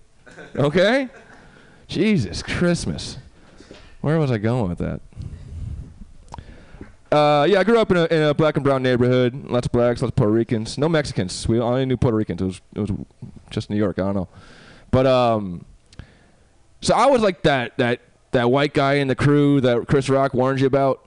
[0.56, 1.10] Okay?
[1.88, 3.18] Jesus Christmas.
[4.02, 5.02] Where was I going with that?
[7.11, 9.49] Uh, yeah, I grew up in a, in a black and brown neighborhood.
[9.49, 10.77] Lots of blacks, lots of Puerto Ricans.
[10.77, 11.48] No Mexicans.
[11.48, 12.41] We only knew Puerto Ricans.
[12.41, 12.91] It was it was
[13.49, 13.99] just New York.
[13.99, 14.27] I don't know.
[14.91, 15.65] But um,
[16.82, 18.02] so I was like that that
[18.36, 21.06] that white guy in the crew that Chris Rock warned you about.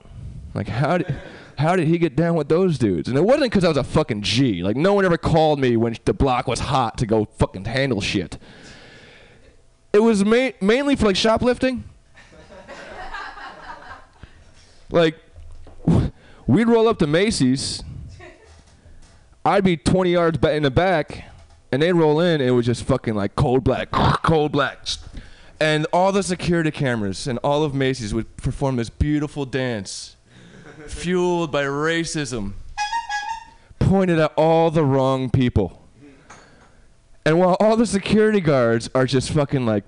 [0.53, 1.15] Like how did
[1.57, 3.07] how did he get down with those dudes?
[3.07, 4.63] And it wasn't because I was a fucking G.
[4.63, 8.01] Like no one ever called me when the block was hot to go fucking handle
[8.01, 8.37] shit.
[9.93, 11.83] It was ma- mainly for like shoplifting.
[14.91, 15.15] like
[16.47, 17.83] we'd roll up to Macy's.
[19.45, 21.23] I'd be 20 yards in the back,
[21.71, 24.79] and they'd roll in, and it was just fucking like cold black, cold black.
[25.59, 30.15] And all the security cameras and all of Macy's would perform this beautiful dance,
[30.87, 32.53] fueled by racism,
[33.77, 35.85] pointed at all the wrong people.
[37.25, 39.83] And while all the security guards are just fucking like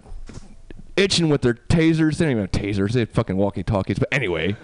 [0.97, 4.09] itching with their tasers, they don't even have tasers, they have fucking walkie talkies, but
[4.11, 4.57] anyway.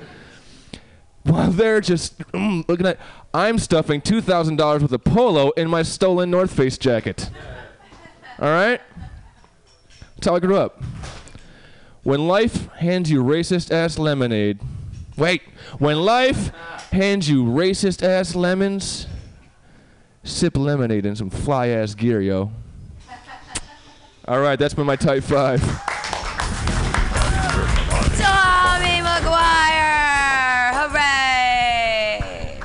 [1.24, 3.00] While they're just mm, looking at
[3.34, 7.30] i'm stuffing $2000 worth of polo in my stolen north face jacket.
[8.40, 8.82] All right
[10.18, 10.82] that's how i grew up
[12.02, 14.60] when life hands you racist ass lemonade
[15.16, 15.44] wait
[15.78, 16.52] when life
[16.92, 19.06] hands you racist ass lemons
[20.24, 22.52] sip lemonade in some fly ass gear yo
[24.28, 25.62] all right that's been my type five
[28.18, 30.72] Tommy McGuire!
[30.74, 32.60] Hooray!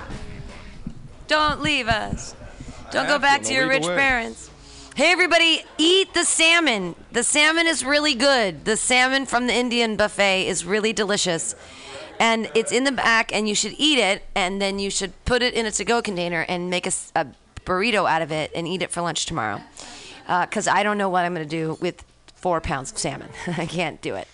[1.28, 2.34] Don't leave us.
[2.90, 4.50] Don't go back to, to your rich legal parents.
[4.94, 6.94] Hey, everybody, eat the salmon.
[7.12, 8.66] The salmon is really good.
[8.66, 11.55] The salmon from the Indian buffet is really delicious.
[12.20, 15.43] And it's in the back, and you should eat it, and then you should put
[15.43, 16.90] it in a to go container and make a
[17.64, 19.62] burrito out of it and eat it for lunch tomorrow.
[20.27, 22.05] Because I don't know what I'm going to do with
[22.35, 23.31] four pounds of salmon.
[23.47, 24.28] I can't do it.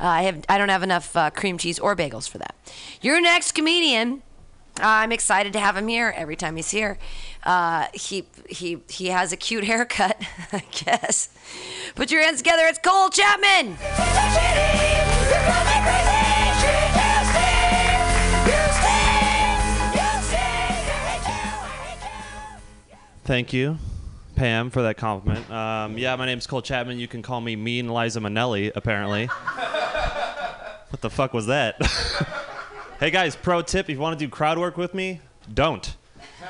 [0.00, 2.56] Uh, I have I don't have enough uh, cream cheese or bagels for that.
[3.02, 4.22] Your next comedian,
[4.80, 6.98] uh, I'm excited to have him here every time he's here.
[7.42, 10.20] Uh, he he he has a cute haircut,
[10.52, 11.28] I guess.
[11.94, 12.64] Put your hands together.
[12.66, 13.76] It's Cole Chapman.
[23.24, 23.78] Thank you,
[24.34, 25.48] Pam, for that compliment.
[25.48, 26.98] Um, yeah, my name's Cole Chapman.
[26.98, 29.26] You can call me Mean Liza Minnelli, apparently.
[30.90, 31.76] what the fuck was that?
[33.00, 35.20] hey guys, pro tip: if you want to do crowd work with me,
[35.52, 35.96] don't.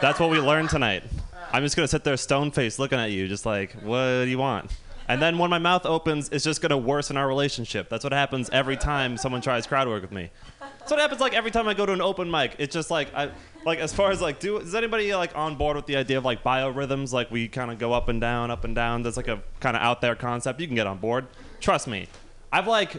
[0.01, 1.05] That's what we learned tonight.
[1.53, 4.39] I'm just gonna sit there stone faced looking at you, just like, what do you
[4.39, 4.71] want?
[5.09, 7.89] And then when my mouth opens, it's just gonna worsen our relationship.
[7.89, 10.31] That's what happens every time someone tries crowd work with me.
[10.61, 12.57] That's what happens like every time I go to an open mic.
[12.59, 13.31] It's just like I
[13.65, 16.25] like as far as like do is anybody like on board with the idea of
[16.25, 17.13] like biorhythms?
[17.13, 19.03] Like we kind of go up and down, up and down.
[19.03, 20.61] That's like a kind of out there concept.
[20.61, 21.27] You can get on board.
[21.61, 22.09] Trust me.
[22.51, 22.97] I've like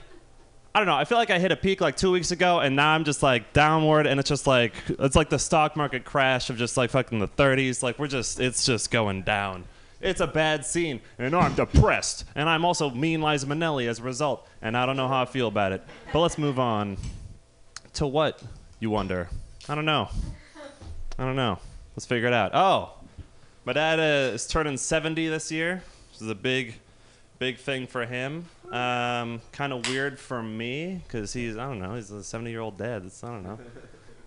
[0.76, 0.96] I don't know.
[0.96, 3.22] I feel like I hit a peak like two weeks ago, and now I'm just
[3.22, 6.90] like downward, and it's just like it's like the stock market crash of just like
[6.90, 7.84] fucking the 30s.
[7.84, 9.66] Like we're just it's just going down.
[10.02, 14.04] It's a bad scene, and I'm depressed, and I'm also mean Liza Minnelli as a
[14.04, 15.84] result, and I don't know how I feel about it.
[16.12, 16.98] But let's move on
[17.94, 18.42] to what
[18.80, 19.30] you wonder.
[19.70, 20.10] I don't know.
[21.20, 21.60] I don't know.
[21.96, 22.52] Let's figure it out.
[22.54, 22.94] Oh,
[23.64, 26.74] my dad uh, is turning 70 this year, which is a big,
[27.38, 28.48] big thing for him.
[28.72, 32.62] Um, kind of weird for me because he's I don't know he's a 70 year
[32.62, 33.04] old dad.
[33.06, 33.60] It's I don't know,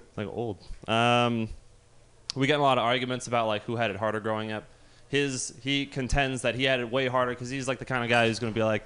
[0.09, 0.59] it's like old.
[0.87, 1.49] Um,
[2.35, 4.65] we get a lot of arguments about like who had it harder growing up.
[5.09, 8.11] His he contends that he had it way harder because he's like the kind of
[8.11, 8.85] guy who's gonna be like,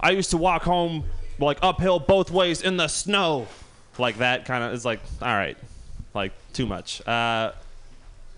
[0.00, 1.04] I used to walk home
[1.38, 3.46] like uphill both ways in the snow,
[3.98, 5.58] like that kind of is like all right,
[6.14, 7.06] like too much.
[7.06, 7.52] Uh,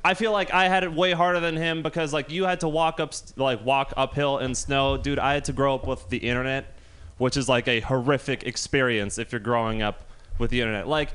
[0.05, 2.69] I feel like I had it way harder than him because like you had to
[2.69, 5.19] walk up like walk uphill in snow, dude.
[5.19, 6.73] I had to grow up with the internet,
[7.19, 10.05] which is like a horrific experience if you're growing up
[10.39, 10.89] with the internet.
[10.89, 11.11] Like,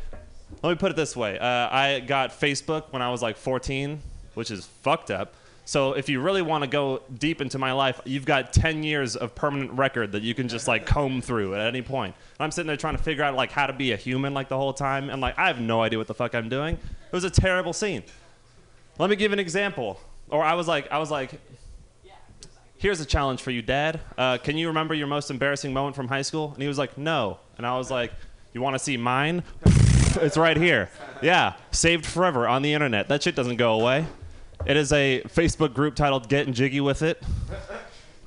[0.62, 4.00] let me put it this way: uh, I got Facebook when I was like 14,
[4.36, 5.34] which is fucked up.
[5.68, 9.16] So if you really want to go deep into my life, you've got 10 years
[9.16, 12.14] of permanent record that you can just like comb through at any point.
[12.38, 14.48] And I'm sitting there trying to figure out like how to be a human like
[14.48, 16.76] the whole time, and like I have no idea what the fuck I'm doing.
[16.76, 18.04] It was a terrible scene.
[18.98, 20.00] Let me give an example.
[20.30, 21.40] Or I was like, I was like,
[22.78, 24.00] here's a challenge for you, Dad.
[24.18, 26.52] Uh, can you remember your most embarrassing moment from high school?
[26.54, 27.40] And he was like, no.
[27.58, 28.12] And I was like,
[28.54, 29.44] you want to see mine?
[30.22, 30.90] it's right here.
[31.22, 33.08] Yeah, saved forever on the internet.
[33.08, 34.06] That shit doesn't go away.
[34.66, 37.22] It is a Facebook group titled "Getting Jiggy with It,"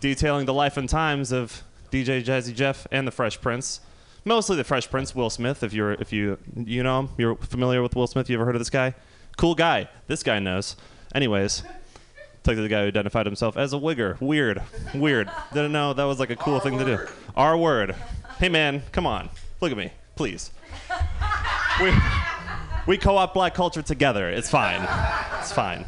[0.01, 3.81] detailing the life and times of DJ Jazzy Jeff and the Fresh Prince.
[4.24, 5.62] Mostly the Fresh Prince, Will Smith.
[5.62, 8.28] If you're, if you, you know him, you're familiar with Will Smith.
[8.28, 8.95] You ever heard of this guy?
[9.39, 9.89] Cool guy.
[10.09, 10.74] This guy knows.
[11.15, 11.62] Anyways,
[12.43, 14.20] to the guy who identified himself as a wigger.
[14.20, 14.60] Weird,
[14.94, 15.31] weird.
[15.52, 16.98] Didn't know that was like a cool thing to do.
[17.36, 17.94] R word.
[18.39, 20.51] Hey man, come on, look at me, please.
[21.81, 21.93] We
[22.86, 24.28] we co-op black culture together.
[24.28, 24.82] It's fine.
[25.39, 25.86] It's fine.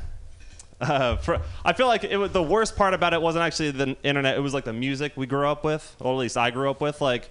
[0.80, 3.96] Uh, for, I feel like it was, the worst part about it wasn't actually the
[4.04, 4.36] internet.
[4.36, 6.80] It was like the music we grew up with, or at least I grew up
[6.80, 7.00] with.
[7.00, 7.30] Like,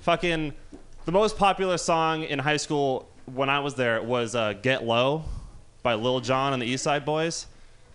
[0.00, 0.52] fucking,
[1.04, 5.24] the most popular song in high school when I was there was uh, "Get Low"
[5.84, 7.46] by Lil Jon and the East Side Boyz.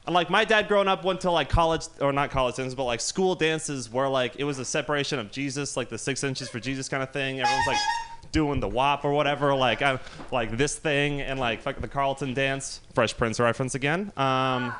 [0.05, 2.85] And like my dad growing up went to like college or not college dances, but
[2.85, 6.49] like school dances where like it was a separation of Jesus, like the six inches
[6.49, 7.41] for Jesus kind of thing.
[7.41, 7.77] Everyone's like
[8.31, 9.99] doing the WAP or whatever, like i
[10.31, 12.79] like this thing and like fucking the Carlton dance.
[12.93, 14.11] Fresh Prince reference again.
[14.15, 14.73] Um,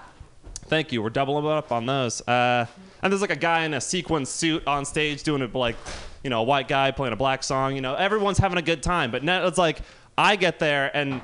[0.65, 1.01] thank you.
[1.01, 2.27] We're doubling up on those.
[2.27, 2.65] Uh,
[3.01, 5.75] and there's like a guy in a sequin suit on stage doing it like,
[6.23, 7.75] you know, a white guy playing a black song.
[7.75, 9.11] You know, everyone's having a good time.
[9.11, 9.79] But now it's like
[10.17, 11.21] I get there and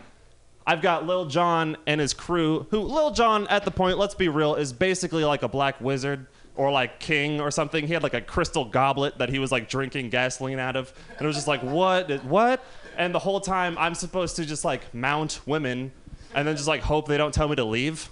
[0.68, 4.30] I've got Lil Jon and his crew, who Lil Jon at the point, let's be
[4.30, 6.26] real, is basically like a black wizard
[6.56, 7.86] or like king or something.
[7.86, 10.94] He had like a crystal goblet that he was like drinking gasoline out of.
[11.12, 12.24] And it was just like, what?
[12.24, 12.64] What?
[12.98, 15.92] And the whole time I'm supposed to just like mount women
[16.34, 18.10] and then just like hope they don't tell me to leave.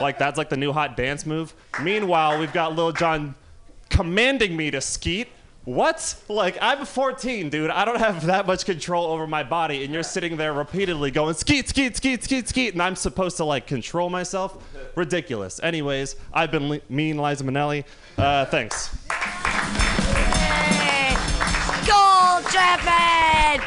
[0.00, 1.54] Like that's like the new hot dance move.
[1.82, 3.34] Meanwhile, we've got Lil Jon
[3.90, 5.28] commanding me to skeet.
[5.64, 6.16] What?
[6.28, 7.70] Like I'm 14, dude.
[7.70, 11.34] I don't have that much control over my body, and you're sitting there repeatedly going
[11.34, 14.58] skeet, skeet, skeet, skeet, skeet, and I'm supposed to like control myself.
[14.96, 15.60] Ridiculous.
[15.62, 17.84] Anyways, I've been li- mean, Liza Minnelli.
[18.18, 18.88] Uh, thanks.
[21.86, 23.60] Cole Chapman!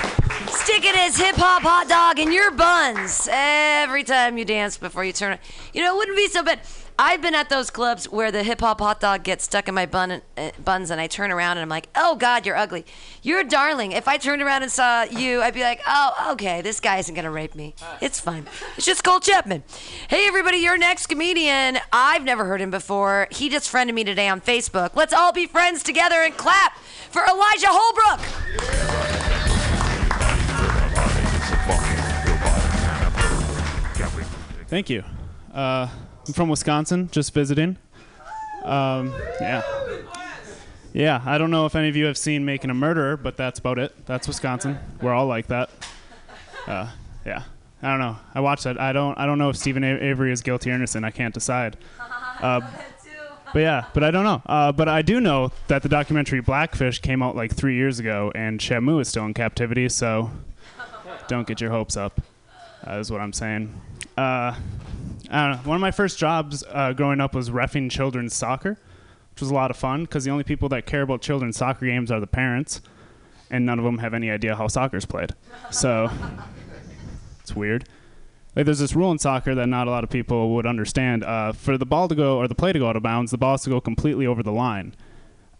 [0.49, 5.13] Sticking his hip hop hot dog in your buns every time you dance before you
[5.13, 5.39] turn it.
[5.73, 6.59] You know, it wouldn't be so bad.
[6.97, 9.85] I've been at those clubs where the hip hop hot dog gets stuck in my
[9.85, 12.85] bun, uh, buns, and I turn around and I'm like, "Oh God, you're ugly.
[13.21, 16.61] You're a darling." If I turned around and saw you, I'd be like, "Oh, okay,
[16.61, 17.75] this guy isn't gonna rape me.
[17.99, 18.47] It's fine.
[18.77, 19.63] It's just Cole Chapman."
[20.07, 21.79] Hey, everybody, your next comedian.
[21.91, 23.27] I've never heard him before.
[23.29, 24.91] He just friended me today on Facebook.
[24.95, 28.21] Let's all be friends together and clap for Elijah Holbrook.
[34.67, 35.03] Thank you.
[35.53, 35.87] Uh,
[36.27, 37.77] I'm from Wisconsin, just visiting.
[38.63, 39.61] Um, yeah.
[40.93, 43.59] Yeah, I don't know if any of you have seen Making a Murderer, but that's
[43.59, 43.93] about it.
[44.05, 44.79] That's Wisconsin.
[45.01, 45.69] We're all like that.
[46.65, 46.89] Uh,
[47.25, 47.43] yeah.
[47.81, 48.17] I don't know.
[48.33, 48.79] I watched that.
[48.79, 49.15] I don't.
[49.19, 51.05] I don't know if Steven A- Avery is guilty or innocent.
[51.05, 51.77] I can't decide.
[52.41, 52.59] Uh,
[53.53, 54.41] but yeah, but I don't know.
[54.45, 58.29] Uh, but I do know that the documentary Blackfish came out like three years ago,
[58.35, 59.87] and Shamu is still in captivity.
[59.87, 60.31] So
[61.29, 62.19] don't get your hopes up.
[62.85, 63.73] Uh, is what I'm saying.
[65.29, 65.69] I don't know.
[65.69, 68.77] One of my first jobs uh, growing up was refing children's soccer,
[69.31, 71.85] which was a lot of fun because the only people that care about children's soccer
[71.85, 72.81] games are the parents.
[73.51, 75.31] and none of them have any idea how soccer's played.
[75.71, 76.09] So
[77.41, 77.87] it's weird.
[78.55, 81.23] Like there's this rule in soccer that not a lot of people would understand.
[81.23, 83.37] Uh, for the ball to go or the play to go out of bounds, the
[83.37, 84.95] ball has to go completely over the line.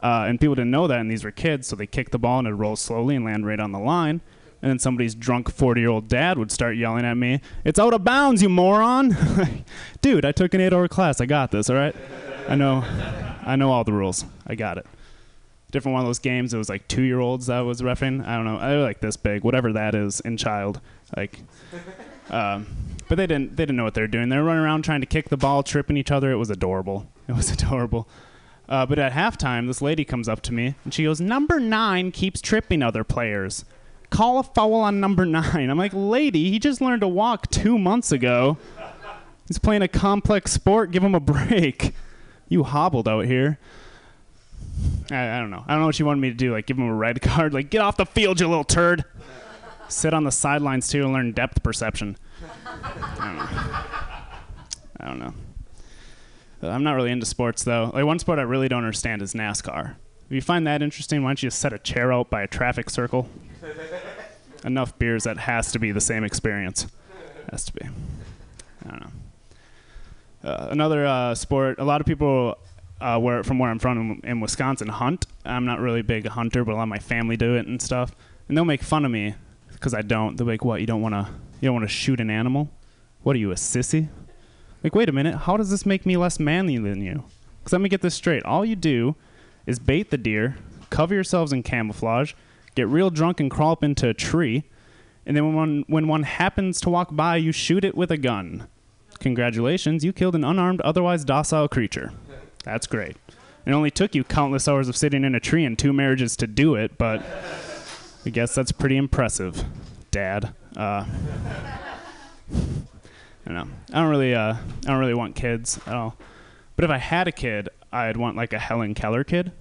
[0.01, 2.39] Uh, and people didn't know that, and these were kids, so they kicked the ball
[2.39, 4.21] and it rolls slowly and land right on the line.
[4.61, 7.93] And then somebody's drunk 40 year old dad would start yelling at me, It's out
[7.93, 9.15] of bounds, you moron!
[10.01, 11.21] Dude, I took an eight hour class.
[11.21, 11.95] I got this, all right?
[12.47, 12.83] I know,
[13.43, 14.25] I know all the rules.
[14.47, 14.85] I got it.
[15.71, 18.25] Different one of those games, it was like two year olds that was refing.
[18.25, 18.57] I don't know.
[18.57, 20.79] I like this big, whatever that is in child.
[21.15, 21.39] Like,
[22.29, 22.65] um,
[23.07, 24.29] but they didn't, they didn't know what they were doing.
[24.29, 26.31] They were running around trying to kick the ball, tripping each other.
[26.31, 27.07] It was adorable.
[27.27, 28.07] It was adorable.
[28.67, 32.11] Uh, but at halftime, this lady comes up to me and she goes, Number nine
[32.11, 33.65] keeps tripping other players.
[34.15, 35.69] Call a foul on number nine.
[35.69, 38.57] I'm like, Lady, he just learned to walk two months ago.
[39.47, 40.91] He's playing a complex sport.
[40.91, 41.93] Give him a break.
[42.47, 43.59] You hobbled out here.
[45.11, 45.63] I, I don't know.
[45.67, 46.53] I don't know what you wanted me to do.
[46.53, 47.53] Like, give him a red card.
[47.53, 49.03] Like, get off the field, you little turd.
[49.89, 52.17] Sit on the sidelines, too, and learn depth perception.
[52.65, 53.45] I don't know.
[54.99, 55.33] I don't know.
[56.63, 57.91] Uh, I'm not really into sports though.
[57.93, 59.95] Like one sport I really don't understand is NASCAR.
[60.27, 62.47] If you find that interesting, why don't you just set a chair out by a
[62.47, 63.29] traffic circle?
[64.63, 66.87] Enough beers that has to be the same experience.
[67.51, 67.85] Has to be.
[68.85, 70.49] I don't know.
[70.49, 71.79] Uh, another uh, sport.
[71.79, 72.57] A lot of people,
[73.01, 75.25] uh, where from where I'm from in, in Wisconsin, hunt.
[75.45, 77.81] I'm not really a big hunter, but a lot of my family do it and
[77.81, 78.15] stuff.
[78.47, 79.35] And they'll make fun of me
[79.71, 80.37] because I don't.
[80.37, 80.81] They're like, "What?
[80.81, 81.27] You don't want to?
[81.61, 82.69] You don't want to shoot an animal?
[83.23, 84.09] What are you, a sissy?"
[84.85, 87.23] Like, wait a minute, how does this make me less manly than you?
[87.57, 88.43] Because let me get this straight.
[88.45, 89.15] All you do
[89.65, 90.57] is bait the deer,
[90.91, 92.33] cover yourselves in camouflage,
[92.75, 94.63] get real drunk and crawl up into a tree,
[95.25, 98.17] and then when one, when one happens to walk by, you shoot it with a
[98.17, 98.67] gun.
[99.19, 102.11] Congratulations, you killed an unarmed, otherwise docile creature.
[102.63, 103.17] That's great.
[103.65, 106.47] It only took you countless hours of sitting in a tree and two marriages to
[106.47, 107.23] do it, but
[108.25, 109.63] I guess that's pretty impressive,
[110.11, 110.53] Dad.
[110.75, 111.05] Uh,
[112.51, 113.67] I don't know.
[113.93, 116.17] I don't really, uh, I don't really want kids at all.
[116.75, 119.51] But if I had a kid, I'd want like a Helen Keller kid.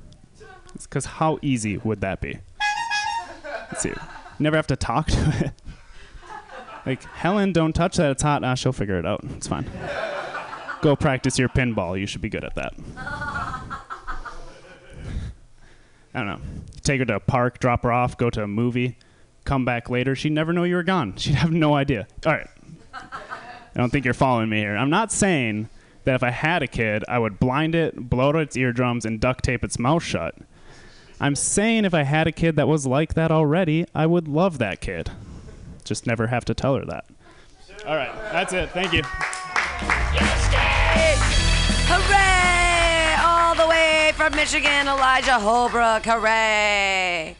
[0.72, 2.38] Because how easy would that be?
[3.76, 3.92] See.
[4.38, 5.52] Never have to talk to it.
[6.86, 8.10] like Helen, don't touch that.
[8.10, 8.44] It's hot.
[8.44, 9.22] Ah, she'll figure it out.
[9.36, 9.66] It's fine.
[10.82, 11.98] Go practice your pinball.
[11.98, 12.74] You should be good at that.
[16.14, 16.40] I don't know.
[16.82, 18.98] Take her to a park, drop her off, go to a movie,
[19.44, 20.14] come back later.
[20.14, 21.16] She'd never know you were gone.
[21.16, 22.06] She'd have no idea.
[22.24, 22.48] All right.
[22.94, 24.76] I don't think you're following me here.
[24.76, 25.68] I'm not saying
[26.04, 29.18] that if I had a kid, I would blind it, blow out its eardrums, and
[29.18, 30.36] duct tape its mouth shut.
[31.24, 34.58] I'm saying if I had a kid that was like that already, I would love
[34.58, 35.10] that kid.
[35.82, 37.06] Just never have to tell her that.
[37.86, 38.68] All right, that's it.
[38.72, 39.00] Thank you.
[41.88, 43.16] Hooray!
[43.24, 46.04] All the way from Michigan, Elijah Holbrook.
[46.04, 47.36] Hooray!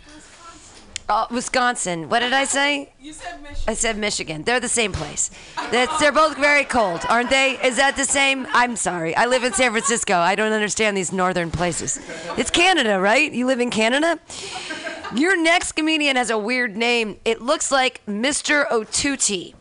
[1.06, 2.09] Oh, Wisconsin.
[2.09, 2.93] What did I say?
[2.98, 3.64] You said Michigan.
[3.68, 4.43] I said Michigan.
[4.43, 5.31] They're the same place.
[5.70, 7.59] That's, they're both very cold, aren't they?
[7.62, 8.47] Is that the same?
[8.52, 9.14] I'm sorry.
[9.14, 10.16] I live in San Francisco.
[10.16, 12.01] I don't understand these northern places.
[12.39, 13.31] It's Canada, right?
[13.31, 14.18] You live in Canada?
[15.14, 17.18] Your next comedian has a weird name.
[17.26, 18.66] It looks like Mr.
[18.68, 19.55] Otuti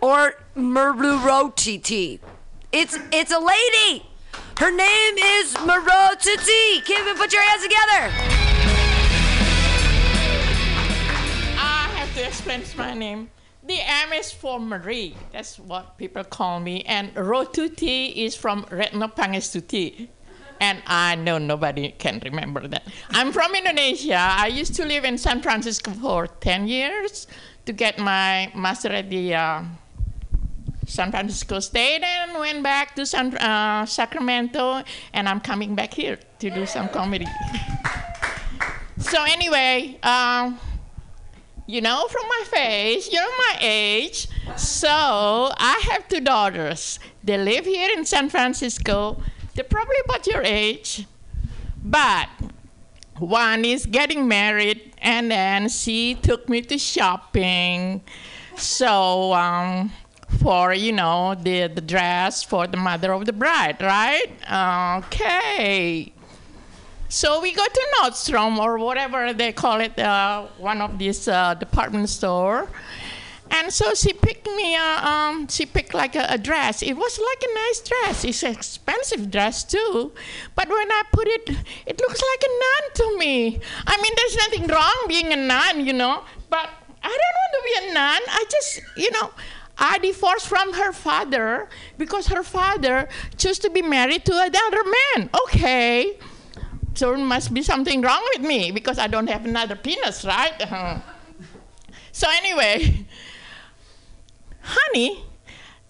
[0.00, 2.20] or Mururotiti.
[2.70, 4.06] It's it's a lady.
[4.58, 6.84] Her name is Marotiti.
[6.84, 8.77] Kevin, put your hands together.
[12.18, 13.30] To explain my name.
[13.64, 15.14] The M is for Marie.
[15.32, 16.82] That's what people call me.
[16.82, 20.08] And Rotuti is from Retno Pangestuti.
[20.60, 22.82] And I know nobody can remember that.
[23.10, 24.18] I'm from Indonesia.
[24.18, 27.28] I used to live in San Francisco for 10 years
[27.66, 29.62] to get my master at the uh,
[30.86, 34.82] San Francisco State and went back to San, uh, Sacramento.
[35.12, 37.26] And I'm coming back here to do some comedy.
[38.98, 40.52] so, anyway, uh,
[41.68, 44.26] you know from my face, you're my age.
[44.56, 46.98] So I have two daughters.
[47.22, 49.22] They live here in San Francisco.
[49.54, 51.06] They're probably about your age.
[51.84, 52.28] But
[53.18, 58.00] one is getting married, and then she took me to shopping.
[58.56, 59.92] So, um,
[60.40, 64.30] for you know the the dress for the mother of the bride, right?
[65.04, 66.12] Okay.
[67.08, 71.54] So we go to Nordstrom or whatever they call it, uh, one of these uh,
[71.54, 72.68] department store.
[73.50, 76.82] And so she picked me, uh, um, she picked like a, a dress.
[76.82, 78.24] It was like a nice dress.
[78.24, 80.12] It's an expensive dress too.
[80.54, 81.48] But when I put it,
[81.86, 83.60] it looks like a nun to me.
[83.86, 86.24] I mean, there's nothing wrong being a nun, you know.
[86.50, 86.68] But
[87.02, 88.20] I don't want to be a nun.
[88.28, 89.30] I just, you know,
[89.78, 93.08] I divorced from her father because her father
[93.38, 95.30] chose to be married to another man.
[95.46, 96.18] Okay.
[96.98, 100.60] There must be something wrong with me because I don't have another penis, right?
[100.60, 100.98] Uh-huh.
[102.12, 103.06] So anyway,
[104.60, 105.24] honey,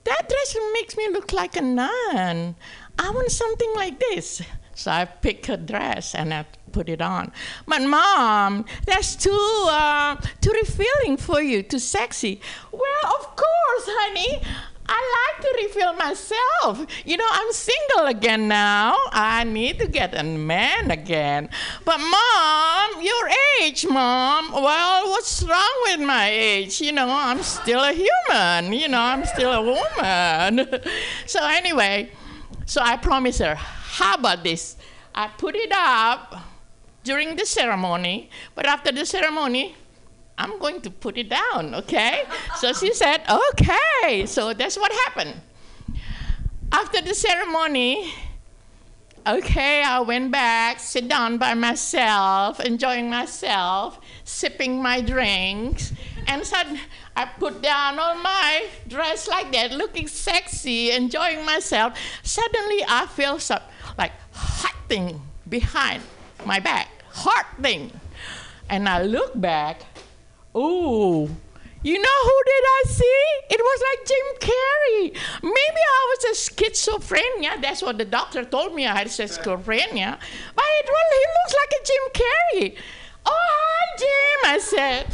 [0.04, 2.54] that dress makes me look like a nun.
[2.98, 4.42] I want something like this.
[4.74, 7.32] So I pick a dress and I put it on.
[7.66, 12.40] But mom, that's too uh, too revealing for you, too sexy.
[12.70, 14.40] Well, of course, honey.
[14.88, 16.86] I like to refill myself.
[17.04, 18.96] You know, I'm single again now.
[19.12, 21.50] I need to get a man again.
[21.84, 24.52] But mom, your age, mom.
[24.52, 26.80] Well, what's wrong with my age?
[26.80, 28.72] You know, I'm still a human.
[28.72, 30.66] You know, I'm still a woman.
[31.26, 32.10] so anyway,
[32.64, 34.76] so I promised her, how about this?
[35.14, 36.36] I put it up
[37.04, 39.74] during the ceremony, but after the ceremony,
[40.38, 42.22] I'm going to put it down, okay?
[42.56, 44.24] so she said, okay.
[44.26, 45.34] So that's what happened.
[46.70, 48.12] After the ceremony,
[49.26, 55.92] okay, I went back, sit down by myself, enjoying myself, sipping my drinks,
[56.26, 56.80] and suddenly
[57.16, 61.98] I put down all my dress like that, looking sexy, enjoying myself.
[62.22, 63.60] Suddenly I feel some
[63.98, 66.02] like hot thing behind
[66.44, 67.90] my back, hot thing.
[68.70, 69.82] And I look back,
[70.58, 71.30] ooh,
[71.82, 73.24] you know who did I see?
[73.50, 75.04] It was like Jim Carrey.
[75.42, 77.62] Maybe I was a schizophrenia.
[77.62, 78.86] That's what the doctor told me.
[78.86, 80.18] I had schizophrenia.
[80.56, 82.76] But it well, he looks like a Jim Carrey.
[83.24, 84.54] Oh, hi, Jim.
[84.54, 85.06] I said,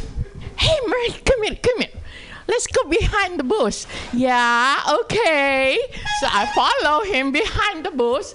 [0.57, 2.01] hey, Murray, come here, come here.
[2.47, 3.85] Let's go behind the bush.
[4.13, 5.77] Yeah, okay.
[6.19, 8.33] So I follow him behind the bush.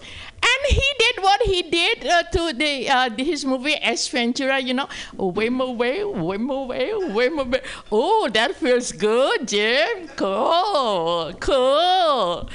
[0.61, 4.75] And he did what he did uh, to the uh, his movie Ace Ventura, you
[4.75, 7.63] know, whim away, whim away, whim away.
[7.91, 10.09] Oh, that feels good, Jim.
[10.17, 12.51] Cool, cool.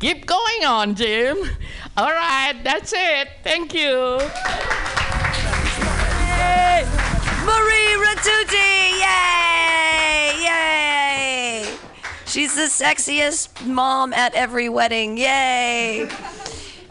[0.00, 1.38] Keep going on, Jim.
[1.96, 3.28] All right, that's it.
[3.42, 4.18] Thank you.
[7.46, 9.00] Marie Ratucci!
[9.00, 10.44] Yay!
[10.44, 11.76] Yay!
[12.26, 15.16] She's the sexiest mom at every wedding.
[15.16, 16.10] Yay!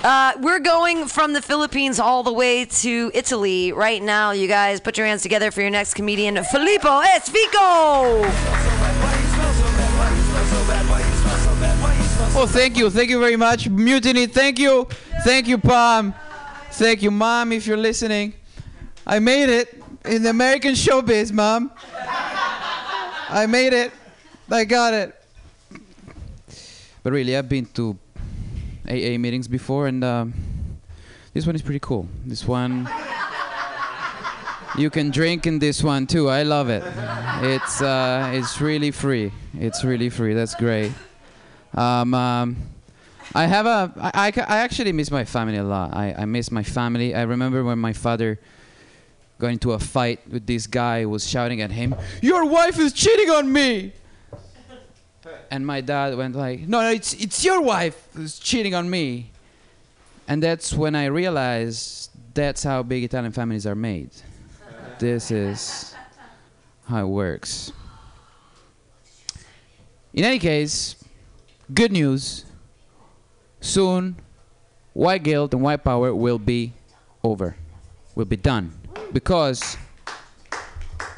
[0.06, 4.80] Uh, we're going from the Philippines all the way to Italy right now, you guys.
[4.80, 8.22] Put your hands together for your next comedian, Filippo Esfico!
[12.38, 12.91] Oh, thank you.
[12.91, 13.68] Thank you very much.
[13.68, 14.88] Mutiny, thank you.
[15.23, 16.14] Thank you, Pam.
[16.73, 18.36] Thank you, Mom, if you're listening.
[19.07, 21.72] I made it in the American showbiz, Mom.
[23.27, 23.91] I made it.
[24.52, 25.15] I got it.
[27.02, 27.98] But really, I've been to
[28.90, 30.34] AA meetings before, and um,
[31.34, 32.07] this one is pretty cool.
[32.26, 32.90] This one,
[34.78, 36.30] you can drink in this one too.
[36.30, 36.84] I love it.
[37.41, 39.32] It's uh, it's really free.
[39.53, 40.34] It's really free.
[40.34, 40.91] That's great.
[41.74, 42.57] Um, um,
[43.34, 43.91] I have a.
[43.98, 45.94] I, I, actually miss my family a lot.
[45.94, 47.14] I, I miss my family.
[47.14, 48.40] I remember when my father
[49.40, 52.94] got into a fight with this guy who was shouting at him, "Your wife is
[52.94, 53.94] cheating on me!"
[55.49, 59.31] And my dad went like, "No, no, it's it's your wife who's cheating on me."
[60.27, 64.10] And that's when I realized that's how big Italian families are made.
[64.99, 65.95] This is
[66.88, 67.72] how it works.
[70.14, 70.95] In any case,
[71.73, 72.45] good news.
[73.60, 74.15] Soon,
[74.93, 76.73] white guilt and white power will be
[77.23, 77.56] over.
[78.15, 78.72] Will be done.
[79.11, 79.77] Because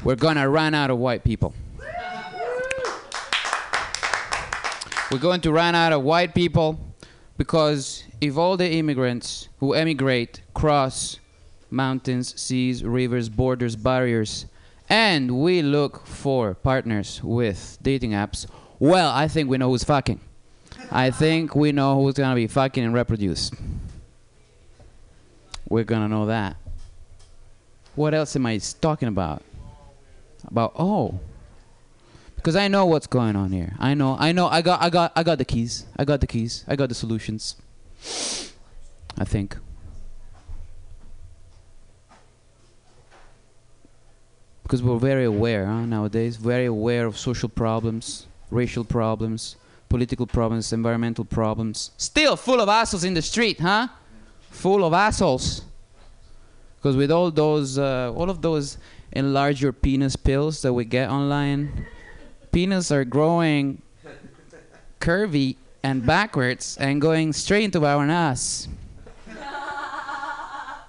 [0.02, 1.54] we're gonna run out of white people.
[5.10, 6.78] We're going to run out of white people
[7.38, 11.18] because if all the immigrants who emigrate cross
[11.70, 14.44] mountains, seas, rivers, borders, barriers,
[14.90, 18.46] and we look for partners with dating apps,
[18.78, 20.20] well, I think we know who's fucking.
[20.90, 23.50] I think we know who's gonna be fucking and reproduce.
[25.70, 26.56] We're gonna know that.
[27.94, 29.42] What else am I talking about?
[30.46, 31.18] About oh,
[32.38, 33.74] because I know what's going on here.
[33.80, 34.16] I know.
[34.18, 34.46] I know.
[34.46, 34.80] I got.
[34.80, 35.12] I got.
[35.16, 35.86] I got the keys.
[35.96, 36.64] I got the keys.
[36.68, 37.56] I got the solutions.
[39.18, 39.56] I think.
[44.62, 49.56] Because we're very aware huh, nowadays, very aware of social problems, racial problems,
[49.88, 51.90] political problems, environmental problems.
[51.96, 53.88] Still full of assholes in the street, huh?
[54.50, 55.62] Full of assholes.
[56.76, 58.78] Because with all those, uh, all of those
[59.10, 61.86] enlarge your penis pills that we get online,
[62.52, 63.82] penis are growing
[65.00, 68.68] curvy and backwards and going straight into our ass.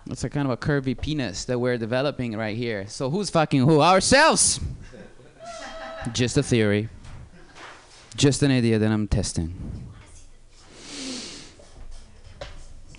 [0.10, 2.88] It's a kind of a curvy penis that we're developing right here.
[2.88, 3.80] So who's fucking who?
[3.80, 4.60] Ourselves.
[6.14, 6.90] Just a theory.
[8.16, 9.54] Just an idea that I'm testing.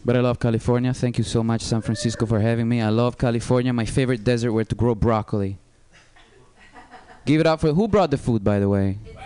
[0.05, 0.95] but I love California.
[0.95, 2.81] Thank you so much, San Francisco, for having me.
[2.81, 3.73] I love California.
[3.73, 5.59] My favorite desert where to grow broccoli.
[7.31, 8.99] Give it up for who brought the food, by the way.
[9.05, 9.21] It's uh,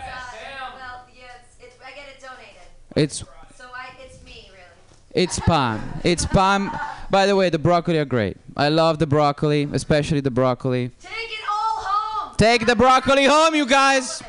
[0.75, 2.61] well, yeah, it's it's, I get it donated.
[2.95, 3.23] It's.
[3.57, 5.23] So I, it's me, really.
[5.23, 5.81] It's Pam.
[6.03, 6.69] It's Pam.
[7.09, 8.37] By the way, the broccoli are great.
[8.55, 10.91] I love the broccoli, especially the broccoli.
[11.01, 12.35] Take it all home.
[12.37, 14.21] Take the broccoli home, you guys.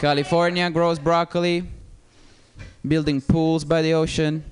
[0.00, 1.62] California grows broccoli.
[2.84, 4.42] Building pools by the ocean.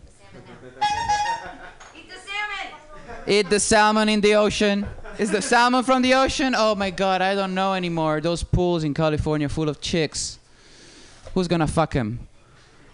[1.97, 3.27] Eat the salmon.
[3.27, 4.87] Eat the salmon in the ocean.
[5.18, 6.55] Is the salmon from the ocean?
[6.55, 8.20] Oh my god, I don't know anymore.
[8.20, 10.38] Those pools in California full of chicks.
[11.32, 12.28] Who's gonna fuck him?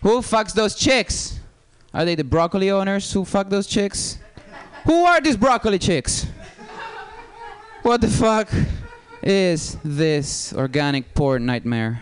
[0.03, 1.41] Who fucks those chicks?
[1.93, 4.19] Are they the broccoli owners who fuck those chicks?
[4.85, 6.27] Who are these broccoli chicks?
[7.83, 8.49] What the fuck
[9.21, 12.01] is this organic porn nightmare?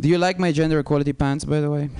[0.00, 1.90] Do you like my gender equality pants, by the way?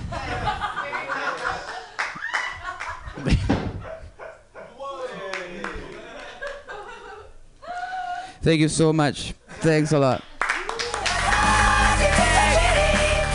[8.41, 9.33] Thank you so much.
[9.59, 10.23] Thanks a lot.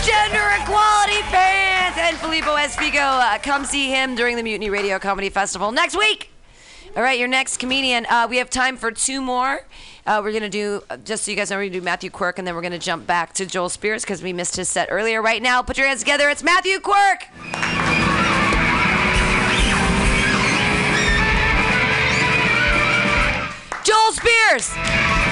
[0.05, 3.21] Gender equality fans and Filippo Espigo.
[3.21, 6.31] Uh, come see him during the Mutiny Radio Comedy Festival next week.
[6.97, 8.07] All right, your next comedian.
[8.07, 9.67] Uh, we have time for two more.
[10.07, 12.39] Uh, we're gonna do uh, just so you guys know, we're gonna do Matthew Quirk,
[12.39, 15.21] and then we're gonna jump back to Joel Spears because we missed his set earlier.
[15.21, 16.29] Right now, put your hands together.
[16.29, 17.74] It's Matthew Quirk.
[24.13, 25.24] Spears.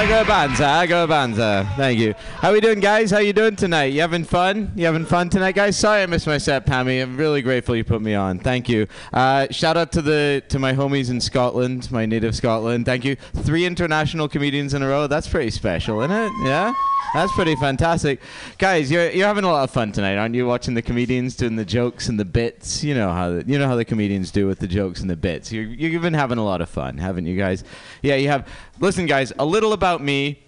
[0.00, 1.68] I go banter, I go banter.
[1.76, 2.14] Thank you.
[2.14, 3.10] How are we doing, guys?
[3.10, 3.92] How are you doing tonight?
[3.92, 4.72] You having fun?
[4.74, 5.76] You having fun tonight, guys?
[5.76, 7.02] Sorry I missed my set, Pammy.
[7.02, 8.38] I'm really grateful you put me on.
[8.38, 8.86] Thank you.
[9.12, 12.86] Uh, shout out to the to my homies in Scotland, my native Scotland.
[12.86, 13.14] Thank you.
[13.16, 15.06] Three international comedians in a row.
[15.06, 16.32] That's pretty special, isn't it?
[16.44, 16.72] Yeah.
[17.12, 18.20] That's pretty fantastic,
[18.56, 18.88] guys.
[18.90, 20.46] You're you're having a lot of fun tonight, aren't you?
[20.46, 22.84] Watching the comedians doing the jokes and the bits.
[22.84, 25.16] You know how the, you know how the comedians do with the jokes and the
[25.16, 25.50] bits.
[25.50, 27.64] You're you've been having a lot of fun, haven't you, guys?
[28.02, 28.48] Yeah, you have.
[28.82, 29.30] Listen, guys.
[29.38, 30.42] A little about me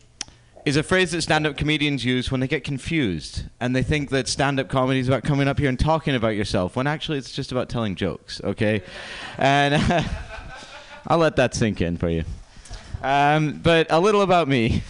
[0.65, 4.27] is a phrase that stand-up comedians use when they get confused and they think that
[4.27, 7.53] stand-up comedy is about coming up here and talking about yourself when actually it's just
[7.53, 8.41] about telling jokes.
[8.43, 8.81] Okay,
[9.37, 9.75] and
[11.07, 12.25] I'll let that sink in for you.
[13.03, 14.83] Um, but a little about me.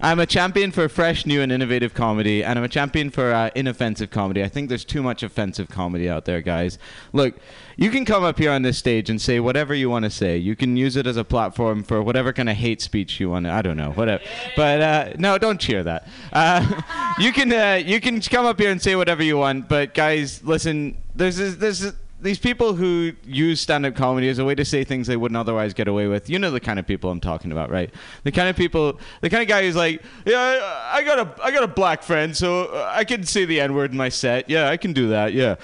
[0.00, 3.50] I'm a champion for fresh, new, and innovative comedy, and I'm a champion for uh,
[3.54, 4.42] inoffensive comedy.
[4.42, 6.78] I think there's too much offensive comedy out there, guys.
[7.12, 7.34] Look,
[7.76, 10.36] you can come up here on this stage and say whatever you want to say.
[10.36, 13.46] You can use it as a platform for whatever kind of hate speech you want.
[13.46, 14.22] I don't know, whatever.
[14.54, 16.06] But uh, no, don't cheer that.
[16.32, 19.68] Uh, you can uh, you can come up here and say whatever you want.
[19.68, 20.98] But guys, listen.
[21.14, 21.92] There's this, this,
[22.26, 25.72] these people who use stand-up comedy as a way to say things they wouldn't otherwise
[25.72, 26.28] get away with.
[26.28, 27.88] You know the kind of people I'm talking about, right?
[28.24, 31.44] The kind of people, the kind of guy who's like, yeah, I, I got a,
[31.44, 34.50] I got a black friend, so I can say the N-word in my set.
[34.50, 35.32] Yeah, I can do that.
[35.32, 35.54] Yeah,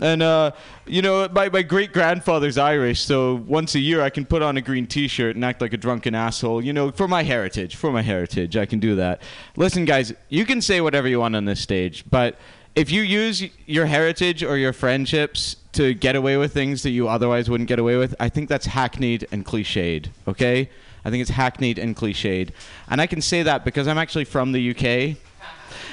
[0.00, 0.50] and uh,
[0.86, 4.56] you know, my my great grandfather's Irish, so once a year I can put on
[4.56, 6.64] a green T-shirt and act like a drunken asshole.
[6.64, 9.22] You know, for my heritage, for my heritage, I can do that.
[9.56, 12.36] Listen, guys, you can say whatever you want on this stage, but
[12.74, 17.08] if you use your heritage or your friendships to get away with things that you
[17.08, 20.08] otherwise wouldn't get away with, I think that's hackneyed and cliched.
[20.26, 20.68] Okay,
[21.04, 22.50] I think it's hackneyed and cliched,
[22.90, 25.16] and I can say that because I'm actually from the UK.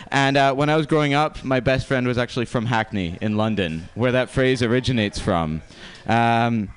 [0.10, 3.38] And uh, when I was growing up, my best friend was actually from Hackney in
[3.38, 5.62] London, where that phrase originates from.
[6.07, 6.70] Um,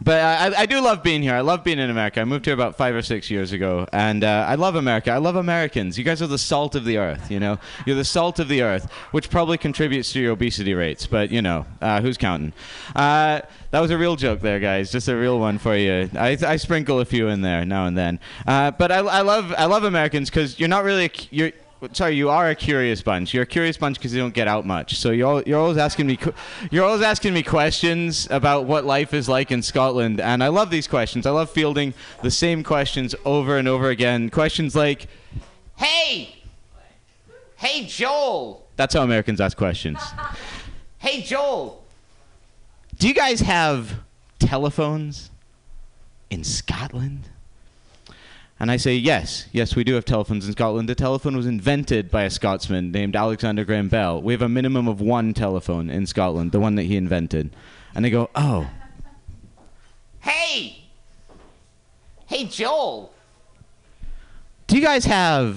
[0.00, 1.34] but I, I do love being here.
[1.34, 2.20] I love being in America.
[2.20, 5.10] I moved here about five or six years ago, and uh, I love America.
[5.10, 5.98] I love Americans.
[5.98, 7.30] You guys are the salt of the earth.
[7.30, 11.06] You know, you're the salt of the earth, which probably contributes to your obesity rates.
[11.06, 12.52] But you know, uh, who's counting?
[12.94, 14.90] Uh, that was a real joke there, guys.
[14.90, 16.08] Just a real one for you.
[16.14, 18.20] I, I sprinkle a few in there now and then.
[18.46, 21.52] Uh, but I, I love I love Americans because you're not really you're
[21.92, 23.32] sorry, you are a curious bunch.
[23.32, 24.96] You're a curious bunch because you don't get out much.
[24.96, 26.18] So you're al- you're always asking me
[26.70, 30.70] you're always asking me questions about what life is like in Scotland, and I love
[30.70, 31.26] these questions.
[31.26, 34.30] I love fielding the same questions over and over again.
[34.30, 35.06] Questions like,
[35.76, 36.34] Hey!
[37.56, 38.66] Hey, Joel!
[38.76, 39.98] "That's how Americans ask questions."
[41.00, 41.84] Hey, Joel!
[42.98, 44.00] Do you guys have
[44.40, 45.30] telephones
[46.28, 47.28] in Scotland?
[48.60, 50.88] And I say, yes, yes, we do have telephones in Scotland.
[50.88, 54.20] The telephone was invented by a Scotsman named Alexander Graham Bell.
[54.20, 57.50] We have a minimum of one telephone in Scotland, the one that he invented.
[57.94, 58.68] And they go, oh,
[60.20, 60.84] Hey!
[62.26, 63.12] Hey, Joel!
[64.68, 65.56] do you guys have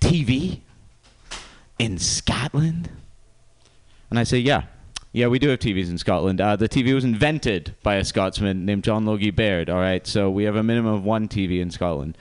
[0.00, 0.60] TV
[1.78, 2.90] in Scotland?
[4.10, 4.64] And I say, yeah.
[5.14, 6.40] Yeah, we do have TVs in Scotland.
[6.40, 9.68] Uh, the TV was invented by a Scotsman named John Logie Baird.
[9.68, 12.16] All right, so we have a minimum of one TV in Scotland.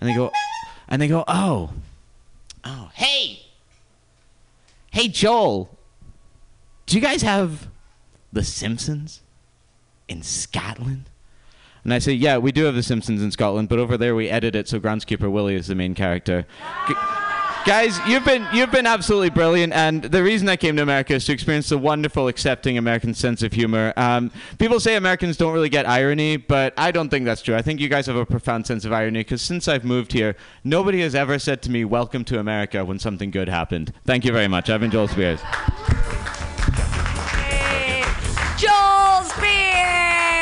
[0.00, 0.30] And they go,
[0.86, 1.70] and they go, oh,
[2.62, 3.40] oh, Hey!
[4.90, 5.70] Hey, Joel.
[6.84, 7.68] Do you guys have
[8.32, 9.22] The Simpsons
[10.06, 11.10] in Scotland?
[11.84, 14.28] And I say, yeah, we do have The Simpsons in Scotland, but over there we
[14.28, 16.46] edit it so groundskeeper Willie is the main character.
[17.66, 21.24] Guys, you've been you've been absolutely brilliant, and the reason I came to America is
[21.24, 23.92] to experience the wonderful, accepting American sense of humor.
[23.96, 27.56] Um, people say Americans don't really get irony, but I don't think that's true.
[27.56, 30.36] I think you guys have a profound sense of irony because since I've moved here,
[30.62, 33.92] nobody has ever said to me, "Welcome to America" when something good happened.
[34.04, 34.70] Thank you very much.
[34.70, 35.40] I've been Joel Spears.
[38.56, 40.35] Joel Spears,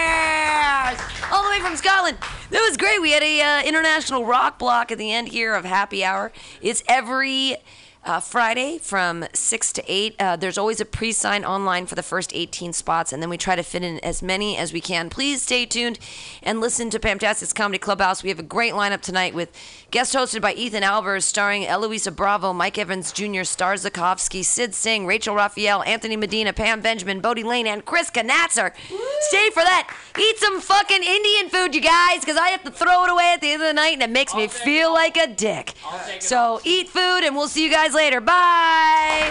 [1.54, 2.18] way from Scotland.
[2.50, 3.00] That was great.
[3.00, 6.32] We had a uh, international rock block at the end here of Happy Hour.
[6.60, 7.56] It's every
[8.04, 10.16] uh, Friday from six to eight.
[10.18, 13.54] Uh, there's always a pre-sign online for the first 18 spots, and then we try
[13.54, 15.08] to fit in as many as we can.
[15.08, 15.98] Please stay tuned
[16.42, 18.22] and listen to Pam Pamtastic's Comedy Clubhouse.
[18.22, 19.50] We have a great lineup tonight with
[19.94, 25.06] guest hosted by Ethan Albers, starring Eloisa Bravo, Mike Evans Jr., Star Zakovsky, Sid Singh,
[25.06, 28.72] Rachel Raphael, Anthony Medina, Pam Benjamin, Bodie Lane, and Chris Knatzer.
[29.20, 29.96] Stay for that.
[30.18, 33.40] Eat some fucking Indian food, you guys, because I have to throw it away at
[33.40, 35.74] the end of the night, and it makes me feel like a dick.
[36.18, 38.20] So eat food, and we'll see you guys later.
[38.20, 39.30] Bye.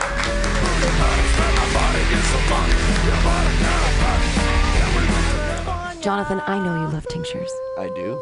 [6.02, 7.52] Jonathan, I know you love tinctures.
[7.78, 8.22] I do.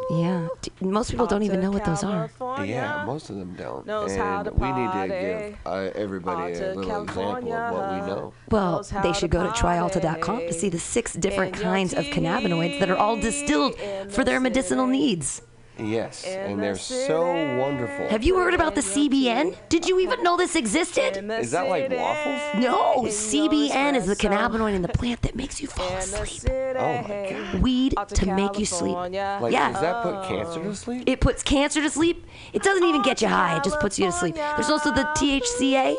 [0.84, 0.90] Yeah.
[0.90, 2.30] Most people don't even know what those are.
[2.64, 3.86] Yeah, most of them don't.
[3.86, 7.22] Knows how and to we need to give uh, everybody a little example
[7.52, 8.32] of what we know.
[8.50, 12.90] Well, they should go to tryalta.com to see the six different kinds of cannabinoids that
[12.90, 13.76] are all distilled
[14.10, 15.42] for their medicinal needs.
[15.78, 17.22] Yes, and they're so
[17.58, 18.08] wonderful.
[18.08, 19.56] Have you heard about the CBN?
[19.68, 21.16] Did you even know this existed?
[21.40, 22.62] Is that like waffles?
[22.62, 26.52] No, CBN is the cannabinoid in the plant that makes you fall asleep.
[26.76, 27.62] Oh my god.
[27.62, 28.96] Weed to make you sleep.
[28.96, 29.72] Like, yeah.
[29.72, 31.04] does that put cancer to sleep?
[31.06, 32.26] It puts cancer to sleep.
[32.52, 33.56] It doesn't even get you high.
[33.56, 34.34] It just puts you to sleep.
[34.34, 35.96] There's also the THCA,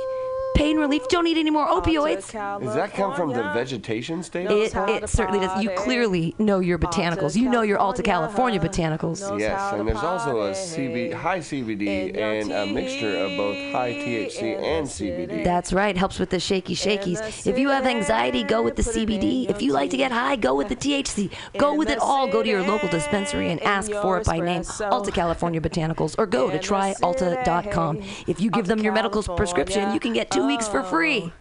[0.54, 1.08] pain relief.
[1.10, 2.32] Don't eat any more opioids.
[2.32, 4.50] Does that come from the vegetation state?
[4.50, 5.64] It, it certainly does.
[5.64, 7.36] You clearly know your botanicals.
[7.36, 9.40] You know your Alta California botanicals.
[9.40, 14.58] Yes, and there's also a CB, high CBD and a mixture of both high THC
[14.62, 15.44] and CBD.
[15.44, 15.96] That's right.
[15.98, 17.48] Helps with the shaky shakies.
[17.48, 19.50] If you have anxiety, go with the CBD.
[19.50, 21.32] If you like to get high, go with the THC.
[21.58, 22.28] Go with it all.
[22.28, 26.26] Go to your local dispensary and ask for it by name, Alta California Botanicals, or
[26.26, 28.02] go to tryalta.com.
[28.28, 31.32] If you give them your medical prescription, you can get two weeks for free.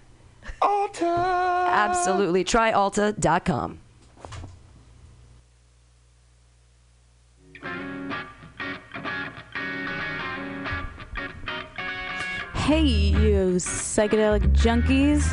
[0.60, 0.82] Oh.
[0.82, 1.06] Alta.
[1.06, 2.44] Absolutely.
[2.44, 3.78] Tryalta.com.
[12.54, 15.26] Hey, you psychedelic junkies.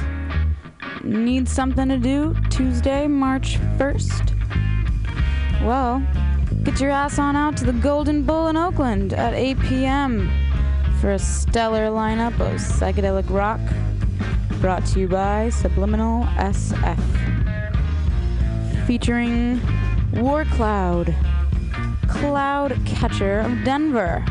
[1.04, 4.36] Need something to do Tuesday, March 1st?
[5.64, 6.04] Well,
[6.64, 10.49] get your ass on out to the Golden Bull in Oakland at 8 p.m.
[11.00, 13.62] for a stellar lineup of psychedelic rock
[14.60, 17.00] brought to you by Subliminal SF.
[18.86, 19.62] Featuring
[20.14, 21.16] War Cloud,
[22.10, 24.26] Cloud Catcher of Denver,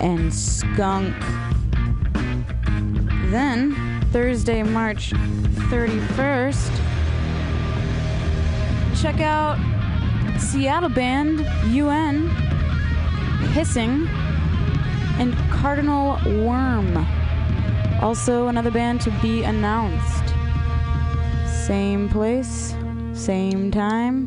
[0.00, 1.14] and Skunk.
[3.30, 3.74] Then,
[4.12, 5.12] Thursday, March
[5.70, 6.70] 31st,
[9.00, 9.58] check out
[10.38, 11.40] Seattle band
[11.72, 12.28] UN,
[13.52, 14.06] Hissing,
[15.18, 17.06] and Cardinal Wyrm.
[18.02, 20.34] Also, another band to be announced.
[21.66, 22.74] Same place,
[23.14, 24.26] same time,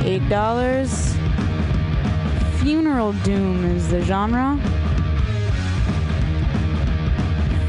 [0.00, 1.18] $8.
[2.60, 4.58] Funeral Doom is the genre.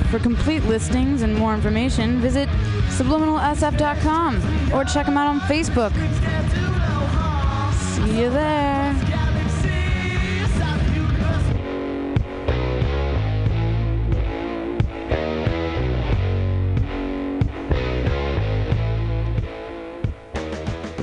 [0.09, 2.49] For complete listings and more information, visit
[2.97, 5.93] subliminalsf.com or check them out on Facebook.
[7.75, 8.78] See you there.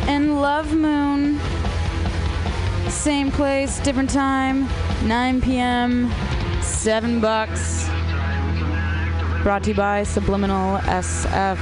[0.09, 1.39] And Love Moon.
[2.89, 4.69] Same place, different time,
[5.07, 6.13] 9 p.m.,
[6.61, 7.87] 7 bucks.
[9.45, 11.59] Brought to you by Subliminal SF.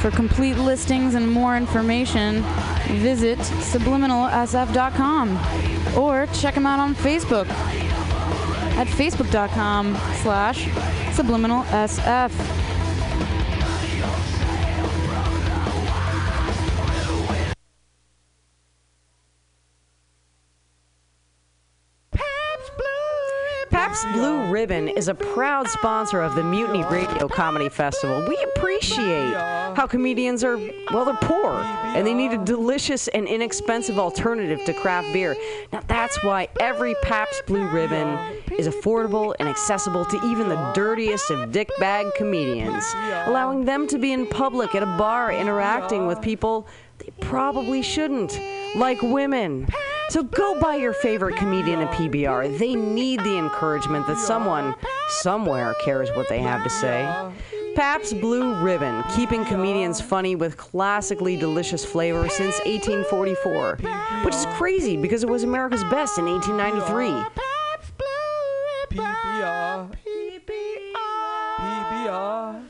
[0.00, 2.42] For complete listings and more information,
[2.88, 5.38] visit subliminalsf.com
[5.96, 7.46] or check them out on Facebook
[8.78, 10.66] at facebook.com slash
[11.16, 12.30] subliminalsf.
[23.70, 28.24] Pabst Blue Ribbon is a proud sponsor of the Mutiny Radio Comedy Festival.
[28.28, 30.56] We appreciate how comedians are,
[30.92, 35.36] well, they're poor and they need a delicious and inexpensive alternative to craft beer.
[35.72, 41.30] Now, that's why every Pabst Blue Ribbon is affordable and accessible to even the dirtiest
[41.30, 42.84] of dickbag comedians,
[43.26, 46.66] allowing them to be in public at a bar interacting with people
[46.98, 48.38] they probably shouldn't,
[48.74, 49.68] like women.
[50.08, 52.58] So go buy your favorite comedian a PBR.
[52.58, 54.74] They need the encouragement that someone,
[55.08, 57.06] somewhere, cares what they have to say.
[57.76, 63.78] Pabst Blue Ribbon, keeping comedians funny with classically delicious flavor since 1844,
[64.24, 67.44] which is crazy because it was America's best in 1893.
[69.38, 69.94] PBR.
[71.58, 72.62] PBR.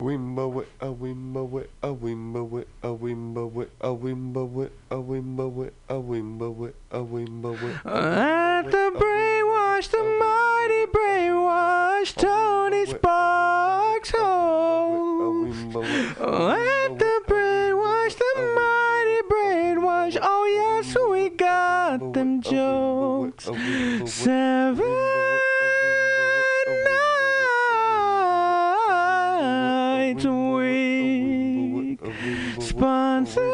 [0.00, 4.94] Wimba wit a wimba wit a wimba wit a wimba wit a wimba wit a
[4.94, 12.86] wimba wit a wimba wit a wimba wit At the brainwash, the mighty brainwash, Tony
[12.86, 15.74] Sparks home.
[15.74, 17.63] At the brainwash,
[20.04, 23.44] brainwash, oh yes, we got them jokes.
[24.10, 24.84] Seven
[29.40, 32.00] nights a week,
[32.60, 33.44] sponsored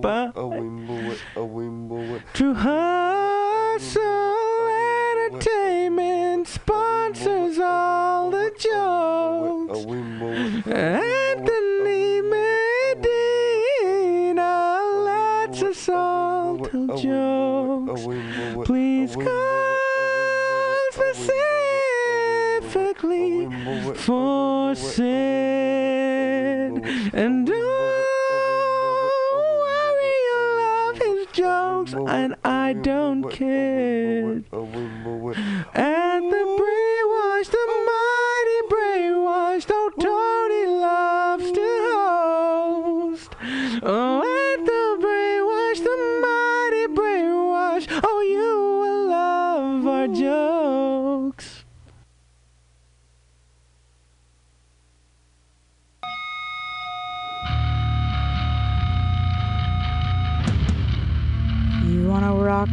[0.00, 0.30] by
[2.32, 2.89] True Hustle
[10.72, 13.10] Anthony Medina
[15.04, 18.02] lets us all tell jokes.
[18.66, 23.48] Please call specifically
[23.96, 25.10] for Sid.
[27.14, 28.04] And don't
[29.34, 34.42] worry, you'll love his jokes, and I don't care.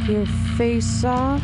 [0.10, 0.26] Your
[0.58, 1.42] face off?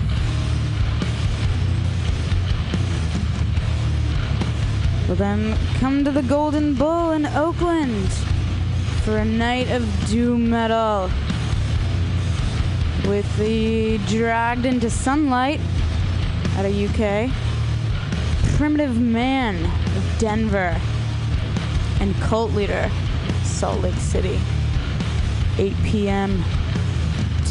[5.08, 8.10] Well, then come to the Golden Bull in Oakland
[9.04, 11.10] for a night of doom metal
[13.08, 15.62] with the Dragged into Sunlight
[16.58, 17.32] out of UK,
[18.58, 19.56] Primitive Man
[19.96, 20.78] of Denver,
[22.02, 22.92] and Cult Leader,
[23.44, 24.38] Salt Lake City.
[25.58, 26.44] 8 p.m.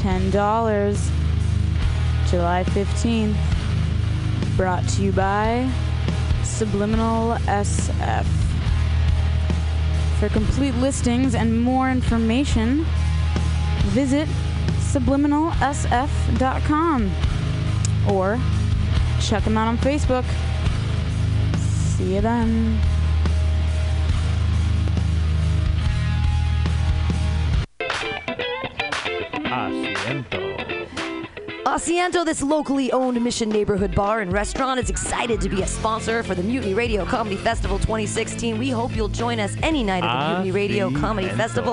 [0.02, 1.10] $10.
[2.28, 3.36] July 15th.
[4.56, 5.70] Brought to you by
[6.42, 8.26] Subliminal SF.
[10.18, 12.84] For complete listings and more information,
[13.94, 14.28] visit
[14.92, 17.10] subliminalsf.com
[18.10, 18.40] or
[19.20, 20.24] check them out on Facebook.
[21.96, 22.80] See you then.
[29.52, 30.62] Asiento.
[31.66, 36.22] Asiento, this locally owned Mission neighborhood bar and restaurant, is excited to be a sponsor
[36.22, 38.56] for the Mutiny Radio Comedy Festival 2016.
[38.56, 41.70] We hope you'll join us any night at the Mutiny Radio Comedy Festival.